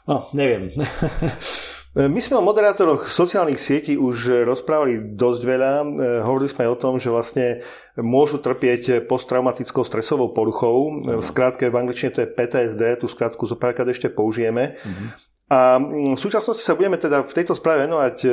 No, 0.07 0.29
neviem. 0.37 0.71
My 1.95 2.19
sme 2.19 2.43
o 2.43 2.43
moderátoroch 2.43 3.07
sociálnych 3.07 3.63
sietí 3.63 3.95
už 3.95 4.43
rozprávali 4.43 5.15
dosť 5.15 5.41
veľa. 5.47 5.73
E, 5.79 5.87
hovorili 6.27 6.51
sme 6.51 6.67
o 6.67 6.75
tom, 6.75 6.99
že 6.99 7.07
vlastne 7.07 7.63
môžu 7.95 8.43
trpieť 8.43 9.07
posttraumatickou 9.07 9.87
stresovou 9.87 10.35
poruchou. 10.35 10.91
V 10.91 11.23
skrátke 11.23 11.71
v 11.71 11.79
angličtine 11.79 12.11
to 12.11 12.27
je 12.27 12.33
PTSD, 12.35 12.99
tú 12.99 13.07
skrátku 13.07 13.47
zo 13.47 13.55
párkrát 13.55 13.87
ešte 13.87 14.11
použijeme. 14.11 14.75
Uh-huh. 14.75 15.07
A 15.55 15.79
v 15.79 16.19
súčasnosti 16.19 16.67
sa 16.67 16.75
budeme 16.75 16.99
teda 16.99 17.23
v 17.23 17.31
tejto 17.31 17.55
správe 17.55 17.87
venovať 17.87 18.27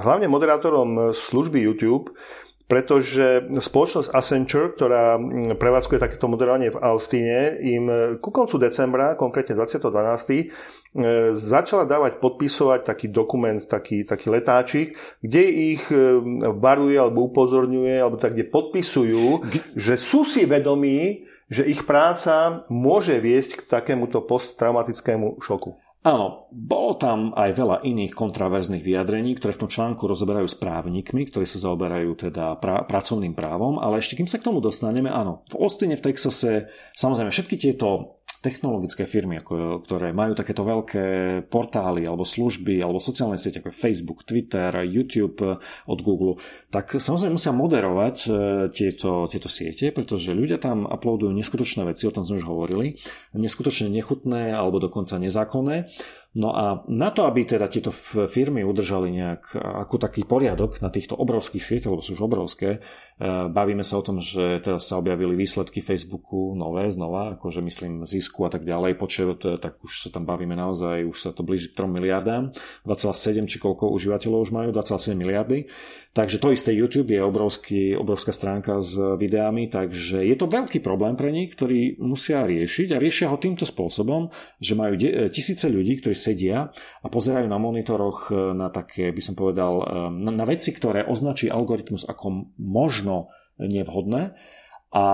hlavne 0.00 0.24
moderátorom 0.24 1.12
služby 1.12 1.60
YouTube, 1.60 2.16
pretože 2.64 3.44
spoločnosť 3.60 4.08
Accenture, 4.08 4.72
ktorá 4.72 5.20
mm, 5.20 5.60
prevádzkuje 5.60 5.98
takéto 6.00 6.32
moderovanie 6.32 6.72
v 6.72 6.80
Alstíne, 6.80 7.60
im 7.60 7.84
e, 7.86 7.96
ku 8.24 8.32
koncu 8.32 8.56
decembra, 8.56 9.20
konkrétne 9.20 9.52
20.12., 9.52 9.84
e, 10.32 10.46
začala 11.36 11.84
dávať 11.84 12.24
podpisovať 12.24 12.80
taký 12.88 13.12
dokument, 13.12 13.60
taký, 13.60 14.08
taký 14.08 14.32
letáčik, 14.32 14.96
kde 15.20 15.44
ich 15.76 15.84
e, 15.92 16.16
varuje 16.56 16.96
alebo 16.96 17.28
upozorňuje, 17.28 18.00
alebo 18.00 18.16
tak, 18.16 18.32
kde 18.32 18.48
podpisujú, 18.48 19.44
že 19.76 20.00
sú 20.00 20.24
si 20.24 20.48
vedomí, 20.48 21.28
že 21.52 21.68
ich 21.68 21.84
práca 21.84 22.64
môže 22.72 23.20
viesť 23.20 23.60
k 23.60 23.62
takémuto 23.68 24.24
posttraumatickému 24.24 25.36
šoku. 25.44 25.76
Áno, 26.04 26.52
bolo 26.52 27.00
tam 27.00 27.32
aj 27.32 27.56
veľa 27.56 27.76
iných 27.80 28.12
kontraverzných 28.12 28.84
vyjadrení, 28.84 29.40
ktoré 29.40 29.56
v 29.56 29.64
tom 29.64 29.72
článku 29.72 30.04
rozoberajú 30.04 30.44
s 30.44 30.52
právnikmi, 30.52 31.32
ktorí 31.32 31.48
sa 31.48 31.64
zaoberajú 31.64 32.28
teda 32.28 32.60
pra- 32.60 32.84
pracovným 32.84 33.32
právom, 33.32 33.80
ale 33.80 34.04
ešte 34.04 34.20
kým 34.20 34.28
sa 34.28 34.36
k 34.36 34.44
tomu 34.44 34.60
dostaneme, 34.60 35.08
áno, 35.08 35.48
v 35.48 35.64
Austine, 35.64 35.96
v 35.96 36.04
Texase, 36.04 36.68
samozrejme 36.92 37.32
všetky 37.32 37.56
tieto 37.56 38.13
technologické 38.44 39.08
firmy, 39.08 39.40
ako, 39.40 39.80
ktoré 39.88 40.12
majú 40.12 40.36
takéto 40.36 40.60
veľké 40.60 41.04
portály 41.48 42.04
alebo 42.04 42.28
služby 42.28 42.84
alebo 42.84 43.00
sociálne 43.00 43.40
siete 43.40 43.64
ako 43.64 43.72
Facebook, 43.72 44.28
Twitter, 44.28 44.84
YouTube 44.84 45.40
od 45.88 45.98
Google, 46.04 46.36
tak 46.68 46.92
samozrejme 46.92 47.40
musia 47.40 47.56
moderovať 47.56 48.16
e, 48.28 48.30
tieto, 48.68 49.24
tieto 49.32 49.48
siete, 49.48 49.88
pretože 49.96 50.36
ľudia 50.36 50.60
tam 50.60 50.84
uploadujú 50.84 51.32
neskutočné 51.32 51.88
veci, 51.88 52.04
o 52.04 52.12
tom 52.12 52.28
sme 52.28 52.44
už 52.44 52.46
hovorili, 52.52 53.00
neskutočne 53.32 53.88
nechutné 53.88 54.52
alebo 54.52 54.76
dokonca 54.76 55.16
nezákonné 55.16 55.88
No 56.34 56.50
a 56.50 56.82
na 56.90 57.14
to, 57.14 57.30
aby 57.30 57.46
teda 57.46 57.70
tieto 57.70 57.94
firmy 58.26 58.66
udržali 58.66 59.06
nejak 59.14 59.54
ako 59.54 60.02
taký 60.02 60.26
poriadok 60.26 60.82
na 60.82 60.90
týchto 60.90 61.14
obrovských 61.14 61.62
sieťach, 61.62 61.94
lebo 61.94 62.02
sú 62.02 62.18
už 62.18 62.26
obrovské, 62.26 62.68
e, 62.74 62.78
bavíme 63.46 63.86
sa 63.86 64.02
o 64.02 64.06
tom, 64.06 64.18
že 64.18 64.58
teraz 64.58 64.90
sa 64.90 64.98
objavili 64.98 65.38
výsledky 65.38 65.78
Facebooku 65.78 66.58
nové, 66.58 66.90
znova, 66.90 67.38
akože 67.38 67.62
myslím 67.62 68.02
zisku 68.02 68.42
a 68.42 68.50
tak 68.50 68.66
ďalej, 68.66 68.98
počet, 68.98 69.46
e, 69.46 69.54
tak 69.62 69.78
už 69.86 70.06
sa 70.06 70.08
tam 70.10 70.26
bavíme 70.26 70.58
naozaj, 70.58 71.06
už 71.06 71.18
sa 71.22 71.30
to 71.30 71.46
blíži 71.46 71.70
k 71.70 71.86
3 71.86 72.02
miliardám, 72.02 72.50
2,7 72.82 73.46
či 73.46 73.62
koľko 73.62 73.94
užívateľov 73.94 74.42
už 74.42 74.50
majú, 74.50 74.68
2,7 74.74 75.14
miliardy. 75.14 75.70
Takže 76.14 76.38
to 76.38 76.54
isté 76.54 76.70
YouTube 76.70 77.10
je 77.10 77.18
obrovský, 77.18 77.98
obrovská 77.98 78.30
stránka 78.30 78.78
s 78.78 78.94
videami, 79.18 79.66
takže 79.66 80.22
je 80.22 80.36
to 80.38 80.46
veľký 80.46 80.78
problém 80.78 81.18
pre 81.18 81.34
nich, 81.34 81.50
ktorý 81.50 81.98
musia 81.98 82.46
riešiť 82.46 82.94
a 82.94 83.02
riešia 83.02 83.34
ho 83.34 83.38
týmto 83.42 83.66
spôsobom, 83.66 84.30
že 84.62 84.78
majú 84.78 84.94
de- 84.94 85.26
tisíce 85.34 85.66
ľudí, 85.66 85.98
ktorí 85.98 86.14
sedia 86.14 86.70
a 87.02 87.06
pozerajú 87.10 87.50
na 87.50 87.58
monitoroch 87.58 88.30
e, 88.30 88.54
na 88.54 88.70
také, 88.70 89.10
by 89.10 89.22
som 89.26 89.34
povedal, 89.34 89.72
e, 89.82 89.84
na, 90.22 90.30
na 90.30 90.46
veci, 90.46 90.70
ktoré 90.70 91.02
označí 91.02 91.50
algoritmus 91.50 92.06
ako 92.06 92.46
možno 92.62 93.34
nevhodné. 93.58 94.38
A 94.94 95.04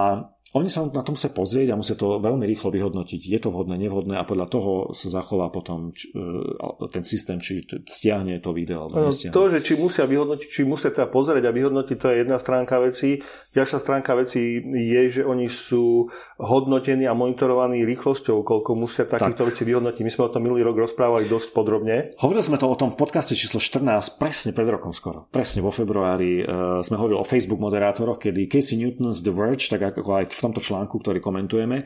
oni 0.51 0.67
sa 0.67 0.83
na 0.83 1.07
to 1.07 1.15
musia 1.15 1.31
pozrieť 1.31 1.71
a 1.71 1.79
musia 1.79 1.95
to 1.95 2.19
veľmi 2.19 2.43
rýchlo 2.43 2.75
vyhodnotiť. 2.75 3.21
Je 3.23 3.39
to 3.39 3.55
vhodné, 3.55 3.79
nevhodné 3.79 4.19
a 4.19 4.27
podľa 4.27 4.47
toho 4.51 4.71
sa 4.99 5.07
zachová 5.07 5.47
potom 5.47 5.95
č, 5.95 6.11
e, 6.11 6.91
ten 6.91 7.07
systém, 7.07 7.39
či 7.39 7.63
stiahne 7.87 8.35
to 8.43 8.51
video 8.51 8.91
alebo 8.91 9.07
nestiahne. 9.07 9.31
To, 9.31 9.47
že 9.47 9.63
či 9.63 9.79
musia 9.79 10.11
vyhodnotiť, 10.11 10.49
či 10.51 10.67
musia 10.67 10.91
teda 10.91 11.07
pozrieť 11.07 11.47
a 11.47 11.55
vyhodnotiť, 11.55 11.95
to 11.95 12.07
je 12.11 12.17
jedna 12.27 12.43
stránka 12.43 12.83
veci. 12.83 13.23
Ďalšia 13.55 13.79
stránka 13.79 14.19
veci 14.19 14.59
je, 14.67 15.03
že 15.15 15.23
oni 15.23 15.47
sú 15.47 16.11
hodnotení 16.43 17.07
a 17.07 17.15
monitorovaní 17.15 17.87
rýchlosťou, 17.87 18.43
koľko 18.43 18.71
musia 18.75 19.07
takýchto 19.07 19.47
tak. 19.47 19.49
vecí 19.55 19.63
vyhodnotiť. 19.63 20.03
My 20.03 20.11
sme 20.11 20.27
o 20.27 20.33
tom 20.35 20.43
minulý 20.43 20.67
rok 20.67 20.83
rozprávali 20.83 21.31
dosť 21.31 21.55
podrobne. 21.55 22.11
Hovorili 22.19 22.43
sme 22.43 22.59
to 22.59 22.67
o 22.67 22.75
tom 22.75 22.91
v 22.91 22.99
podcaste 22.99 23.39
číslo 23.39 23.63
14, 23.63 24.19
presne 24.19 24.51
pred 24.51 24.67
rokom 24.67 24.91
skoro. 24.91 25.31
Presne 25.31 25.63
vo 25.63 25.71
februári 25.71 26.43
uh, 26.43 26.83
sme 26.83 26.99
hovorili 26.99 27.23
o 27.23 27.29
Facebook 27.29 27.63
moderátoroch, 27.63 28.19
kedy 28.19 28.51
Casey 28.51 28.83
Newton's 28.83 29.23
The 29.23 29.31
Verge, 29.31 29.71
tak 29.71 29.87
ako 29.95 30.19
aj 30.19 30.40
v 30.41 30.45
tomto 30.49 30.65
článku, 30.65 30.97
ktorý 30.97 31.21
komentujeme. 31.21 31.77
E, 31.81 31.85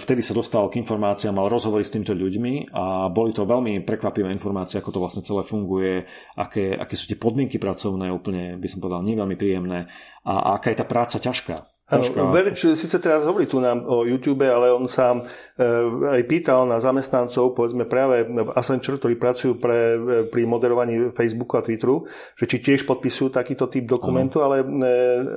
vtedy 0.00 0.24
sa 0.24 0.32
dostal 0.32 0.64
k 0.72 0.80
informáciám, 0.80 1.36
mal 1.36 1.52
rozhovory 1.52 1.84
s 1.84 1.92
týmito 1.92 2.16
ľuďmi 2.16 2.72
a 2.72 3.12
boli 3.12 3.36
to 3.36 3.44
veľmi 3.44 3.84
prekvapivé 3.84 4.32
informácie, 4.32 4.80
ako 4.80 4.96
to 4.96 5.02
vlastne 5.04 5.20
celé 5.20 5.44
funguje, 5.44 6.08
aké, 6.40 6.72
aké 6.72 6.94
sú 6.96 7.12
tie 7.12 7.20
podmienky 7.20 7.60
pracovné, 7.60 8.08
úplne 8.08 8.56
by 8.56 8.68
som 8.72 8.80
povedal, 8.80 9.04
nie 9.04 9.20
veľmi 9.20 9.36
príjemné 9.36 9.84
a, 10.24 10.32
a 10.32 10.48
aká 10.56 10.72
je 10.72 10.80
tá 10.80 10.86
práca 10.88 11.20
ťažká. 11.20 11.79
Ano, 11.90 12.30
Verič 12.30 12.78
síce 12.78 13.02
teraz 13.02 13.26
hovorí 13.26 13.50
tu 13.50 13.58
nám 13.58 13.82
o 13.82 14.06
YouTube, 14.06 14.46
ale 14.46 14.70
on 14.70 14.86
sám 14.86 15.26
e, 15.58 15.66
aj 16.06 16.22
pýtal 16.30 16.62
na 16.62 16.78
zamestnancov, 16.78 17.58
povedzme 17.58 17.82
práve 17.82 18.30
v 18.30 18.46
Accenture, 18.54 18.94
ktorí 18.94 19.18
pracujú 19.18 19.58
pre, 19.58 19.98
e, 19.98 19.98
pri 20.30 20.46
moderovaní 20.46 21.10
Facebooku 21.10 21.58
a 21.58 21.66
Twitteru, 21.66 22.06
že 22.38 22.46
či 22.46 22.62
tiež 22.62 22.86
podpisujú 22.86 23.34
takýto 23.34 23.66
typ 23.66 23.90
dokumentu, 23.90 24.38
ano. 24.38 24.46
ale 24.46 24.56
e, 24.62 24.66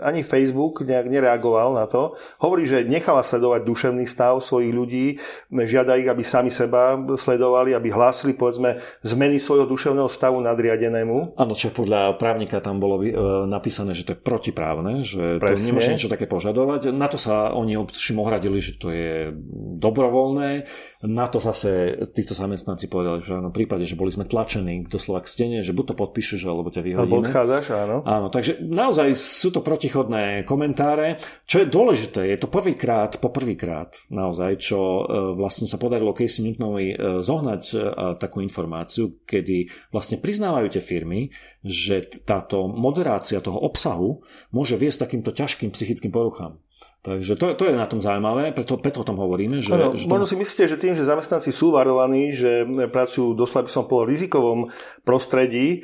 ani 0.06 0.22
Facebook 0.22 0.86
nejak 0.86 1.10
nereagoval 1.10 1.74
na 1.74 1.89
to. 1.89 2.14
Hovorí, 2.38 2.70
že 2.70 2.86
necháva 2.86 3.26
sledovať 3.26 3.66
duševný 3.66 4.06
stav 4.06 4.38
svojich 4.38 4.74
ľudí, 4.78 5.06
žiada 5.49 5.97
ich, 5.97 6.06
aby 6.06 6.22
sami 6.22 6.54
seba 6.54 6.93
sledovali, 7.18 7.74
aby 7.74 7.89
hlásili, 7.89 8.38
povedzme, 8.38 8.78
zmeny 9.01 9.41
svojho 9.41 9.66
duševného 9.66 10.06
stavu 10.06 10.38
nadriadenému. 10.38 11.34
Áno, 11.34 11.58
čo 11.58 11.74
podľa 11.74 12.14
právnika 12.22 12.62
tam 12.62 12.78
bolo 12.78 13.01
napísané, 13.49 13.97
že 13.97 14.06
to 14.06 14.14
je 14.14 14.20
protiprávne, 14.22 15.01
že 15.01 15.41
Presne. 15.41 15.58
to 15.58 15.68
nemôže 15.74 15.89
niečo 15.97 16.14
také 16.14 16.30
požadovať. 16.44 16.91
Na 16.91 17.08
to 17.08 17.16
sa 17.16 17.56
oni 17.56 17.80
občím 17.80 18.20
ohradili, 18.20 18.60
že 18.60 18.76
to 18.76 18.91
je 18.91 19.32
dobrovoľné. 19.80 20.68
Na 21.08 21.32
to 21.32 21.39
zase 21.39 21.96
títo 22.12 22.36
zamestnanci 22.36 22.91
povedali, 22.91 23.24
že 23.24 23.39
v 23.39 23.56
prípade, 23.56 23.88
že 23.88 23.96
boli 23.96 24.12
sme 24.12 24.28
tlačení 24.28 24.84
doslova 24.84 25.24
k 25.24 25.32
stene, 25.32 25.60
že 25.64 25.72
buď 25.72 25.96
to 25.96 25.96
podpíšeš, 26.04 26.44
alebo 26.44 26.68
ťa 26.68 26.84
vyhodíme. 26.84 27.08
Alebo 27.08 27.24
odchádzaš, 27.24 27.66
áno. 27.72 27.98
Áno, 28.04 28.28
takže 28.28 28.60
naozaj 28.60 29.16
sú 29.16 29.56
to 29.56 29.64
protichodné 29.64 30.44
komentáre. 30.44 31.16
Čo 31.48 31.64
je 31.64 31.72
dôležité, 31.72 32.28
je 32.28 32.39
to 32.44 32.52
prvýkrát, 32.52 33.16
po 33.24 33.32
prvýkrát 33.32 33.96
naozaj, 34.12 34.60
čo 34.60 34.80
e, 34.80 35.04
vlastne 35.39 35.68
sa 35.68 35.80
podarilo 35.80 36.12
Casey 36.12 36.44
Newtonovi 36.44 36.91
e, 36.91 36.96
zohnať 37.24 37.64
e, 37.72 37.76
takú 38.20 38.44
informáciu, 38.44 39.24
kedy 39.24 39.72
vlastne 39.96 40.20
priznávajú 40.20 40.68
tie 40.76 40.84
firmy, 40.84 41.32
že 41.64 42.03
táto 42.28 42.68
moderácia 42.68 43.39
toho 43.39 43.57
obsahu 43.57 44.22
môže 44.51 44.76
viesť 44.76 45.07
takýmto 45.07 45.32
ťažkým 45.32 45.72
psychickým 45.72 46.11
poruchám. 46.11 46.59
Takže 47.03 47.36
to, 47.36 47.51
to 47.59 47.68
je 47.68 47.76
na 47.76 47.84
tom 47.84 47.99
zaujímavé, 47.99 48.55
preto, 48.55 48.80
preto 48.80 49.03
o 49.03 49.07
tom 49.07 49.20
hovoríme. 49.20 49.59
Že, 49.59 49.72
ano, 49.76 49.91
že 49.91 50.07
možno 50.07 50.24
si 50.24 50.39
myslíte, 50.39 50.72
že 50.72 50.80
tým, 50.80 50.95
že 50.95 51.03
zamestnanci 51.03 51.51
sú 51.51 51.76
varovaní, 51.76 52.32
že 52.32 52.64
pracujú 52.88 53.36
doslova 53.36 53.68
by 53.68 53.72
som 53.72 53.84
povedal 53.84 54.11
rizikovom 54.16 54.72
prostredí, 55.03 55.84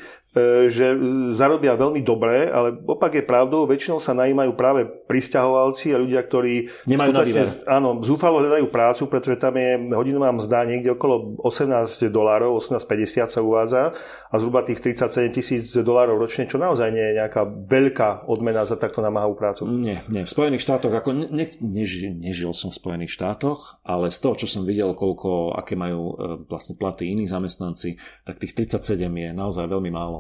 že 0.69 0.93
zarobia 1.34 1.73
veľmi 1.73 2.05
dobre, 2.05 2.53
ale 2.53 2.77
opak 2.86 3.17
je 3.17 3.25
pravdou, 3.25 3.65
väčšinou 3.65 3.97
sa 3.97 4.13
najímajú 4.13 4.53
práve 4.53 4.86
pristahovalci 4.86 5.89
a 5.89 5.97
ľudia, 5.97 6.21
ktorí 6.21 6.69
nemajú 6.86 7.11
na 7.11 7.23
výber. 7.25 7.47
Áno, 7.65 7.97
zúfalo 8.05 8.38
hľadajú 8.45 8.69
prácu, 8.69 9.09
pretože 9.09 9.41
tam 9.41 9.57
je 9.57 9.89
hodinová 9.89 10.30
mzda 10.30 10.69
niekde 10.69 10.93
okolo 10.93 11.41
18 11.41 12.13
dolárov, 12.13 12.61
18,50 12.61 13.25
sa 13.34 13.41
uvádza 13.41 13.82
a 14.30 14.34
zhruba 14.38 14.61
tých 14.61 14.86
37 14.86 15.34
tisíc 15.34 15.63
dolárov 15.73 16.21
ročne, 16.21 16.45
čo 16.45 16.61
naozaj 16.61 16.93
nie 16.93 17.01
je 17.01 17.13
nejaká 17.25 17.49
veľká 17.49 18.30
odmena 18.30 18.69
za 18.69 18.77
takto 18.77 19.01
namáhavú 19.01 19.34
prácu. 19.34 19.65
Nie, 19.65 20.05
nie. 20.13 20.21
V 20.21 20.30
Spojených 20.30 20.61
štátoch, 20.61 20.93
ako 20.93 21.09
ne, 21.15 21.27
ne, 21.34 21.45
nežil, 21.57 22.13
nežil 22.21 22.53
som 22.53 22.69
v 22.69 22.77
Spojených 22.77 23.17
štátoch, 23.17 23.82
ale 23.82 24.13
z 24.13 24.19
toho, 24.21 24.38
čo 24.38 24.45
som 24.45 24.61
videl, 24.61 24.93
koľko, 24.93 25.57
aké 25.57 25.73
majú 25.73 26.13
e, 26.13 26.45
vlastne 26.45 26.77
platy 26.77 27.09
iní 27.09 27.25
zamestnanci, 27.25 27.97
tak 28.27 28.38
tých 28.38 28.53
37 28.53 29.01
je 29.09 29.30
naozaj 29.34 29.65
veľmi 29.65 29.89
málo. 29.89 30.18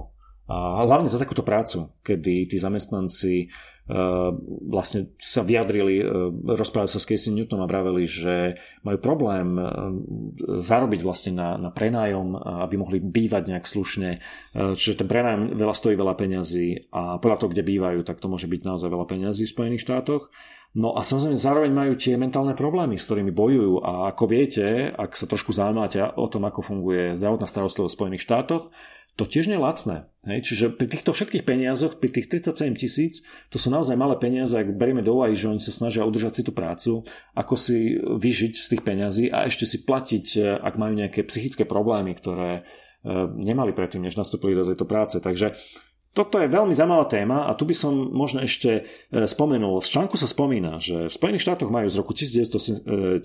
A 0.49 0.81
hlavne 0.81 1.05
za 1.05 1.21
takúto 1.21 1.45
prácu, 1.45 1.93
kedy 2.01 2.49
tí 2.49 2.57
zamestnanci 2.57 3.45
uh, 3.45 4.33
vlastne 4.65 5.13
sa 5.21 5.45
vyjadrili, 5.45 6.01
uh, 6.01 6.33
rozprávali 6.57 6.89
sa 6.89 6.97
s 6.97 7.05
Casey 7.05 7.37
Newtonom 7.37 7.63
a 7.63 7.69
vraveli, 7.69 8.09
že 8.09 8.57
majú 8.81 8.97
problém 8.97 9.53
uh, 9.61 9.93
zarobiť 10.41 11.05
vlastne 11.05 11.37
na, 11.37 11.61
na 11.61 11.69
prenájom, 11.69 12.33
aby 12.65 12.75
mohli 12.81 12.97
bývať 12.97 13.53
nejak 13.53 13.69
slušne. 13.69 14.17
Čiže 14.57 15.05
ten 15.05 15.07
prenájom 15.07 15.53
veľa 15.53 15.75
stojí 15.77 15.93
veľa 15.93 16.17
peňazí 16.17 16.89
a 16.89 17.21
podľa 17.21 17.37
toho, 17.45 17.51
kde 17.53 17.69
bývajú, 17.69 18.01
tak 18.01 18.17
to 18.17 18.25
môže 18.25 18.49
byť 18.49 18.61
naozaj 18.65 18.89
veľa 18.89 19.05
peňazí 19.05 19.45
v 19.45 19.53
Spojených 19.53 19.85
štátoch. 19.85 20.33
No 20.77 20.93
a 20.93 21.01
samozrejme 21.01 21.33
zároveň 21.33 21.71
majú 21.73 21.93
tie 21.97 22.13
mentálne 22.13 22.53
problémy, 22.53 22.93
s 23.01 23.09
ktorými 23.09 23.33
bojujú 23.33 23.81
a 23.81 24.13
ako 24.13 24.23
viete, 24.29 24.93
ak 24.93 25.17
sa 25.17 25.25
trošku 25.25 25.49
zaujímate 25.49 25.97
o 26.13 26.29
tom, 26.29 26.45
ako 26.45 26.61
funguje 26.61 27.17
zdravotná 27.17 27.49
starostlivosť 27.49 27.89
v 27.89 27.97
Spojených 27.97 28.25
štátoch, 28.29 28.69
to 29.19 29.27
tiež 29.27 29.51
nie 29.51 29.59
je 29.59 29.65
lacné. 29.67 29.97
Hej? 30.23 30.39
Čiže 30.47 30.65
pri 30.79 30.87
týchto 30.87 31.11
všetkých 31.11 31.43
peniazoch, 31.43 31.99
pri 31.99 32.07
tých 32.07 32.31
37 32.31 32.71
tisíc, 32.79 33.19
to 33.51 33.59
sú 33.59 33.67
naozaj 33.67 33.99
malé 33.99 34.15
peniaze, 34.15 34.55
ak 34.55 34.79
berieme 34.79 35.03
do 35.03 35.19
úvahy, 35.19 35.35
že 35.35 35.51
oni 35.51 35.59
sa 35.59 35.75
snažia 35.75 36.07
udržať 36.07 36.39
si 36.39 36.43
tú 36.47 36.55
prácu, 36.55 37.03
ako 37.35 37.53
si 37.59 37.99
vyžiť 37.99 38.53
z 38.55 38.65
tých 38.71 38.81
peňazí 38.87 39.27
a 39.27 39.43
ešte 39.43 39.67
si 39.67 39.83
platiť, 39.83 40.25
e, 40.39 40.39
ak 40.55 40.79
majú 40.79 40.95
nejaké 40.95 41.27
psychické 41.27 41.67
problémy, 41.67 42.15
ktoré 42.15 42.51
e, 42.55 42.61
nemali 43.35 43.75
predtým, 43.75 44.07
než 44.07 44.15
nastúpili 44.15 44.55
do 44.55 44.63
tejto 44.63 44.87
práce. 44.87 45.19
Takže 45.19 45.51
toto 46.09 46.41
je 46.41 46.49
veľmi 46.49 46.73
zaujímavá 46.73 47.05
téma 47.05 47.37
a 47.45 47.53
tu 47.53 47.69
by 47.69 47.75
som 47.77 47.93
možno 47.93 48.41
ešte 48.41 48.81
e, 48.81 49.25
spomenul. 49.29 49.77
V 49.77 49.91
článku 49.93 50.17
sa 50.17 50.25
spomína, 50.25 50.81
že 50.81 51.05
v 51.05 51.13
Spojených 51.13 51.45
štátoch 51.45 51.69
majú 51.69 51.85
z 51.85 51.99
roku 52.01 52.17
1970 52.17 53.21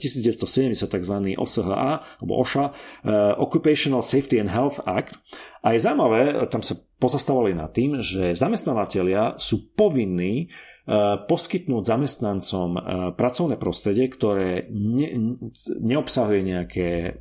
tzv. 0.84 1.16
OSHA 1.40 1.92
alebo 2.20 2.32
OSHA, 2.38 2.66
Occupational 3.40 4.04
Safety 4.04 4.36
and 4.36 4.52
Health 4.52 4.84
Act. 4.84 5.16
A 5.64 5.72
je 5.72 5.80
zaujímavé, 5.80 6.44
tam 6.52 6.60
sa 6.60 6.76
pozastavovali 7.00 7.56
nad 7.56 7.72
tým, 7.72 8.04
že 8.04 8.36
zamestnávateľia 8.36 9.40
sú 9.40 9.72
povinní 9.72 10.44
e, 10.44 10.46
poskytnúť 11.24 11.82
zamestnancom 11.88 12.68
e, 12.76 12.80
pracovné 13.16 13.56
prostredie, 13.56 14.12
ktoré 14.12 14.68
ne, 14.68 15.40
neobsahuje 15.80 16.40
nejaké 16.44 17.16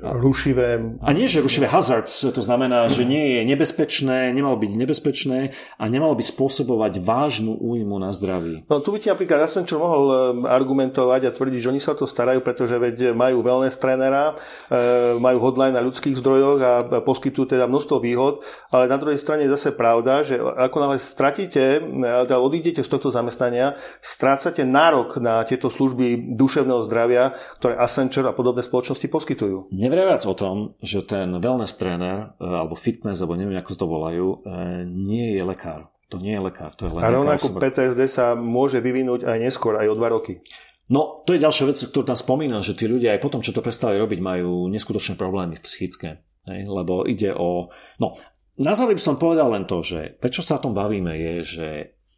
rušivé... 0.00 0.98
A 1.04 1.12
nie, 1.12 1.28
že 1.28 1.44
rušivé 1.44 1.68
hazards, 1.68 2.24
to 2.32 2.42
znamená, 2.42 2.88
že 2.88 3.04
nie 3.04 3.36
je 3.36 3.42
nebezpečné, 3.44 4.32
nemalo 4.32 4.56
byť 4.56 4.72
nebezpečné 4.72 5.38
a 5.76 5.84
nemalo 5.86 6.16
by 6.16 6.24
spôsobovať 6.24 7.04
vážnu 7.04 7.56
újmu 7.60 8.00
na 8.00 8.10
zdraví. 8.10 8.64
No 8.66 8.80
tu 8.80 8.96
by 8.96 8.98
ti 8.98 9.12
napríklad, 9.12 9.44
čo 9.46 9.76
mohol 9.76 10.04
eh, 10.08 10.16
argumentovať 10.48 11.20
a 11.28 11.34
tvrdiť, 11.34 11.60
že 11.60 11.70
oni 11.70 11.80
sa 11.82 11.92
to 11.92 12.08
starajú, 12.08 12.40
pretože 12.40 12.76
veď 12.76 13.12
majú 13.12 13.44
wellness 13.44 13.76
trénera, 13.76 14.36
eh, 14.72 15.16
majú 15.20 15.38
hotline 15.40 15.76
na 15.76 15.84
ľudských 15.84 16.16
zdrojoch 16.16 16.58
a 16.60 16.72
poskytujú 17.04 17.56
teda 17.56 17.68
množstvo 17.68 17.96
výhod, 18.00 18.40
ale 18.72 18.88
na 18.88 18.96
druhej 18.96 19.20
strane 19.20 19.44
je 19.44 19.54
zase 19.54 19.76
pravda, 19.76 20.24
že 20.24 20.40
ako 20.40 20.76
náhle 20.80 20.98
stratíte, 21.00 21.80
teda 22.26 22.36
odídete 22.40 22.80
z 22.80 22.88
tohto 22.88 23.12
zamestnania, 23.12 23.76
strácate 24.00 24.64
nárok 24.64 25.20
na 25.20 25.44
tieto 25.44 25.68
služby 25.68 26.36
duševného 26.36 26.82
zdravia, 26.86 27.36
ktoré 27.60 27.76
Accenture 27.80 28.30
a 28.30 28.36
podobné 28.36 28.64
spoločnosti 28.64 29.06
poskytujú. 29.08 29.72
Neveriac 29.90 30.22
o 30.22 30.34
tom, 30.38 30.56
že 30.78 31.02
ten 31.02 31.34
wellness 31.42 31.74
tréner, 31.74 32.38
e, 32.38 32.46
alebo 32.46 32.78
fitness, 32.78 33.18
alebo 33.18 33.34
neviem, 33.34 33.58
ako 33.58 33.74
to 33.74 33.86
volajú, 33.90 34.26
e, 34.46 34.86
nie 34.86 35.34
je 35.34 35.42
lekár. 35.42 35.90
To 36.14 36.22
nie 36.22 36.38
je 36.38 36.42
lekár, 36.42 36.74
to 36.78 36.86
je 36.86 36.94
len 36.94 37.02
A 37.02 37.10
rovnako 37.10 37.58
PTSD 37.58 38.06
sa 38.06 38.38
môže 38.38 38.78
vyvinúť 38.78 39.26
aj 39.26 39.38
neskôr, 39.42 39.78
aj 39.78 39.90
o 39.90 39.98
dva 39.98 40.10
roky. 40.10 40.42
No, 40.90 41.22
to 41.22 41.34
je 41.34 41.42
ďalšia 41.42 41.70
vec, 41.70 41.78
ktorú 41.78 42.02
tam 42.02 42.18
spomínam, 42.18 42.62
že 42.66 42.74
tí 42.74 42.90
ľudia 42.90 43.14
aj 43.14 43.22
potom, 43.22 43.42
čo 43.42 43.54
to 43.54 43.62
prestali 43.62 43.94
robiť, 43.94 44.18
majú 44.18 44.66
neskutočné 44.70 45.14
problémy 45.14 45.58
psychické. 45.62 46.22
Hej? 46.50 46.66
Lebo 46.66 47.06
ide 47.06 47.30
o... 47.30 47.70
No, 48.02 48.18
na 48.58 48.74
záver 48.74 48.98
by 48.98 49.02
som 49.02 49.22
povedal 49.22 49.54
len 49.54 49.70
to, 49.70 49.86
že 49.86 50.18
prečo 50.18 50.42
sa 50.42 50.58
o 50.58 50.62
tom 50.66 50.74
bavíme, 50.74 51.14
je, 51.14 51.34
že 51.46 51.68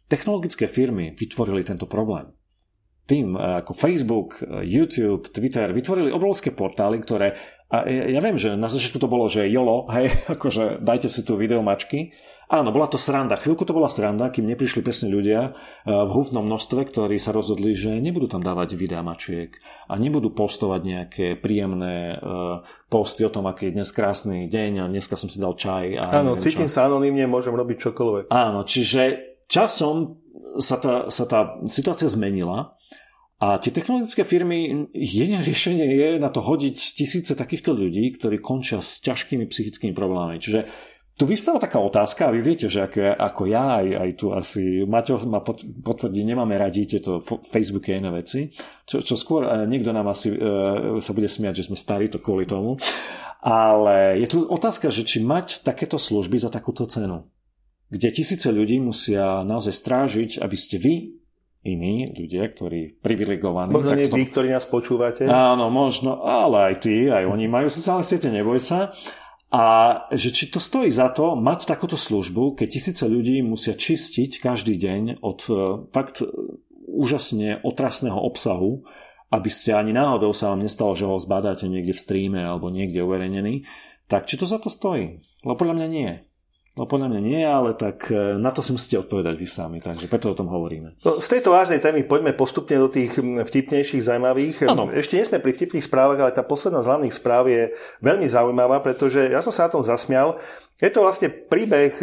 technologické 0.09 0.65
firmy 0.65 1.13
vytvorili 1.13 1.61
tento 1.61 1.85
problém 1.85 2.33
tým 3.03 3.35
ako 3.35 3.75
Facebook, 3.75 4.39
YouTube, 4.63 5.27
Twitter 5.27 5.75
vytvorili 5.75 6.07
obrovské 6.11 6.55
portály, 6.55 7.03
ktoré 7.03 7.35
a 7.73 7.89
ja, 7.89 8.21
viem, 8.21 8.37
že 8.37 8.53
na 8.53 8.69
začiatku 8.69 9.01
to 9.01 9.09
bolo, 9.09 9.25
že 9.25 9.49
jolo, 9.49 9.89
hej, 9.89 10.13
akože 10.37 10.77
dajte 10.85 11.09
si 11.09 11.25
tu 11.25 11.33
videomačky. 11.33 12.13
Áno, 12.53 12.69
bola 12.69 12.85
to 12.85 13.01
sranda. 13.01 13.33
Chvíľku 13.33 13.65
to 13.65 13.73
bola 13.73 13.89
sranda, 13.89 14.29
kým 14.29 14.45
neprišli 14.45 14.85
presne 14.85 15.09
ľudia 15.09 15.49
eh, 15.49 15.89
v 15.89 16.09
húfnom 16.13 16.45
množstve, 16.45 16.85
ktorí 16.93 17.17
sa 17.17 17.33
rozhodli, 17.33 17.73
že 17.73 17.97
nebudú 17.97 18.29
tam 18.29 18.45
dávať 18.45 18.77
videomačiek 18.77 19.57
a 19.89 19.97
nebudú 19.97 20.29
postovať 20.37 20.81
nejaké 20.85 21.27
príjemné 21.41 22.13
uh, 22.13 22.61
posty 22.93 23.25
o 23.25 23.33
tom, 23.33 23.49
aký 23.49 23.73
je 23.73 23.81
dnes 23.81 23.89
krásny 23.89 24.45
deň 24.53 24.85
a 24.85 24.91
dneska 24.91 25.17
som 25.17 25.33
si 25.33 25.41
dal 25.41 25.57
čaj. 25.57 25.97
A 25.97 26.13
Áno, 26.21 26.37
cítim 26.37 26.69
čo. 26.69 26.77
sa 26.77 26.85
anonimne, 26.85 27.25
môžem 27.25 27.57
robiť 27.57 27.89
čokoľvek. 27.89 28.23
Áno, 28.29 28.61
čiže 28.69 29.33
časom 29.49 30.21
sa 30.61 30.77
tá, 30.77 31.09
sa 31.09 31.25
tá 31.25 31.57
situácia 31.65 32.05
zmenila 32.05 32.77
a 33.41 33.57
tie 33.59 33.75
technologické 33.75 34.23
firmy, 34.23 34.87
jediné 34.93 35.43
riešenie 35.43 35.83
je 35.83 36.09
na 36.21 36.31
to 36.31 36.39
hodiť 36.39 36.77
tisíce 36.95 37.33
takýchto 37.33 37.75
ľudí, 37.75 38.13
ktorí 38.15 38.39
končia 38.39 38.79
s 38.79 39.03
ťažkými 39.03 39.49
psychickými 39.49 39.91
problémami. 39.91 40.39
Čiže 40.39 40.69
tu 41.13 41.29
vystáva 41.29 41.61
taká 41.61 41.77
otázka 41.77 42.25
a 42.25 42.33
vy 42.33 42.41
viete, 42.41 42.65
že 42.65 42.89
ako, 42.89 43.13
ako 43.13 43.43
ja 43.45 43.85
aj, 43.85 43.87
aj 44.01 44.09
tu 44.17 44.25
asi 44.33 44.81
Maťo 44.81 45.21
ma 45.29 45.45
potvrdí, 45.85 46.25
nemáme 46.25 46.57
radi 46.57 46.89
tieto 46.89 47.21
Facebooky 47.21 47.93
a 47.93 48.01
iné 48.01 48.09
veci, 48.09 48.49
čo, 48.89 48.97
čo 49.05 49.13
skôr 49.13 49.45
eh, 49.45 49.69
niekto 49.69 49.93
nám 49.93 50.09
asi 50.09 50.33
e, 50.33 50.37
sa 51.05 51.13
bude 51.13 51.29
smiať, 51.29 51.61
že 51.61 51.69
sme 51.69 51.77
starí 51.77 52.09
to 52.09 52.17
kvôli 52.17 52.49
tomu. 52.49 52.81
Ale 53.45 54.17
je 54.23 54.27
tu 54.31 54.41
otázka, 54.41 54.89
že 54.89 55.05
či 55.05 55.21
mať 55.21 55.61
takéto 55.61 56.01
služby 56.01 56.41
za 56.41 56.49
takúto 56.49 56.89
cenu, 56.89 57.29
kde 57.93 58.09
tisíce 58.09 58.49
ľudí 58.49 58.81
musia 58.81 59.45
naozaj 59.45 59.73
strážiť, 59.75 60.41
aby 60.41 60.57
ste 60.57 60.81
vy 60.81 61.22
iní 61.63 62.11
ľudia, 62.11 62.43
ktorí 62.51 62.99
privilegovaní. 62.99 63.71
Možno 63.71 63.95
nie 63.95 64.11
vy, 64.11 64.27
ktorí 64.29 64.51
nás 64.51 64.67
počúvate. 64.67 65.23
Áno, 65.25 65.71
možno, 65.71 66.19
ale 66.21 66.75
aj 66.75 66.75
ty, 66.83 67.07
aj 67.07 67.23
oni 67.23 67.47
majú 67.47 67.71
sociálne 67.71 68.03
siete, 68.03 68.27
neboj 68.27 68.59
sa. 68.59 68.91
A 69.53 69.65
že 70.09 70.33
či 70.33 70.49
to 70.49 70.57
stojí 70.57 70.89
za 70.89 71.13
to 71.13 71.37
mať 71.37 71.69
takúto 71.69 71.93
službu, 71.93 72.57
keď 72.57 72.67
tisíce 72.67 73.05
ľudí 73.05 73.39
musia 73.45 73.77
čistiť 73.77 74.41
každý 74.41 74.81
deň 74.81 75.21
od 75.21 75.39
e, 75.45 75.53
fakt 75.93 76.25
úžasne 76.89 77.61
otrasného 77.61 78.17
obsahu, 78.17 78.81
aby 79.29 79.49
ste 79.53 79.77
ani 79.77 79.93
náhodou 79.93 80.33
sa 80.33 80.49
vám 80.49 80.65
nestalo, 80.65 80.97
že 80.97 81.05
ho 81.05 81.21
zbadáte 81.21 81.69
niekde 81.69 81.93
v 81.93 82.01
streame 82.01 82.41
alebo 82.41 82.73
niekde 82.73 83.05
uverejnený, 83.05 83.65
tak 84.09 84.25
či 84.25 84.41
to 84.41 84.49
za 84.49 84.57
to 84.57 84.73
stojí? 84.73 85.21
Lebo 85.45 85.53
podľa 85.53 85.85
mňa 85.85 85.87
nie. 85.89 86.11
No 86.73 86.89
podľa 86.89 87.13
mňa 87.13 87.21
nie, 87.21 87.41
ale 87.45 87.77
tak 87.77 88.09
e, 88.09 88.33
na 88.41 88.49
to 88.49 88.65
si 88.65 88.73
musíte 88.73 89.05
odpovedať 89.05 89.37
vy 89.37 89.45
sami, 89.45 89.77
takže 89.77 90.09
preto 90.09 90.33
o 90.33 90.37
tom 90.37 90.49
hovoríme. 90.49 90.97
No, 91.05 91.21
z 91.21 91.27
tejto 91.29 91.53
vážnej 91.53 91.77
témy 91.77 92.01
poďme 92.01 92.33
postupne 92.33 92.73
do 92.81 92.89
tých 92.89 93.13
vtipnejších, 93.21 94.01
zaujímavých. 94.01 94.65
Ano. 94.65 94.89
Ešte 94.89 95.21
nie 95.21 95.29
sme 95.29 95.37
pri 95.37 95.53
vtipných 95.53 95.85
správach, 95.85 96.17
ale 96.17 96.33
tá 96.33 96.41
posledná 96.41 96.81
z 96.81 96.89
hlavných 96.89 97.13
správ 97.13 97.45
je 97.45 97.77
veľmi 98.01 98.25
zaujímavá, 98.25 98.81
pretože 98.81 99.21
ja 99.29 99.45
som 99.45 99.53
sa 99.53 99.69
na 99.69 99.73
tom 99.77 99.85
zasmial. 99.85 100.41
Je 100.81 100.89
to 100.89 101.05
vlastne 101.05 101.29
príbeh 101.29 101.93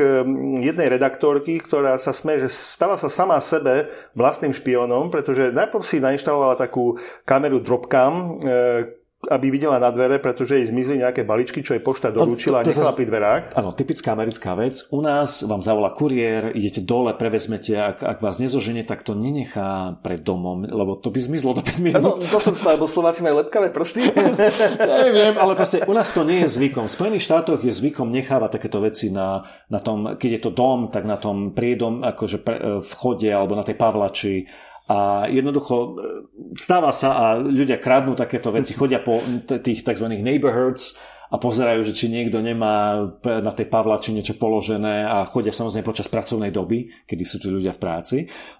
jednej 0.62 0.88
redaktorky, 0.88 1.58
ktorá 1.58 1.98
sa 1.98 2.14
sme, 2.14 2.38
že 2.38 2.46
stala 2.48 2.94
sa 2.94 3.10
sama 3.10 3.42
sebe 3.42 3.90
vlastným 4.14 4.54
špiónom, 4.54 5.10
pretože 5.10 5.50
najprv 5.50 5.82
si 5.82 5.98
nainštalovala 5.98 6.54
takú 6.54 6.94
kameru 7.26 7.58
Dropcam, 7.58 8.38
e, 8.38 8.99
aby 9.28 9.52
videla 9.52 9.76
na 9.76 9.92
dvere, 9.92 10.16
pretože 10.16 10.56
jej 10.56 10.66
zmizli 10.72 11.04
nejaké 11.04 11.28
baličky, 11.28 11.60
čo 11.60 11.76
jej 11.76 11.84
pošta 11.84 12.08
no, 12.08 12.24
doručila 12.24 12.60
a 12.60 12.64
nechala 12.64 12.96
pri 12.96 13.04
dverách. 13.04 13.42
Áno, 13.52 13.76
typická 13.76 14.16
americká 14.16 14.56
vec. 14.56 14.88
U 14.88 15.04
nás 15.04 15.44
vám 15.44 15.60
zavolá 15.60 15.92
kuriér, 15.92 16.56
idete 16.56 16.80
dole, 16.80 17.12
prevezmete, 17.12 17.76
ak, 17.76 18.00
ak 18.00 18.18
vás 18.24 18.40
nezoženie, 18.40 18.88
tak 18.88 19.04
to 19.04 19.12
nenechá 19.12 20.00
pred 20.00 20.24
domom, 20.24 20.64
lebo 20.64 20.96
to 20.96 21.12
by 21.12 21.20
zmizlo 21.20 21.52
do 21.52 21.60
5 21.60 21.84
minút. 21.84 22.00
No, 22.00 22.16
to 22.16 22.40
som 22.40 22.56
lebo 22.64 22.88
Slováci 22.88 23.20
majú 23.20 23.44
lepkavé 23.44 23.68
prsty. 23.68 24.08
Neviem, 25.04 25.36
ale 25.36 25.52
proste 25.52 25.84
u 25.84 25.92
nás 25.92 26.08
to 26.16 26.24
nie 26.24 26.40
je 26.48 26.56
zvykom. 26.56 26.88
V 26.88 26.96
Spojených 26.96 27.26
štátoch 27.28 27.60
je 27.60 27.76
zvykom 27.76 28.08
nechávať 28.08 28.56
takéto 28.56 28.80
veci 28.80 29.12
na, 29.12 29.44
na 29.68 29.84
tom, 29.84 30.16
keď 30.16 30.30
je 30.32 30.40
to 30.48 30.50
dom, 30.56 30.88
tak 30.88 31.04
na 31.04 31.20
tom 31.20 31.52
priedom, 31.52 32.00
akože 32.00 32.38
pre, 32.40 32.56
vchode 32.80 33.28
alebo 33.28 33.52
na 33.52 33.68
tej 33.68 33.76
pavlači 33.76 34.48
a 34.90 35.30
jednoducho 35.30 35.74
e, 35.78 35.90
stáva 36.58 36.90
sa 36.90 37.08
a 37.14 37.24
ľudia 37.38 37.78
kradnú 37.78 38.18
takéto 38.18 38.50
veci, 38.50 38.74
chodia 38.74 38.98
po 38.98 39.22
tých 39.46 39.86
tzv. 39.86 40.06
neighborhoods 40.18 40.98
a 41.30 41.38
pozerajú, 41.38 41.86
že 41.86 41.94
či 41.94 42.10
niekto 42.10 42.42
nemá 42.42 43.06
na 43.22 43.54
tej 43.54 43.70
pavlači 43.70 44.10
niečo 44.10 44.34
položené 44.34 45.06
a 45.06 45.22
chodia 45.22 45.54
samozrejme 45.54 45.86
počas 45.86 46.10
pracovnej 46.10 46.50
doby, 46.50 46.90
kedy 47.06 47.22
sú 47.22 47.38
tu 47.38 47.54
ľudia 47.54 47.70
v 47.70 47.78
práci. 47.78 48.16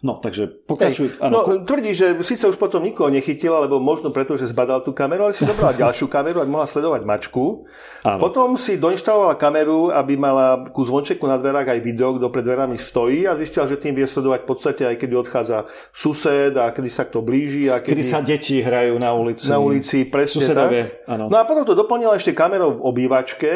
No, 0.07 0.23
takže 0.23 0.47
pokračuj. 0.47 1.19
Hey, 1.19 1.35
no, 1.35 1.43
tvrdí, 1.67 1.91
že 1.99 2.15
síce 2.23 2.47
už 2.47 2.55
potom 2.63 2.87
nikoho 2.87 3.11
nechytila, 3.11 3.67
lebo 3.67 3.83
možno 3.83 4.15
preto, 4.15 4.39
že 4.39 4.47
zbadal 4.47 4.87
tú 4.87 4.95
kameru, 4.95 5.27
ale 5.27 5.35
si 5.35 5.43
dobrala 5.43 5.75
ďalšiu 5.75 6.07
kameru, 6.07 6.39
aby 6.39 6.47
mohla 6.47 6.71
sledovať 6.71 7.03
mačku. 7.03 7.67
Áno. 8.07 8.23
Potom 8.23 8.55
si 8.55 8.79
doinštalovala 8.79 9.35
kameru, 9.35 9.91
aby 9.91 10.15
mala 10.15 10.63
ku 10.71 10.87
zvončeku 10.87 11.27
na 11.27 11.43
dverách 11.43 11.75
aj 11.75 11.81
video, 11.83 12.15
kto 12.15 12.31
pred 12.31 12.47
dverami 12.47 12.79
stojí 12.79 13.27
a 13.27 13.35
zistila, 13.35 13.67
že 13.67 13.83
tým 13.83 13.99
vie 13.99 14.07
sledovať 14.07 14.47
v 14.47 14.49
podstate 14.49 14.83
aj 14.87 14.95
kedy 14.95 15.15
odchádza 15.19 15.67
sused 15.91 16.55
a 16.55 16.71
kedy 16.71 16.87
sa 16.87 17.03
kto 17.11 17.19
blíži. 17.19 17.67
A 17.67 17.83
kedy, 17.83 17.99
kedy 17.99 18.03
sa 18.07 18.23
deti 18.23 18.63
hrajú 18.63 18.95
na 18.95 19.11
ulici. 19.11 19.51
Na 19.51 19.59
ulici, 19.59 20.07
presne 20.07 20.39
Susedovie, 20.39 21.03
tak. 21.03 21.19
Áno. 21.19 21.27
No 21.27 21.35
a 21.35 21.43
potom 21.43 21.67
to 21.67 21.75
doplnila 21.75 22.15
ešte 22.15 22.31
kameru 22.31 22.60
kamerou 22.61 22.77
v 22.77 22.85
obývačke 22.85 23.53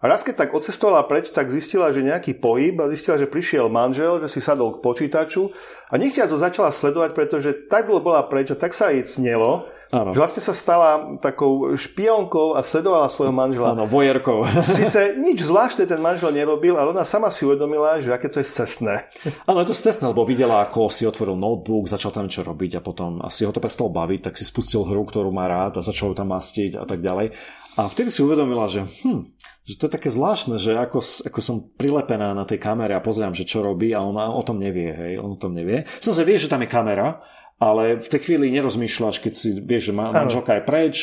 A 0.00 0.04
raz 0.08 0.24
keď 0.24 0.44
tak 0.44 0.56
odcestovala 0.56 1.04
preč, 1.08 1.32
tak 1.32 1.48
zistila, 1.48 1.92
že 1.92 2.04
nejaký 2.04 2.36
pohyb 2.36 2.76
a 2.80 2.88
zistila, 2.88 3.16
že 3.16 3.28
prišiel 3.28 3.68
manžel, 3.72 4.20
že 4.20 4.28
si 4.28 4.44
sadol 4.44 4.76
k 4.76 4.84
počítaču 4.84 5.52
a 5.88 5.96
nechťa 5.96 6.28
to 6.28 6.36
začala 6.36 6.68
sledovať, 6.68 7.16
pretože 7.16 7.50
tak 7.68 7.88
dlho 7.88 8.04
bola 8.04 8.20
preč 8.28 8.52
a 8.52 8.60
tak 8.60 8.76
sa 8.76 8.92
jej 8.92 9.04
cnelo, 9.08 9.64
Áno. 9.94 10.10
Že 10.10 10.18
vlastne 10.18 10.42
sa 10.42 10.50
stala 10.50 10.88
takou 11.22 11.78
špionkou 11.78 12.58
a 12.58 12.66
sledovala 12.66 13.06
svojho 13.06 13.30
manžela. 13.30 13.70
Áno, 13.70 13.86
vojerkou. 13.86 14.42
Sice 14.66 15.14
nič 15.14 15.46
zvláštne 15.46 15.86
ten 15.86 16.02
manžel 16.02 16.34
nerobil, 16.34 16.74
ale 16.74 16.90
ona 16.90 17.06
sama 17.06 17.30
si 17.30 17.46
uvedomila, 17.46 18.02
že 18.02 18.10
aké 18.10 18.26
to 18.26 18.42
je 18.42 18.50
cestné. 18.50 19.06
Áno, 19.46 19.62
je 19.62 19.70
to 19.70 19.78
cestné, 19.78 20.10
lebo 20.10 20.26
videla, 20.26 20.66
ako 20.66 20.90
si 20.90 21.06
otvoril 21.06 21.38
notebook, 21.38 21.86
začal 21.86 22.10
tam 22.10 22.26
čo 22.26 22.42
robiť 22.42 22.76
a 22.76 22.80
potom 22.82 23.22
asi 23.22 23.46
ho 23.46 23.54
to 23.54 23.62
prestal 23.62 23.86
baviť, 23.86 24.26
tak 24.26 24.34
si 24.34 24.42
spustil 24.42 24.82
hru, 24.82 25.06
ktorú 25.06 25.30
má 25.30 25.46
rád 25.46 25.78
a 25.78 25.86
začal 25.86 26.10
ju 26.10 26.14
tam 26.18 26.34
mastiť 26.34 26.82
a 26.82 26.84
tak 26.84 26.98
ďalej. 26.98 27.30
A 27.76 27.92
vtedy 27.92 28.08
si 28.08 28.24
uvedomila, 28.24 28.64
že, 28.72 28.88
hm, 28.88 29.36
že 29.68 29.74
to 29.76 29.84
je 29.84 29.96
také 30.00 30.08
zvláštne, 30.08 30.56
že 30.56 30.80
ako, 30.80 31.04
ako 31.28 31.40
som 31.44 31.60
prilepená 31.76 32.32
na 32.32 32.48
tej 32.48 32.56
kamere 32.56 32.96
a 32.96 33.04
pozerám, 33.04 33.36
že 33.36 33.44
čo 33.44 33.60
robí 33.60 33.92
a 33.92 34.00
ona 34.00 34.32
o 34.32 34.40
tom 34.40 34.56
nevie, 34.56 34.88
hej, 34.88 35.12
on 35.20 35.36
o 35.36 35.40
tom 35.40 35.52
nevie. 35.52 35.84
Som 36.00 36.16
sa 36.16 36.24
vie, 36.24 36.40
že 36.40 36.48
tam 36.48 36.64
je 36.64 36.72
kamera, 36.72 37.20
ale 37.60 38.00
v 38.00 38.08
tej 38.08 38.20
chvíli 38.24 38.48
nerozmýšľaš, 38.56 39.20
keď 39.20 39.32
si 39.36 39.48
vieš, 39.60 39.92
že 39.92 39.96
manželka 39.96 40.56
je 40.56 40.64
preč, 40.64 40.96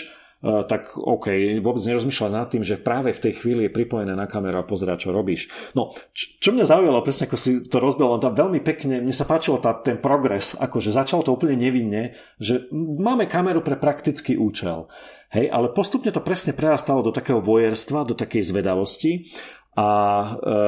Uh, 0.44 0.68
tak 0.68 1.00
OK, 1.00 1.32
vôbec 1.64 1.80
nerozmýšľať 1.88 2.32
nad 2.36 2.52
tým, 2.52 2.68
že 2.68 2.76
práve 2.76 3.16
v 3.16 3.24
tej 3.24 3.40
chvíli 3.40 3.64
je 3.64 3.72
pripojené 3.72 4.12
na 4.12 4.28
kameru 4.28 4.60
a 4.60 4.68
pozerá, 4.68 5.00
čo 5.00 5.16
robíš. 5.16 5.48
No, 5.72 5.96
čo, 6.12 6.36
čo 6.36 6.50
mňa 6.52 6.68
zaujalo, 6.68 7.00
presne 7.00 7.32
ako 7.32 7.38
si 7.40 7.64
to 7.64 7.80
rozbil, 7.80 8.12
on 8.12 8.20
tam 8.20 8.36
veľmi 8.36 8.60
pekne, 8.60 9.00
mne 9.00 9.16
sa 9.16 9.24
páčilo 9.24 9.64
tá, 9.64 9.72
ten 9.80 10.04
progres, 10.04 10.52
akože 10.60 10.92
začalo 10.92 11.24
to 11.24 11.32
úplne 11.32 11.56
nevinne, 11.56 12.12
že 12.44 12.68
máme 12.76 13.24
kameru 13.24 13.64
pre 13.64 13.80
praktický 13.80 14.36
účel. 14.36 14.92
Hej, 15.34 15.50
ale 15.50 15.74
postupne 15.74 16.14
to 16.14 16.22
presne 16.22 16.54
prerastalo 16.54 17.02
do 17.02 17.10
takého 17.10 17.42
vojerstva, 17.42 18.06
do 18.06 18.14
takej 18.14 18.54
zvedavosti 18.54 19.34
a 19.74 19.90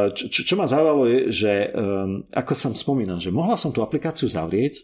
e, 0.10 0.18
čo, 0.18 0.42
čo 0.42 0.54
ma 0.58 0.66
zaujalo 0.66 1.06
je, 1.06 1.20
že 1.30 1.54
ako 2.34 2.52
som 2.58 2.74
spomínal, 2.74 3.22
že 3.22 3.30
mohla 3.30 3.54
som 3.62 3.70
tú 3.70 3.86
aplikáciu 3.86 4.26
zavrieť, 4.26 4.82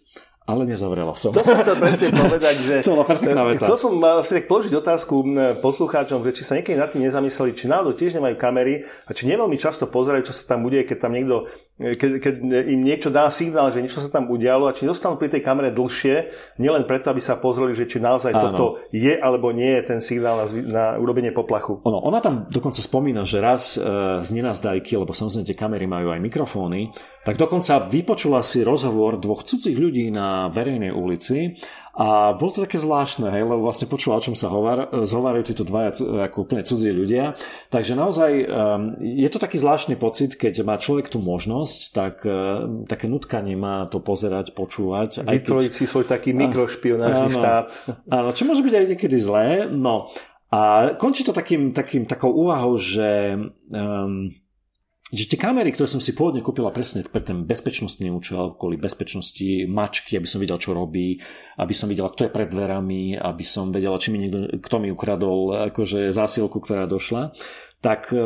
ale 0.52 0.66
nezavrela 0.66 1.14
som. 1.14 1.32
To 1.32 1.46
som 1.46 1.62
chcel 1.62 1.78
presne 1.78 2.10
povedať, 2.26 2.56
že... 2.66 2.76
to 2.82 2.98
bola 2.98 3.06
perfektná 3.06 3.44
veta. 3.46 3.66
Chcel 3.66 3.78
som 3.78 3.94
si 4.26 4.32
tak 4.42 4.46
položiť 4.50 4.74
otázku 4.74 5.16
poslucháčom, 5.62 6.26
že 6.26 6.32
či 6.34 6.44
sa 6.44 6.54
niekedy 6.58 6.76
nad 6.82 6.90
tým 6.90 7.06
nezamysleli, 7.06 7.54
či 7.54 7.70
náhodou 7.70 7.94
tiež 7.94 8.18
nemajú 8.18 8.36
kamery 8.42 8.82
a 9.06 9.12
či 9.14 9.30
neveľmi 9.30 9.56
často 9.62 9.86
pozerajú, 9.86 10.28
čo 10.28 10.34
sa 10.34 10.58
tam 10.58 10.66
bude, 10.66 10.82
keď 10.82 10.98
tam 10.98 11.14
niekto, 11.14 11.46
keď, 11.82 12.12
keď 12.22 12.36
im 12.70 12.82
niečo 12.86 13.10
dá 13.10 13.28
signál, 13.34 13.74
že 13.74 13.82
niečo 13.82 14.00
sa 14.00 14.14
tam 14.14 14.30
udialo 14.30 14.70
a 14.70 14.76
či 14.78 14.86
zostanú 14.86 15.18
pri 15.18 15.34
tej 15.34 15.42
kamere 15.42 15.74
dlhšie, 15.74 16.30
nielen 16.62 16.86
preto, 16.86 17.10
aby 17.10 17.20
sa 17.20 17.42
pozreli, 17.42 17.74
že 17.74 17.90
či 17.90 17.98
naozaj 17.98 18.32
Áno. 18.32 18.42
toto 18.42 18.66
je 18.94 19.18
alebo 19.18 19.50
nie 19.50 19.82
je 19.82 19.82
ten 19.90 20.00
signál 20.00 20.46
na, 20.46 20.46
na 20.70 20.86
urobenie 21.02 21.34
poplachu. 21.34 21.82
Ono, 21.82 22.00
ona 22.06 22.22
tam 22.22 22.46
dokonca 22.46 22.80
spomína, 22.80 23.26
že 23.26 23.42
raz 23.42 23.76
e, 23.76 23.82
z 24.22 24.30
nenazdajky, 24.30 24.94
lebo 24.96 25.12
samozrejme 25.12 25.50
tie 25.50 25.58
kamery 25.58 25.86
majú 25.90 26.14
aj 26.14 26.22
mikrofóny, 26.22 26.94
tak 27.26 27.42
dokonca 27.42 27.82
vypočula 27.90 28.46
si 28.46 28.62
rozhovor 28.62 29.18
dvoch 29.18 29.42
cudzích 29.42 29.78
ľudí 29.78 30.14
na 30.14 30.50
verejnej 30.54 30.94
ulici 30.94 31.58
a 31.92 32.32
bolo 32.40 32.56
to 32.56 32.64
také 32.64 32.80
zvláštne, 32.80 33.28
hej, 33.36 33.44
lebo 33.44 33.68
vlastne 33.68 33.92
počula, 33.92 34.20
o 34.20 34.24
čom 34.24 34.32
sa 34.32 34.48
hovár, 34.48 34.88
zhovárajú 35.04 35.52
títo 35.52 35.68
dvaja 35.68 36.00
ako 36.32 36.48
úplne 36.48 36.64
cudzí 36.64 36.88
ľudia. 36.88 37.36
Takže 37.68 38.00
naozaj 38.00 38.32
um, 38.48 38.96
je 39.00 39.28
to 39.28 39.44
taký 39.44 39.60
zvláštny 39.60 40.00
pocit, 40.00 40.40
keď 40.40 40.64
má 40.64 40.80
človek 40.80 41.12
tú 41.12 41.20
možnosť, 41.20 41.80
tak 41.92 42.24
um, 42.24 42.88
také 42.88 43.12
nutkanie 43.12 43.60
má 43.60 43.92
to 43.92 44.00
pozerať, 44.00 44.56
počúvať. 44.56 45.28
Vytvoriť 45.28 45.72
keď... 45.76 45.88
svoj 45.92 46.06
taký 46.08 46.32
mikrošpionážny 46.32 47.28
áno, 47.28 47.36
štát. 47.36 47.68
Áno, 48.08 48.30
čo 48.32 48.48
môže 48.48 48.64
byť 48.64 48.74
aj 48.76 48.86
niekedy 48.96 49.18
zlé. 49.20 49.48
No, 49.68 50.08
a 50.52 50.94
končí 51.00 51.24
to 51.24 51.32
takým, 51.32 51.72
takým 51.72 52.04
takou 52.04 52.32
úvahou, 52.32 52.76
že 52.76 53.40
um, 53.72 54.32
že 55.12 55.28
tie 55.28 55.36
kamery, 55.36 55.76
ktoré 55.76 55.92
som 55.92 56.00
si 56.00 56.16
pôvodne 56.16 56.40
kúpila 56.40 56.72
presne 56.72 57.04
pre 57.04 57.20
ten 57.20 57.44
bezpečnostný 57.44 58.08
účel, 58.08 58.56
kvôli 58.56 58.80
bezpečnosti 58.80 59.68
mačky, 59.68 60.16
aby 60.16 60.28
som 60.28 60.40
videl, 60.40 60.56
čo 60.56 60.72
robí, 60.72 61.20
aby 61.60 61.74
som 61.76 61.92
videl, 61.92 62.08
kto 62.08 62.28
je 62.28 62.36
pred 62.36 62.48
dverami, 62.48 63.20
aby 63.20 63.44
som 63.44 63.76
vedela, 63.76 64.00
či 64.00 64.16
mi 64.16 64.24
niekto, 64.24 64.48
kto 64.64 64.76
mi 64.80 64.88
ukradol 64.88 65.68
akože 65.72 66.16
zásielku, 66.16 66.64
ktorá 66.64 66.88
došla, 66.88 67.36
tak 67.82 68.14
e, 68.14 68.24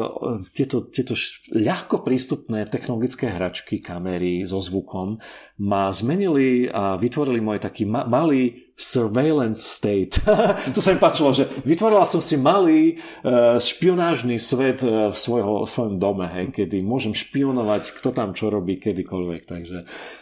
tieto, 0.51 0.91
tieto 0.91 1.15
ľahko 1.55 2.03
prístupné 2.03 2.67
technologické 2.67 3.31
hračky, 3.31 3.79
kamery 3.79 4.43
so 4.43 4.59
zvukom 4.59 5.17
ma 5.63 5.89
zmenili 5.89 6.67
a 6.67 6.99
vytvorili 6.99 7.39
môj 7.39 7.63
taký 7.63 7.87
ma- 7.87 8.05
malý 8.05 8.64
surveillance 8.75 9.63
state. 9.63 10.19
to 10.75 10.83
sa 10.83 10.91
mi 10.91 10.99
páčilo, 10.99 11.31
že 11.31 11.47
vytvorila 11.63 12.03
som 12.03 12.19
si 12.19 12.35
malý 12.35 12.99
uh, 13.23 13.55
špionážny 13.55 14.35
svet 14.35 14.83
uh, 14.83 15.07
v, 15.07 15.17
svojho, 15.17 15.63
v 15.63 15.69
svojom 15.71 15.95
dome, 15.95 16.27
hej, 16.27 16.51
kedy 16.51 16.83
môžem 16.83 17.15
špionovať, 17.15 17.95
kto 17.95 18.11
tam 18.11 18.35
čo 18.35 18.51
robí, 18.51 18.75
kedykoľvek. 18.75 19.41
Takže, 19.47 19.77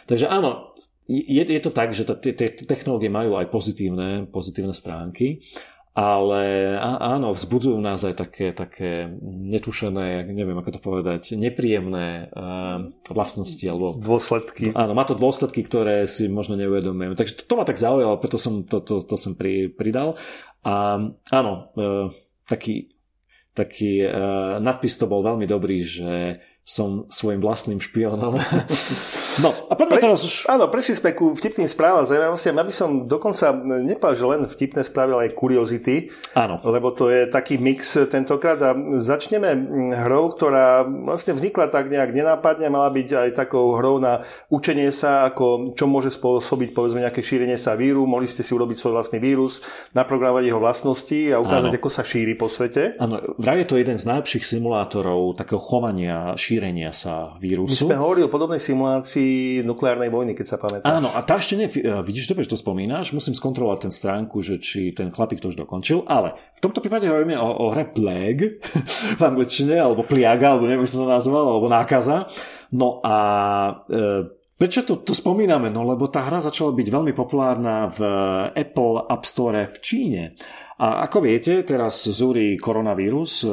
takže 0.06 0.30
áno, 0.30 0.70
je, 1.10 1.42
je 1.44 1.60
to 1.60 1.74
tak, 1.74 1.92
že 1.92 2.06
tie 2.06 2.32
technológie 2.64 3.12
majú 3.12 3.36
aj 3.36 3.52
pozitívne, 3.52 4.30
pozitívne 4.30 4.72
stránky 4.72 5.42
ale 5.94 6.74
áno, 6.98 7.30
vzbudzujú 7.30 7.78
nás 7.78 8.02
aj 8.02 8.18
také, 8.18 8.50
také 8.50 9.14
netušené, 9.22 10.26
neviem 10.26 10.58
ako 10.58 10.70
to 10.74 10.80
povedať, 10.82 11.38
nepríjemné 11.38 12.34
uh, 12.34 12.90
vlastnosti 13.06 13.62
alebo 13.62 13.94
dôsledky. 13.94 14.74
Áno, 14.74 14.98
má 14.98 15.06
to 15.06 15.14
dôsledky, 15.14 15.62
ktoré 15.62 16.10
si 16.10 16.26
možno 16.26 16.58
neuvedomujeme. 16.58 17.14
Takže 17.14 17.38
to, 17.38 17.42
to 17.46 17.54
ma 17.54 17.62
tak 17.62 17.78
zaujalo, 17.78 18.18
preto 18.18 18.42
som 18.42 18.66
to, 18.66 18.82
to, 18.82 19.06
to 19.06 19.14
som 19.14 19.38
pri, 19.38 19.70
pridal. 19.70 20.18
A 20.66 20.98
áno, 21.30 21.52
uh, 21.78 22.10
taký, 22.50 22.90
taký 23.54 24.02
uh, 24.02 24.58
nadpis 24.58 24.98
to 24.98 25.06
bol 25.06 25.22
veľmi 25.22 25.46
dobrý, 25.46 25.78
že 25.78 26.42
som 26.64 27.04
svojim 27.12 27.44
vlastným 27.44 27.76
špionom. 27.76 28.40
no 29.44 29.48
a 29.68 29.72
poďme 29.76 30.00
Pre, 30.00 30.04
teraz 30.08 30.24
už... 30.24 30.48
Áno, 30.48 30.72
prešli 30.72 30.96
sme 30.96 31.12
ku 31.12 31.36
vtipným 31.36 31.68
správam 31.68 32.08
zaujímavostiam. 32.08 32.56
Ja 32.56 32.64
by 32.64 32.72
som 32.72 32.90
dokonca 33.04 33.52
nepal, 33.84 34.16
že 34.16 34.24
len 34.24 34.48
vtipné 34.48 34.80
správy, 34.80 35.12
ale 35.12 35.22
aj 35.28 35.36
kuriozity. 35.36 36.08
Áno. 36.32 36.64
Lebo 36.64 36.96
to 36.96 37.12
je 37.12 37.28
taký 37.28 37.60
mix 37.60 37.92
tentokrát. 38.08 38.56
A 38.64 38.72
začneme 38.96 39.52
hrou, 40.08 40.32
ktorá 40.32 40.88
vlastne 40.88 41.36
vznikla 41.36 41.68
tak 41.68 41.92
nejak 41.92 42.16
nenápadne. 42.16 42.72
Mala 42.72 42.88
byť 42.88 43.08
aj 43.12 43.30
takou 43.36 43.76
hrou 43.76 44.00
na 44.00 44.24
učenie 44.48 44.88
sa, 44.88 45.28
ako 45.28 45.76
čo 45.76 45.84
môže 45.84 46.16
spôsobiť 46.16 46.72
povedzme 46.72 47.04
nejaké 47.04 47.20
šírenie 47.20 47.60
sa 47.60 47.76
víru. 47.76 48.08
Mohli 48.08 48.32
ste 48.32 48.40
si 48.40 48.56
urobiť 48.56 48.80
svoj 48.80 49.04
vlastný 49.04 49.20
vírus, 49.20 49.60
naprogramovať 49.92 50.48
jeho 50.48 50.64
vlastnosti 50.64 51.20
a 51.28 51.44
ukázať, 51.44 51.76
Áno. 51.76 51.76
ako 51.76 51.90
sa 51.92 52.00
šíri 52.00 52.40
po 52.40 52.48
svete. 52.48 52.96
Áno, 52.96 53.20
vraj 53.36 53.60
je 53.60 53.68
to 53.68 53.76
jeden 53.76 54.00
z 54.00 54.08
najlepších 54.08 54.48
simulátorov 54.48 55.36
takého 55.36 55.60
chovania, 55.60 56.32
šírenia 56.40 56.53
sa 56.90 57.34
vírusu. 57.40 57.86
My 57.86 57.94
sme 57.94 58.02
hovorili 58.02 58.24
o 58.26 58.32
podobnej 58.32 58.60
simulácii 58.60 59.62
nukleárnej 59.62 60.10
vojny, 60.10 60.32
keď 60.36 60.46
sa 60.46 60.56
pamätáš. 60.58 60.86
Áno, 60.86 61.08
a 61.14 61.20
tá 61.22 61.38
ešte 61.38 61.54
ne, 61.58 61.66
vidíš 62.02 62.30
dobre, 62.30 62.44
že 62.46 62.54
to 62.54 62.60
spomínaš, 62.60 63.14
musím 63.16 63.34
skontrolovať 63.34 63.88
ten 63.88 63.92
stránku, 63.94 64.42
že 64.44 64.58
či 64.58 64.94
ten 64.94 65.08
chlapík 65.10 65.40
to 65.40 65.50
už 65.50 65.58
dokončil, 65.58 66.04
ale 66.06 66.36
v 66.56 66.60
tomto 66.60 66.82
prípade 66.82 67.06
hovoríme 67.06 67.34
o, 67.38 67.48
o 67.64 67.64
hre 67.72 67.90
Plague 67.90 68.60
v 69.20 69.22
angličtine, 69.22 69.78
alebo 69.78 70.06
Pliaga, 70.06 70.54
alebo 70.54 70.66
neviem, 70.66 70.82
ako 70.84 70.90
sa 70.90 71.00
to 71.00 71.08
nazval, 71.08 71.44
alebo 71.50 71.66
nákaza. 71.70 72.16
No 72.74 72.98
a 73.04 73.16
e, 73.86 74.42
Prečo 74.54 74.86
to, 74.86 75.02
to 75.02 75.18
spomíname? 75.18 75.66
No 75.66 75.82
lebo 75.82 76.06
tá 76.06 76.22
hra 76.22 76.38
začala 76.38 76.70
byť 76.70 76.86
veľmi 76.86 77.10
populárna 77.10 77.90
v 77.90 78.00
Apple 78.54 79.10
App 79.10 79.26
Store 79.26 79.66
v 79.66 79.76
Číne. 79.82 80.22
A 80.74 81.06
ako 81.06 81.22
viete, 81.22 81.62
teraz 81.62 82.02
zúri 82.10 82.58
koronavírus, 82.58 83.46
e, 83.46 83.48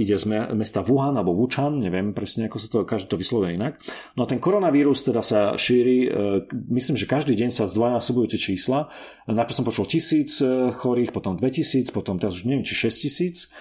ide 0.00 0.16
z 0.16 0.24
mesta 0.56 0.80
Wuhan 0.80 1.12
alebo 1.20 1.36
Wuchan, 1.36 1.76
neviem 1.76 2.16
presne, 2.16 2.48
ako 2.48 2.56
sa 2.56 2.68
to, 2.72 2.78
každý 2.88 3.12
to 3.12 3.20
vyslovuje 3.20 3.60
inak. 3.60 3.76
No 4.16 4.24
a 4.24 4.26
ten 4.26 4.40
koronavírus 4.40 5.04
teda 5.04 5.20
sa 5.20 5.52
šíri, 5.52 6.08
e, 6.08 6.48
myslím, 6.72 6.96
že 6.96 7.04
každý 7.04 7.36
deň 7.36 7.52
sa 7.52 7.68
zdvojnásobujú 7.68 8.32
tie 8.32 8.40
čísla. 8.40 8.88
Najprv 9.28 9.52
som 9.52 9.68
počul 9.68 9.84
tisíc 9.84 10.40
e, 10.40 10.72
chorých, 10.72 11.12
potom 11.12 11.36
2000, 11.36 11.92
potom 11.92 12.16
teraz 12.16 12.40
už 12.40 12.48
neviem, 12.48 12.64
či 12.64 12.72
6000. 12.88 13.52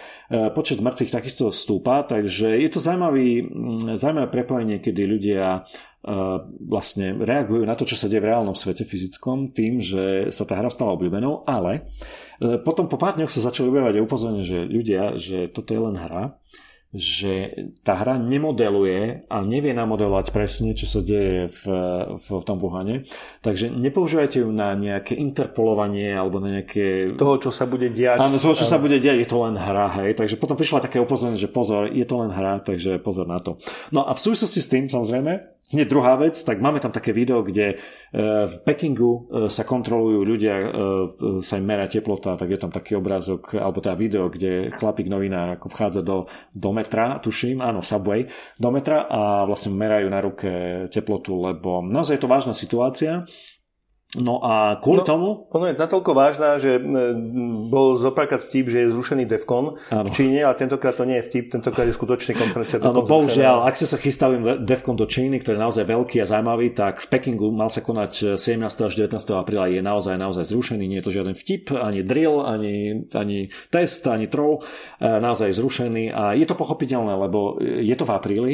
Počet 0.55 0.79
mŕtvych 0.79 1.11
takisto 1.11 1.51
stúpa, 1.51 2.07
takže 2.07 2.55
je 2.55 2.69
to 2.71 2.79
zaujímavý, 2.79 3.43
zaujímavé 3.99 4.31
prepojenie, 4.31 4.79
kedy 4.79 5.03
ľudia 5.03 5.67
vlastne 6.65 7.13
reagujú 7.21 7.61
na 7.61 7.77
to, 7.77 7.85
čo 7.85 7.93
sa 7.93 8.09
deje 8.09 8.25
v 8.25 8.33
reálnom 8.33 8.57
svete 8.57 8.81
fyzickom 8.81 9.53
tým, 9.53 9.77
že 9.77 10.33
sa 10.33 10.49
tá 10.49 10.57
hra 10.57 10.73
stala 10.73 10.97
obľúbenou, 10.97 11.45
ale 11.45 11.93
e, 12.41 12.57
potom 12.57 12.89
po 12.89 12.97
pár 12.97 13.21
dňoch 13.21 13.29
sa 13.29 13.45
začali 13.45 13.69
objavovať 13.69 14.01
upozornenie, 14.01 14.41
že 14.41 14.65
ľudia, 14.65 15.13
že 15.21 15.45
toto 15.53 15.77
je 15.77 15.81
len 15.85 15.93
hra, 15.93 16.41
že 16.91 17.55
tá 17.87 17.95
hra 17.95 18.19
nemodeluje 18.19 19.23
a 19.31 19.37
nevie 19.47 19.71
namodelovať 19.71 20.35
presne, 20.35 20.75
čo 20.75 20.91
sa 20.91 20.99
deje 20.99 21.47
v, 21.47 21.63
v, 22.19 22.25
v 22.27 22.43
tom 22.43 22.59
Wuhane. 22.59 23.07
Takže 23.39 23.71
nepoužívajte 23.71 24.43
ju 24.43 24.51
na 24.51 24.75
nejaké 24.75 25.15
interpolovanie 25.15 26.11
alebo 26.11 26.43
na 26.43 26.59
nejaké... 26.59 27.15
Toho, 27.15 27.39
čo 27.39 27.51
sa 27.55 27.63
bude 27.63 27.87
diať. 27.95 28.19
Áno, 28.19 28.35
toho, 28.35 28.51
čo 28.51 28.67
sa 28.67 28.75
bude 28.75 28.99
diať, 28.99 29.23
je 29.23 29.29
to 29.31 29.39
len 29.39 29.55
hra. 29.55 30.03
Hej. 30.03 30.19
Takže 30.19 30.35
potom 30.35 30.59
prišla 30.59 30.83
také 30.83 30.99
upozornenie, 30.99 31.39
že 31.39 31.47
pozor, 31.47 31.87
je 31.87 32.03
to 32.03 32.15
len 32.19 32.31
hra, 32.33 32.59
takže 32.59 32.99
pozor 32.99 33.23
na 33.23 33.39
to. 33.39 33.55
No 33.95 34.03
a 34.03 34.11
v 34.11 34.19
súvislosti 34.19 34.59
s 34.59 34.67
tým, 34.67 34.91
samozrejme, 34.91 35.60
Hneď 35.71 35.87
druhá 35.87 36.19
vec, 36.19 36.35
tak 36.43 36.59
máme 36.59 36.83
tam 36.83 36.91
také 36.91 37.15
video, 37.15 37.39
kde 37.39 37.65
e, 37.71 37.75
v 38.43 38.55
Pekingu 38.67 39.11
e, 39.11 39.19
sa 39.47 39.63
kontrolujú 39.63 40.19
ľudia, 40.19 40.53
e, 40.59 40.67
sa 41.39 41.55
im 41.55 41.63
merá 41.63 41.87
teplota, 41.87 42.35
tak 42.35 42.51
je 42.51 42.59
tam 42.59 42.75
taký 42.75 42.99
obrázok, 42.99 43.55
alebo 43.55 43.79
teda 43.79 43.95
video, 43.95 44.27
kde 44.27 44.67
chlapík 44.67 45.07
novinár 45.07 45.55
ako 45.55 45.71
vchádza 45.71 46.01
do, 46.03 46.27
do 46.51 46.69
metra, 46.75 47.23
tuším, 47.23 47.63
áno, 47.63 47.79
Subway, 47.79 48.27
do 48.59 48.69
metra 48.69 49.07
a 49.07 49.47
vlastne 49.47 49.71
merajú 49.71 50.07
na 50.11 50.19
ruke 50.19 50.51
teplotu, 50.91 51.39
lebo 51.39 51.79
naozaj 51.79 52.19
je 52.19 52.23
to 52.27 52.31
vážna 52.31 52.51
situácia 52.51 53.23
No 54.19 54.43
a 54.43 54.75
kvôli 54.83 55.03
no, 55.03 55.07
tomu... 55.07 55.27
Ono 55.55 55.71
je 55.71 55.75
natoľko 55.79 56.11
vážna, 56.11 56.59
že 56.59 56.83
bol 57.71 57.95
zopárkrát 57.95 58.43
vtip, 58.43 58.67
že 58.67 58.83
je 58.83 58.87
zrušený 58.91 59.23
DEFCON 59.23 59.79
áno. 59.87 60.07
v 60.07 60.09
Číne, 60.11 60.43
ale 60.43 60.59
tentokrát 60.59 60.99
to 60.99 61.07
nie 61.07 61.15
je 61.23 61.31
vtip, 61.31 61.55
tentokrát 61.55 61.87
je 61.87 61.95
skutočný 61.95 62.35
konferencia. 62.35 62.83
Áno, 62.83 63.07
bohužiaľ, 63.07 63.63
ak 63.63 63.79
ste 63.79 63.87
sa 63.87 63.95
chystali 63.95 64.35
DEFCON 64.67 64.99
do 64.99 65.07
Číny, 65.07 65.39
ktorý 65.39 65.55
je 65.55 65.63
naozaj 65.63 65.85
veľký 65.87 66.19
a 66.19 66.27
zaujímavý, 66.27 66.75
tak 66.75 66.99
v 66.99 67.07
Pekingu 67.07 67.55
mal 67.55 67.71
sa 67.71 67.79
konať 67.79 68.35
17. 68.35 68.67
až 68.67 68.93
19. 68.99 69.15
apríla 69.31 69.71
je 69.71 69.79
naozaj 69.79 70.19
naozaj 70.19 70.43
zrušený, 70.43 70.83
nie 70.91 70.99
je 70.99 71.05
to 71.07 71.15
žiaden 71.15 71.35
vtip, 71.35 71.71
ani 71.71 72.03
drill, 72.03 72.43
ani, 72.43 73.07
ani 73.15 73.47
test, 73.71 74.03
ani 74.11 74.27
troll, 74.27 74.59
e, 74.99 75.07
naozaj 75.07 75.55
zrušený 75.55 76.11
a 76.11 76.35
je 76.35 76.43
to 76.43 76.59
pochopiteľné, 76.59 77.15
lebo 77.15 77.63
je 77.63 77.95
to 77.95 78.03
v 78.03 78.11
apríli, 78.11 78.53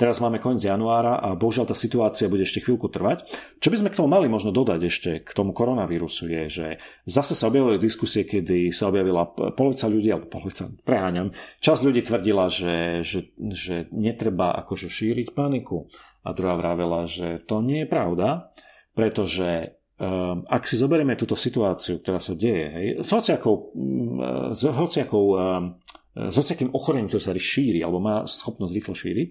Teraz 0.00 0.16
máme 0.16 0.40
koniec 0.40 0.64
januára 0.64 1.20
a 1.20 1.36
bohužiaľ 1.36 1.68
tá 1.68 1.76
situácia 1.76 2.32
bude 2.32 2.48
ešte 2.48 2.64
chvíľku 2.64 2.88
trvať. 2.88 3.20
Čo 3.60 3.68
by 3.68 3.76
sme 3.84 3.90
k 3.92 3.98
tomu 4.00 4.08
mali 4.08 4.32
možno 4.32 4.48
dodať 4.48 4.80
ešte 4.88 5.10
k 5.20 5.30
tomu 5.36 5.52
koronavírusu 5.52 6.24
je, 6.24 6.42
že 6.48 6.66
zase 7.04 7.36
sa 7.36 7.52
objavili 7.52 7.76
diskusie, 7.76 8.24
kedy 8.24 8.72
sa 8.72 8.88
objavila 8.88 9.28
polovica 9.28 9.92
ľudí, 9.92 10.08
alebo 10.08 10.32
polovica, 10.32 10.72
preháňam, 10.88 11.36
časť 11.60 11.80
ľudí 11.84 12.00
tvrdila, 12.00 12.48
že, 12.48 13.04
že, 13.04 13.36
že 13.52 13.92
netreba 13.92 14.56
akože 14.64 14.88
šíriť 14.88 15.36
paniku 15.36 15.92
a 16.24 16.32
druhá 16.32 16.56
vravela, 16.56 17.04
že 17.04 17.36
to 17.44 17.60
nie 17.60 17.84
je 17.84 17.92
pravda, 17.92 18.48
pretože 18.96 19.76
um, 20.00 20.48
ak 20.48 20.64
si 20.64 20.80
zoberieme 20.80 21.12
túto 21.12 21.36
situáciu, 21.36 22.00
ktorá 22.00 22.24
sa 22.24 22.32
deje, 22.32 22.66
hej, 22.72 22.86
s 23.04 23.10
hociakou, 23.12 23.76
mm, 23.76 24.56
s 24.56 24.62
hociakou 24.64 25.24
um, 25.36 25.76
s 26.10 26.34
hociakým 26.34 26.74
ochorením, 26.74 27.06
ktoré 27.06 27.22
sa 27.22 27.36
šíri, 27.36 27.84
alebo 27.86 28.02
má 28.02 28.26
schopnosť 28.26 28.72
rýchlo 28.74 28.94
šíriť, 28.98 29.28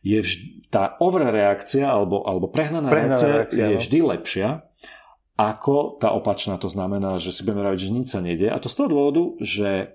je 0.00 0.18
vždy, 0.20 0.72
tá 0.72 0.96
overreakcia 0.96 1.84
alebo, 1.84 2.24
alebo 2.24 2.48
prehnaná, 2.48 2.88
prehnaná 2.88 3.20
reakcia, 3.20 3.36
reakcia 3.44 3.64
je 3.64 3.76
no. 3.76 3.80
vždy 3.82 3.98
lepšia 4.16 4.48
ako 5.40 5.96
tá 5.96 6.12
opačná. 6.12 6.60
To 6.60 6.68
znamená, 6.68 7.16
že 7.16 7.32
si 7.32 7.40
budeme 7.40 7.64
rádiť, 7.64 7.88
že 7.88 7.96
nič 7.96 8.08
sa 8.12 8.20
nedie. 8.20 8.48
A 8.52 8.60
to 8.60 8.68
z 8.68 8.76
toho 8.76 8.88
dôvodu, 8.92 9.24
že 9.40 9.68
e, 9.80 9.86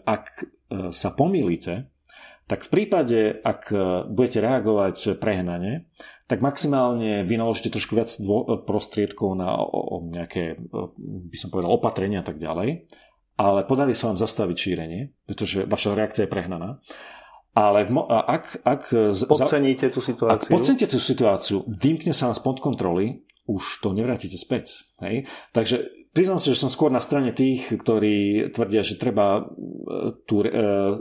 ak 0.00 0.24
e, 0.32 0.44
sa 0.96 1.12
pomýlite, 1.12 1.92
tak 2.48 2.64
v 2.64 2.72
prípade, 2.72 3.36
ak 3.44 3.68
e, 3.68 4.08
budete 4.08 4.40
reagovať 4.40 5.20
prehnane, 5.20 5.84
tak 6.24 6.40
maximálne 6.40 7.24
vynaložíte 7.24 7.72
trošku 7.72 7.96
viac 7.96 8.12
prostriedkov 8.68 9.32
na 9.32 9.48
nejaké, 10.12 10.60
by 11.00 11.36
som 11.40 11.48
povedal, 11.48 11.72
opatrenia 11.72 12.20
a 12.20 12.26
tak 12.28 12.36
ďalej, 12.36 12.84
ale 13.40 13.64
podarí 13.64 13.96
sa 13.96 14.12
vám 14.12 14.20
zastaviť 14.20 14.56
šírenie, 14.56 15.00
pretože 15.24 15.64
vaša 15.64 15.96
reakcia 15.96 16.28
je 16.28 16.32
prehnaná. 16.32 16.84
Ale 17.58 17.90
ak, 18.06 18.62
ak 18.62 18.82
podceníte 19.26 19.90
tú 19.90 19.98
situáciu, 19.98 20.30
ak 20.30 20.46
podceníte 20.46 20.86
tú 20.86 21.02
situáciu, 21.02 21.66
vymkne 21.66 22.14
sa 22.14 22.30
vám 22.30 22.38
spod 22.38 22.62
kontroly, 22.62 23.26
už 23.50 23.82
to 23.82 23.90
nevrátite 23.90 24.38
späť. 24.38 24.86
Hej? 25.02 25.26
Takže 25.50 26.06
priznám 26.14 26.38
sa, 26.38 26.54
že 26.54 26.60
som 26.62 26.70
skôr 26.70 26.94
na 26.94 27.02
strane 27.02 27.34
tých, 27.34 27.66
ktorí 27.74 28.48
tvrdia, 28.54 28.86
že 28.86 28.94
treba 28.94 29.42
e, 29.42 29.42
tú 30.22 30.46
e, 30.46 30.48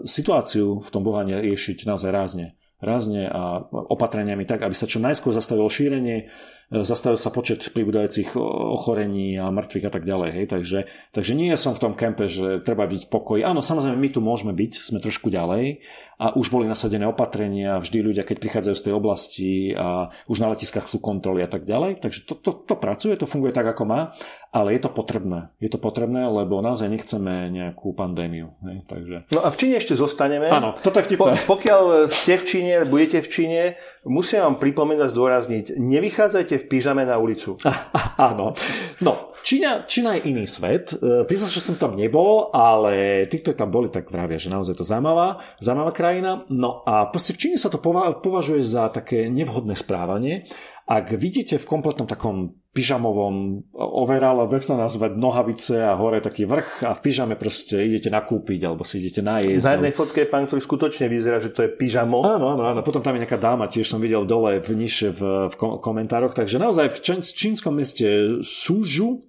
situáciu 0.08 0.82
v 0.82 0.90
tom 0.90 1.06
bohane 1.06 1.38
riešiť 1.38 1.86
naozaj 1.86 2.10
rázne 2.10 2.58
rázne 2.78 3.26
a 3.26 3.58
opatreniami 3.74 4.46
tak, 4.46 4.62
aby 4.62 4.76
sa 4.78 4.86
čo 4.86 5.02
najskôr 5.02 5.34
zastavilo 5.34 5.66
šírenie, 5.66 6.30
zastavil 6.72 7.16
sa 7.16 7.32
počet 7.32 7.72
pribúdajúcich 7.72 8.36
ochorení 8.76 9.40
a 9.40 9.48
mŕtvych 9.54 9.88
a 9.88 9.92
tak 9.92 10.04
ďalej. 10.04 10.30
Hej. 10.36 10.46
Takže, 10.52 10.80
takže 11.16 11.34
nie 11.36 11.52
som 11.56 11.72
v 11.72 11.84
tom 11.84 11.94
kempe, 11.96 12.28
že 12.28 12.60
treba 12.60 12.84
byť 12.88 13.08
pokoj. 13.08 13.40
Áno, 13.44 13.64
samozrejme, 13.64 13.96
my 13.96 14.10
tu 14.12 14.20
môžeme 14.20 14.52
byť, 14.52 14.72
sme 14.84 15.00
trošku 15.00 15.32
ďalej, 15.32 15.84
a 16.18 16.34
už 16.34 16.50
boli 16.50 16.66
nasadené 16.66 17.06
opatrenia, 17.06 17.78
vždy 17.78 18.02
ľudia, 18.02 18.26
keď 18.26 18.42
prichádzajú 18.42 18.76
z 18.76 18.86
tej 18.90 18.94
oblasti 18.98 19.52
a 19.78 20.10
už 20.26 20.42
na 20.42 20.50
letiskách 20.50 20.90
sú 20.90 20.98
kontroly 20.98 21.46
a 21.46 21.50
tak 21.50 21.62
ďalej. 21.62 22.02
Takže 22.02 22.26
to, 22.26 22.34
to, 22.42 22.52
to 22.66 22.74
pracuje, 22.74 23.14
to 23.14 23.30
funguje 23.30 23.54
tak, 23.54 23.70
ako 23.70 23.86
má, 23.86 24.18
ale 24.50 24.74
je 24.74 24.82
to 24.82 24.90
potrebné. 24.90 25.54
Je 25.62 25.70
to 25.70 25.78
potrebné, 25.78 26.26
lebo 26.26 26.58
naozaj 26.66 26.90
nechceme 26.90 27.54
nejakú 27.54 27.94
pandémiu. 27.94 28.58
Ne? 28.66 28.82
Takže... 28.90 29.30
No 29.30 29.46
a 29.46 29.54
v 29.54 29.60
Číne 29.62 29.78
ešte 29.78 29.94
zostaneme. 29.94 30.50
Áno, 30.50 30.74
toto 30.82 30.98
je 30.98 31.06
vtipné. 31.06 31.38
Po, 31.46 31.54
pokiaľ 31.54 32.10
ste 32.10 32.42
v 32.42 32.44
Číne, 32.50 32.76
budete 32.90 33.22
v 33.22 33.30
Číne, 33.30 33.62
musím 34.02 34.42
vám 34.42 34.58
pripomenúť, 34.58 35.14
zdôrazniť, 35.14 35.66
nevychádzajte 35.78 36.57
v 36.58 36.70
pyžame 36.70 37.06
na 37.06 37.18
ulicu. 37.22 37.58
Áno. 38.30 38.54
No, 39.02 39.34
Čína, 39.48 39.88
Čína 39.88 40.20
je 40.20 40.28
iný 40.34 40.44
svet. 40.44 40.92
E, 40.92 41.24
priznám, 41.24 41.54
že 41.54 41.64
som 41.64 41.80
tam 41.80 41.96
nebol, 41.96 42.52
ale 42.52 43.24
tí, 43.32 43.40
ktorí 43.40 43.56
tam 43.56 43.72
boli, 43.72 43.88
tak 43.88 44.12
vravia, 44.12 44.36
že 44.36 44.52
naozaj 44.52 44.76
to 44.76 44.84
zaujímavá, 44.84 45.40
zaujímavá 45.64 45.96
krajina. 45.96 46.44
No 46.52 46.84
a 46.84 47.08
proste 47.08 47.32
v 47.32 47.42
Číne 47.48 47.58
sa 47.58 47.72
to 47.72 47.80
považuje 48.20 48.60
za 48.66 48.92
také 48.92 49.32
nevhodné 49.32 49.80
správanie. 49.80 50.44
Ak 50.88 51.16
vidíte 51.16 51.60
v 51.60 51.70
kompletnom 51.70 52.08
takom 52.08 52.60
pyžamovom 52.78 53.66
overale, 53.74 54.46
jak 54.46 54.62
sa 54.62 54.78
nazvať, 54.78 55.18
nohavice 55.18 55.82
a 55.82 55.98
hore 55.98 56.22
taký 56.22 56.46
vrch 56.46 56.86
a 56.86 56.94
v 56.94 57.02
pyžame 57.02 57.34
proste 57.34 57.82
idete 57.82 58.14
nakúpiť 58.14 58.70
alebo 58.70 58.86
si 58.86 59.02
idete 59.02 59.26
najesť. 59.26 59.66
Na 59.66 59.74
jednej 59.82 59.98
fotke 59.98 60.22
je 60.22 60.30
pán, 60.30 60.46
ktorý 60.46 60.62
skutočne 60.62 61.10
vyzerá, 61.10 61.42
že 61.42 61.50
to 61.50 61.66
je 61.66 61.74
pyžamo. 61.74 62.22
Áno, 62.22 62.54
áno, 62.54 62.64
áno. 62.70 62.86
Potom 62.86 63.02
tam 63.02 63.18
je 63.18 63.26
nejaká 63.26 63.42
dáma, 63.42 63.66
tiež 63.66 63.90
som 63.90 63.98
videl 63.98 64.30
dole 64.30 64.62
v 64.62 64.70
nižšie 64.78 65.10
v, 65.18 65.22
v 65.50 65.56
komentároch. 65.58 66.38
Takže 66.38 66.62
naozaj 66.62 66.94
v 66.94 67.18
čínskom 67.26 67.74
meste 67.74 68.38
Sužu, 68.46 69.26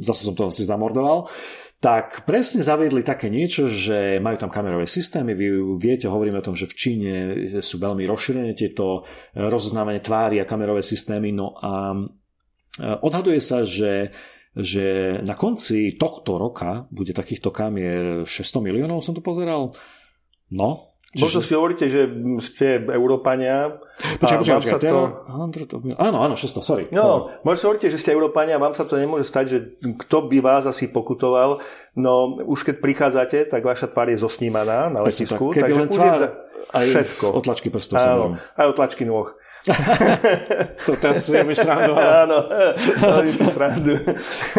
zase 0.00 0.24
som 0.24 0.32
to 0.32 0.48
asi 0.48 0.64
zamordoval, 0.64 1.28
tak 1.82 2.22
presne 2.22 2.62
zaviedli 2.62 3.02
také 3.02 3.26
niečo, 3.26 3.66
že 3.66 4.22
majú 4.22 4.38
tam 4.38 4.54
kamerové 4.54 4.86
systémy. 4.86 5.34
Vy 5.34 5.46
viete, 5.82 6.06
hovoríme 6.06 6.38
o 6.38 6.46
tom, 6.46 6.54
že 6.54 6.70
v 6.70 6.78
Číne 6.78 7.14
sú 7.58 7.82
veľmi 7.82 8.06
rozšírené 8.06 8.54
tieto 8.54 9.02
rozoznávanie 9.34 9.98
tvári 9.98 10.38
a 10.38 10.46
kamerové 10.46 10.86
systémy. 10.86 11.34
No 11.34 11.58
a 11.58 11.90
odhaduje 12.80 13.40
sa, 13.42 13.66
že 13.66 14.14
že 14.52 15.16
na 15.24 15.32
konci 15.32 15.96
tohto 15.96 16.36
roka 16.36 16.84
bude 16.92 17.16
takýchto 17.16 17.48
kamier 17.48 18.28
600 18.28 18.60
miliónov, 18.60 19.00
som 19.00 19.16
to 19.16 19.24
pozeral. 19.24 19.72
No, 20.52 20.92
Čiže... 21.12 21.24
Možno 21.28 21.40
si 21.44 21.52
hovoríte, 21.52 21.86
že 21.92 22.08
ste 22.40 22.88
Európania. 22.88 23.68
Počkaj, 24.16 24.48
počkaj, 24.48 24.56
počkaj. 24.64 24.80
To... 24.88 25.84
Áno, 26.00 26.24
áno, 26.24 26.32
600, 26.32 26.64
sorry. 26.64 26.84
No, 26.88 27.28
možno 27.44 27.58
si 27.60 27.64
hovoríte, 27.68 27.92
že 27.92 28.00
ste 28.00 28.16
Európania 28.16 28.56
a 28.56 28.64
vám 28.64 28.72
sa 28.72 28.88
to 28.88 28.96
nemôže 28.96 29.28
stať, 29.28 29.44
že 29.44 29.58
kto 29.76 30.32
by 30.32 30.40
vás 30.40 30.64
asi 30.64 30.88
pokutoval. 30.88 31.60
No, 32.00 32.40
už 32.40 32.64
keď 32.64 32.80
prichádzate, 32.80 33.38
tak 33.52 33.60
vaša 33.60 33.92
tvár 33.92 34.08
je 34.08 34.24
zosnímaná 34.24 34.88
na 34.88 35.04
letisku. 35.04 35.52
Tak, 35.52 35.60
keby 35.60 35.84
len 35.84 35.88
tvár, 35.92 36.48
aj 36.72 36.86
všetko. 36.88 37.26
otlačky 37.28 37.68
prstov 37.68 38.00
áno, 38.00 38.40
aj 38.56 38.66
otlačky 38.72 39.04
nôh. 39.04 39.36
to 40.86 40.92
teraz 40.98 41.22
si 41.22 41.30
robíš 41.30 41.62
srandu. 41.62 41.94
Áno, 41.94 42.50
robíš 42.98 43.42
si 43.42 43.46
srandu. 43.46 43.94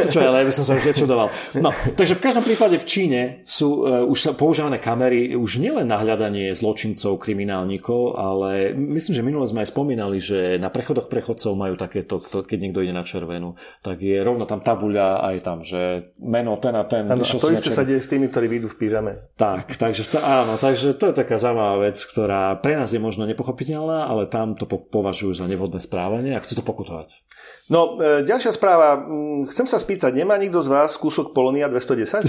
Čo, 0.08 0.24
ale 0.24 0.44
ja 0.44 0.46
by 0.48 0.54
som 0.56 0.64
sa 0.64 0.80
už 0.80 0.84
nečudoval. 0.88 1.28
No, 1.60 1.76
takže 2.00 2.16
v 2.16 2.24
každom 2.24 2.44
prípade 2.48 2.80
v 2.80 2.86
Číne 2.88 3.22
sú 3.44 3.84
uh, 3.84 4.08
už 4.08 4.32
používané 4.40 4.80
kamery 4.80 5.36
už 5.36 5.60
nielen 5.60 5.92
na 5.92 6.00
hľadanie 6.00 6.56
zločincov, 6.56 7.20
kriminálnikov, 7.20 8.16
ale 8.16 8.72
myslím, 8.72 9.14
že 9.20 9.26
minule 9.26 9.44
sme 9.44 9.68
aj 9.68 9.76
spomínali, 9.76 10.18
že 10.24 10.56
na 10.56 10.72
prechodoch 10.72 11.12
prechodcov 11.12 11.52
majú 11.52 11.76
takéto, 11.76 12.24
keď 12.24 12.58
niekto 12.58 12.80
ide 12.80 12.96
na 12.96 13.04
červenú, 13.04 13.60
tak 13.84 14.00
je 14.00 14.24
rovno 14.24 14.48
tam 14.48 14.64
tabuľa 14.64 15.28
aj 15.28 15.36
tam, 15.44 15.68
že 15.68 16.16
meno 16.24 16.56
ten 16.64 16.76
a 16.80 16.88
ten. 16.88 17.12
Áno, 17.12 17.28
a 17.28 17.28
to 17.28 17.52
isté 17.52 17.76
sa 17.76 17.84
deje 17.84 18.00
s 18.00 18.08
tými, 18.08 18.32
ktorí 18.32 18.48
vyjdú 18.48 18.72
v 18.72 18.78
pyžame. 18.80 19.12
Tak, 19.36 19.76
takže, 19.76 20.08
áno, 20.24 20.56
takže 20.56 20.96
to 20.96 21.12
je 21.12 21.16
taká 21.20 21.36
zaujímavá 21.36 21.92
vec, 21.92 22.00
ktorá 22.00 22.56
pre 22.64 22.80
nás 22.80 22.96
je 22.96 23.04
možno 23.04 23.28
nepochopiteľná, 23.28 24.08
ale 24.08 24.32
tam 24.32 24.56
to 24.56 24.64
po 24.64 24.93
považujú 24.94 25.34
za 25.34 25.50
nevhodné 25.50 25.82
správanie 25.82 26.38
a 26.38 26.44
chcú 26.46 26.62
to 26.62 26.64
pokutovať. 26.64 27.26
No, 27.72 27.96
e, 27.96 28.28
ďalšia 28.28 28.52
správa. 28.52 29.00
Mm, 29.00 29.48
chcem 29.56 29.64
sa 29.64 29.80
spýtať, 29.80 30.12
nemá 30.12 30.36
nikto 30.36 30.60
z 30.60 30.68
vás 30.68 31.00
kúsok 31.00 31.32
Polonia 31.32 31.72
210? 31.72 32.20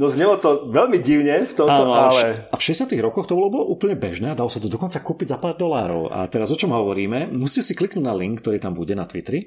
no 0.00 0.12
znelo 0.12 0.36
to 0.36 0.68
veľmi 0.68 1.00
divne 1.00 1.48
v 1.48 1.54
tomto, 1.56 1.82
Áno, 1.88 1.96
ale... 1.96 2.52
A 2.52 2.54
v 2.54 2.62
60 2.62 2.92
rokoch 3.00 3.24
to 3.24 3.32
bolo 3.32 3.64
úplne 3.64 3.96
bežné 3.96 4.28
a 4.30 4.36
dalo 4.36 4.52
sa 4.52 4.60
to 4.60 4.68
dokonca 4.68 5.00
kúpiť 5.00 5.32
za 5.32 5.40
pár 5.40 5.56
dolárov. 5.56 6.12
A 6.12 6.28
teraz 6.28 6.52
o 6.52 6.60
čom 6.60 6.76
hovoríme? 6.76 7.32
Musíte 7.32 7.64
si 7.64 7.72
kliknúť 7.72 8.04
na 8.04 8.12
link, 8.12 8.44
ktorý 8.44 8.60
tam 8.60 8.76
bude 8.76 8.92
na 8.92 9.08
Twitteri. 9.08 9.40
E, 9.40 9.46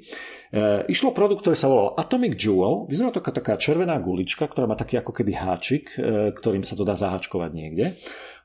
išlo 0.90 1.14
produkt, 1.14 1.46
ktorý 1.46 1.54
sa 1.54 1.70
volal 1.70 1.94
Atomic 2.02 2.34
Jewel. 2.42 2.90
Vyzerá 2.90 3.14
to 3.14 3.22
taká 3.22 3.62
červená 3.62 4.02
gulička, 4.02 4.50
ktorá 4.50 4.66
má 4.66 4.74
taký 4.74 4.98
ako 4.98 5.14
keby 5.14 5.38
háčik, 5.38 5.94
e, 6.02 6.34
ktorým 6.34 6.66
sa 6.66 6.74
to 6.74 6.82
dá 6.82 6.98
zaháčkovať 6.98 7.54
niekde. 7.54 7.94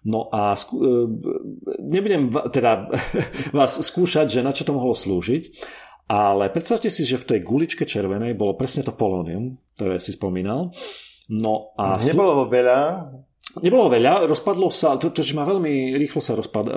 No 0.01 0.33
a 0.33 0.57
skú, 0.57 0.81
e, 0.81 0.89
nebudem 1.85 2.33
teda 2.49 2.89
vás 3.59 3.77
skúšať, 3.77 4.41
že 4.41 4.41
na 4.41 4.57
čo 4.57 4.65
to 4.65 4.73
mohlo 4.73 4.97
slúžiť, 4.97 5.53
ale 6.11 6.49
predstavte 6.51 6.89
si, 6.89 7.05
že 7.07 7.21
v 7.21 7.37
tej 7.37 7.41
guličke 7.45 7.85
červenej 7.85 8.35
bolo 8.35 8.57
presne 8.57 8.83
to 8.83 8.97
polónium, 8.97 9.61
ktoré 9.77 10.01
si 10.03 10.17
spomínal. 10.17 10.73
No 11.31 11.71
a 11.79 12.01
Nebolo 12.03 12.51
veľa, 12.51 13.07
Nebolo 13.59 13.91
veľa, 13.91 14.31
rozpadlo 14.31 14.71
sa, 14.71 14.95
to, 14.95 15.11
to 15.11 15.27
ma 15.35 15.43
veľmi 15.43 15.99
rýchlo 15.99 16.23
sa 16.23 16.39
rozpad, 16.39 16.65
uh, 16.71 16.75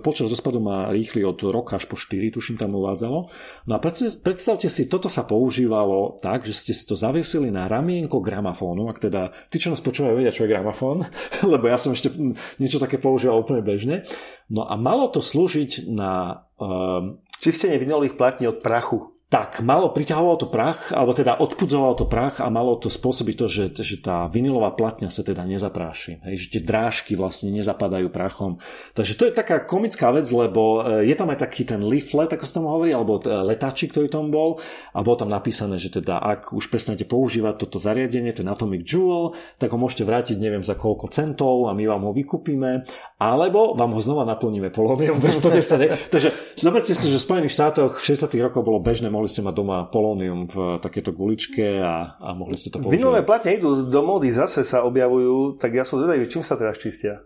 počas 0.00 0.32
rozpadu 0.32 0.64
ma 0.64 0.88
rýchli 0.88 1.20
od 1.20 1.36
roka 1.52 1.76
až 1.76 1.84
po 1.84 2.00
4, 2.00 2.32
tuším 2.32 2.56
tam 2.56 2.72
uvádzalo. 2.72 3.28
No 3.68 3.72
a 3.76 3.78
predstavte 4.24 4.72
si, 4.72 4.88
toto 4.88 5.12
sa 5.12 5.28
používalo 5.28 6.16
tak, 6.24 6.48
že 6.48 6.56
ste 6.56 6.72
si 6.72 6.88
to 6.88 6.96
zavesili 6.96 7.52
na 7.52 7.68
ramienko 7.68 8.24
gramafónu, 8.24 8.88
ak 8.88 8.96
teda 8.96 9.28
tí, 9.52 9.60
čo 9.60 9.68
nás 9.68 9.84
počúvajú, 9.84 10.16
vedia, 10.16 10.32
čo 10.32 10.48
je 10.48 10.52
gramafón, 10.56 11.04
lebo 11.52 11.68
ja 11.68 11.76
som 11.76 11.92
ešte 11.92 12.08
niečo 12.56 12.80
také 12.80 12.96
používal 12.96 13.44
úplne 13.44 13.60
bežne. 13.60 14.08
No 14.48 14.64
a 14.64 14.72
malo 14.80 15.12
to 15.12 15.20
slúžiť 15.20 15.84
na... 15.92 16.44
Uh, 16.56 17.20
Čistenie 17.36 17.76
vinylových 17.76 18.16
platní 18.16 18.48
od 18.48 18.64
prachu 18.64 19.15
tak 19.26 19.58
malo, 19.58 19.90
priťahovalo 19.90 20.38
to 20.38 20.46
prach, 20.46 20.94
alebo 20.94 21.10
teda 21.10 21.34
odpudzovalo 21.42 21.98
to 21.98 22.06
prach 22.06 22.38
a 22.38 22.46
malo 22.46 22.78
to 22.78 22.86
spôsobiť 22.86 23.34
to, 23.34 23.46
že, 23.50 23.64
že 23.74 23.98
tá 23.98 24.30
vinilová 24.30 24.70
platňa 24.70 25.10
sa 25.10 25.26
teda 25.26 25.42
nezapráši. 25.42 26.22
Hej, 26.22 26.46
že 26.46 26.50
tie 26.54 26.62
drážky 26.62 27.18
vlastne 27.18 27.50
nezapadajú 27.50 28.06
prachom. 28.14 28.62
Takže 28.94 29.18
to 29.18 29.26
je 29.26 29.34
taká 29.34 29.66
komická 29.66 30.14
vec, 30.14 30.30
lebo 30.30 30.86
e, 30.86 31.10
je 31.10 31.14
tam 31.18 31.34
aj 31.34 31.42
taký 31.42 31.66
ten 31.66 31.82
leaflet, 31.82 32.38
ako 32.38 32.46
sa 32.46 32.62
tam 32.62 32.70
hovorí, 32.70 32.94
alebo 32.94 33.18
letáčik, 33.18 33.90
ktorý 33.90 34.06
tam 34.06 34.30
bol 34.30 34.62
a 34.94 35.02
bolo 35.02 35.18
tam 35.18 35.34
napísané, 35.34 35.74
že 35.82 35.90
teda 35.90 36.22
ak 36.22 36.54
už 36.54 36.70
prestanete 36.70 37.02
používať 37.02 37.66
toto 37.66 37.82
zariadenie, 37.82 38.30
ten 38.30 38.46
Atomic 38.46 38.86
Jewel, 38.86 39.34
tak 39.58 39.74
ho 39.74 39.78
môžete 39.82 40.06
vrátiť 40.06 40.38
neviem 40.38 40.62
za 40.62 40.78
koľko 40.78 41.10
centov 41.10 41.66
a 41.66 41.74
my 41.74 41.82
vám 41.82 42.06
ho 42.06 42.14
vykúpime, 42.14 42.86
alebo 43.18 43.74
vám 43.74 43.90
ho 43.90 43.98
znova 43.98 44.22
naplníme 44.22 44.70
polónium 44.70 45.18
bez 45.18 45.42
110. 45.42 46.14
Takže 46.14 46.30
zoberte 46.54 46.94
si, 46.94 47.10
že 47.10 47.18
v 47.18 47.26
Spojených 47.26 47.54
štátoch 47.58 47.98
v 47.98 48.14
60. 48.14 48.30
rokoch 48.38 48.62
bolo 48.62 48.78
bežné 48.78 49.15
mohli 49.16 49.32
ste 49.32 49.40
mať 49.40 49.54
doma 49.56 49.88
polónium 49.88 50.44
v 50.44 50.76
takéto 50.84 51.16
guličke 51.16 51.80
a, 51.80 52.20
a 52.20 52.36
mohli 52.36 52.60
ste 52.60 52.68
to 52.68 52.84
používať. 52.84 53.00
Vinové 53.00 53.20
platne 53.24 53.56
idú 53.56 53.88
do 53.88 54.00
módy, 54.04 54.28
zase 54.36 54.60
sa 54.68 54.84
objavujú, 54.84 55.56
tak 55.56 55.72
ja 55.72 55.88
som 55.88 55.96
zvedavý, 55.96 56.28
čím 56.28 56.44
sa 56.44 56.60
teraz 56.60 56.76
čistia? 56.76 57.24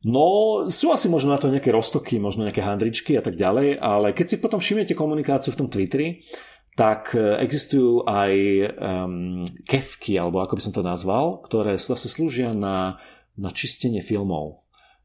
No, 0.00 0.64
sú 0.72 0.96
asi 0.96 1.12
možno 1.12 1.36
na 1.36 1.40
to 1.40 1.52
nejaké 1.52 1.68
roztoky, 1.68 2.16
možno 2.16 2.48
nejaké 2.48 2.64
handričky 2.64 3.20
a 3.20 3.22
tak 3.22 3.36
ďalej, 3.36 3.76
ale 3.76 4.16
keď 4.16 4.26
si 4.32 4.36
potom 4.40 4.56
všimnete 4.56 4.96
komunikáciu 4.96 5.52
v 5.52 5.60
tom 5.60 5.68
Twitteri, 5.68 6.24
tak 6.72 7.12
e, 7.12 7.36
existujú 7.44 8.08
aj 8.08 8.32
um, 8.80 9.44
kefky, 9.68 10.16
alebo 10.16 10.40
ako 10.40 10.56
by 10.56 10.62
som 10.64 10.72
to 10.72 10.80
nazval, 10.80 11.44
ktoré 11.44 11.76
zase 11.76 12.08
slúžia 12.08 12.56
na, 12.56 12.96
na 13.36 13.52
čistenie 13.52 14.00
filmov. 14.00 14.59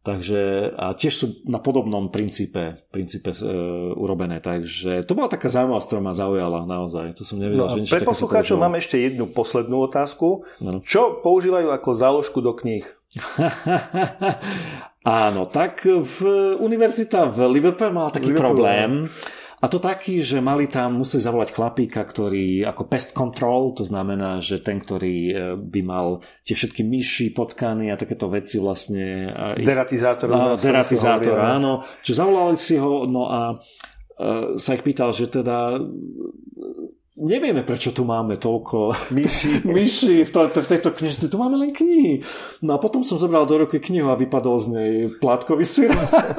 Takže 0.06 0.70
a 0.78 0.94
tiež 0.94 1.14
sú 1.18 1.28
na 1.50 1.58
podobnom 1.58 2.14
princípe, 2.14 2.78
princípe 2.94 3.34
e, 3.34 3.42
urobené. 3.98 4.38
Takže 4.38 5.02
to 5.02 5.18
bola 5.18 5.26
taká 5.26 5.50
zaujímavosť, 5.50 5.88
ktorá 5.90 6.02
ma 6.06 6.14
zaujala 6.14 6.62
naozaj. 6.70 7.18
To 7.18 7.26
som 7.26 7.42
nevedel, 7.42 7.66
no, 7.66 7.74
že 7.74 7.90
Pre 7.90 8.06
poslucháčov 8.06 8.62
mám 8.62 8.78
ešte 8.78 9.02
jednu 9.02 9.26
poslednú 9.34 9.82
otázku. 9.90 10.46
No. 10.62 10.86
Čo 10.86 11.26
používajú 11.26 11.74
ako 11.74 11.90
záložku 11.98 12.38
do 12.46 12.54
kníh? 12.54 12.86
Áno, 15.26 15.50
tak 15.50 15.86
v 15.90 16.18
univerzita 16.62 17.26
v 17.34 17.58
Liverpoole 17.58 17.90
mala 17.90 18.14
taký 18.14 18.30
Liverpool, 18.30 18.62
problém. 18.62 19.10
A 19.64 19.72
to 19.72 19.80
taký, 19.80 20.20
že 20.20 20.44
mali 20.44 20.68
tam 20.68 21.00
museli 21.00 21.24
zavolať 21.24 21.56
chlapíka, 21.56 22.04
ktorý 22.04 22.68
ako 22.68 22.84
pest 22.92 23.16
control, 23.16 23.72
to 23.72 23.88
znamená, 23.88 24.44
že 24.44 24.60
ten, 24.60 24.84
ktorý 24.84 25.16
e, 25.32 25.34
by 25.56 25.82
mal 25.82 26.20
tie 26.44 26.60
všetky 26.60 26.84
myši, 26.84 27.32
potkany 27.32 27.88
a 27.88 27.96
takéto 27.96 28.28
veci 28.28 28.60
vlastne... 28.60 29.32
Deratizátor. 29.56 30.28
A, 30.28 30.60
deratizátor, 30.60 31.40
áno. 31.40 31.80
Čiže 32.04 32.20
zavolali 32.20 32.60
si 32.60 32.76
ho, 32.76 33.08
no 33.08 33.32
a 33.32 33.42
e, 33.56 33.56
sa 34.60 34.76
ich 34.76 34.84
pýtal, 34.84 35.16
že 35.16 35.32
teda 35.32 35.80
nevieme, 37.16 37.64
prečo 37.64 37.96
tu 37.96 38.04
máme 38.04 38.36
toľko 38.36 39.12
myši, 39.16 39.64
myši 39.76 40.28
v, 40.28 40.30
to, 40.30 40.52
v 40.52 40.68
tejto 40.68 40.92
knižnici. 40.92 41.32
Tu 41.32 41.38
máme 41.40 41.56
len 41.56 41.72
knihy. 41.72 42.22
No 42.62 42.76
a 42.76 42.78
potom 42.78 43.02
som 43.08 43.16
zobral 43.16 43.48
do 43.48 43.56
ruky 43.56 43.80
knihu 43.80 44.12
a 44.12 44.20
vypadol 44.20 44.56
z 44.60 44.68
nej 44.72 44.92
plátkový 45.20 45.64
syr. 45.64 45.96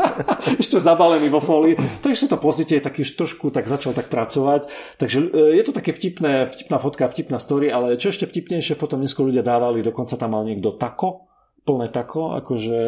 Ešte 0.62 0.76
zabalený 0.76 1.32
vo 1.32 1.40
folii. 1.40 1.76
Takže 2.04 2.18
si 2.20 2.28
to 2.28 2.38
pozrite, 2.38 2.84
taký 2.84 3.02
už 3.02 3.16
trošku 3.16 3.48
tak 3.48 3.66
začal 3.66 3.96
tak 3.96 4.12
pracovať. 4.12 4.68
Takže 5.00 5.18
e, 5.32 5.56
je 5.56 5.62
to 5.64 5.72
také 5.72 5.96
vtipné, 5.96 6.46
vtipná 6.46 6.76
fotka, 6.76 7.08
vtipná 7.08 7.40
story, 7.40 7.72
ale 7.72 7.96
čo 7.96 8.12
ešte 8.12 8.28
vtipnejšie, 8.28 8.76
potom 8.76 9.00
neskôr 9.00 9.28
ľudia 9.28 9.42
dávali, 9.42 9.80
dokonca 9.80 10.20
tam 10.20 10.36
mal 10.36 10.44
niekto 10.44 10.76
tako 10.76 11.35
plné 11.66 11.90
tako, 11.90 12.38
akože 12.38 12.78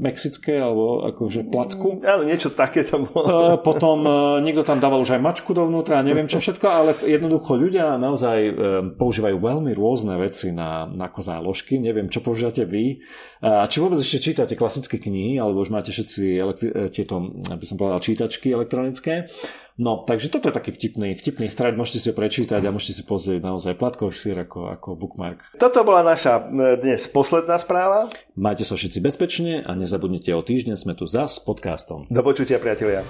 mexické, 0.00 0.56
alebo 0.56 1.04
akože 1.12 1.44
placku. 1.52 2.00
Áno, 2.00 2.24
niečo 2.24 2.56
také 2.56 2.80
to 2.80 3.04
bolo. 3.04 3.60
Potom 3.60 4.00
e, 4.00 4.40
niekto 4.40 4.64
tam 4.64 4.80
dával 4.80 5.04
už 5.04 5.14
aj 5.14 5.20
mačku 5.20 5.52
dovnútra, 5.52 6.00
neviem 6.00 6.24
čo 6.24 6.40
všetko, 6.40 6.66
ale 6.66 6.96
jednoducho 7.04 7.52
ľudia 7.60 8.00
naozaj 8.00 8.38
e, 8.40 8.52
používajú 8.96 9.36
veľmi 9.36 9.76
rôzne 9.76 10.16
veci 10.16 10.56
na, 10.56 10.88
na 10.88 11.12
záložky. 11.12 11.76
Neviem, 11.76 12.08
čo 12.08 12.24
používate 12.24 12.64
vy. 12.64 13.04
A 13.44 13.68
či 13.68 13.84
vôbec 13.84 14.00
ešte 14.00 14.32
čítate 14.32 14.56
klasické 14.56 14.96
knihy, 14.96 15.36
alebo 15.36 15.60
už 15.60 15.68
máte 15.68 15.92
všetci 15.92 16.40
elektri- 16.40 16.72
e, 16.72 16.88
tieto, 16.88 17.20
aby 17.52 17.64
som 17.68 17.76
povedal, 17.76 18.00
čítačky 18.00 18.48
elektronické. 18.56 19.28
No, 19.74 20.06
takže 20.06 20.30
toto 20.30 20.46
je 20.46 20.54
taký 20.54 20.70
vtipný, 20.70 21.18
vtipný 21.18 21.50
thread, 21.50 21.74
môžete 21.74 21.98
si 21.98 22.06
ho 22.06 22.14
prečítať 22.14 22.62
a 22.62 22.70
môžete 22.70 22.94
si 22.94 23.02
pozrieť 23.02 23.42
naozaj 23.42 23.74
platkový 23.74 24.14
sír 24.14 24.38
ako, 24.38 24.70
ako 24.70 24.94
bookmark. 24.94 25.42
Toto 25.58 25.82
bola 25.82 26.06
naša 26.06 26.46
e, 26.46 26.78
dnes 26.78 27.10
posledná 27.10 27.58
správa. 27.58 28.06
Majte 28.38 28.62
sa 28.62 28.78
všetci 28.78 29.02
bezpečne 29.02 29.66
a 29.66 29.74
nezabudnite 29.74 30.30
o 30.30 30.46
týždeň, 30.46 30.78
sme 30.78 30.94
tu 30.94 31.10
zas 31.10 31.38
s 31.38 31.40
podcastom. 31.42 32.06
Do 32.06 32.22
počutia, 32.22 32.62
priatelia. 32.62 33.02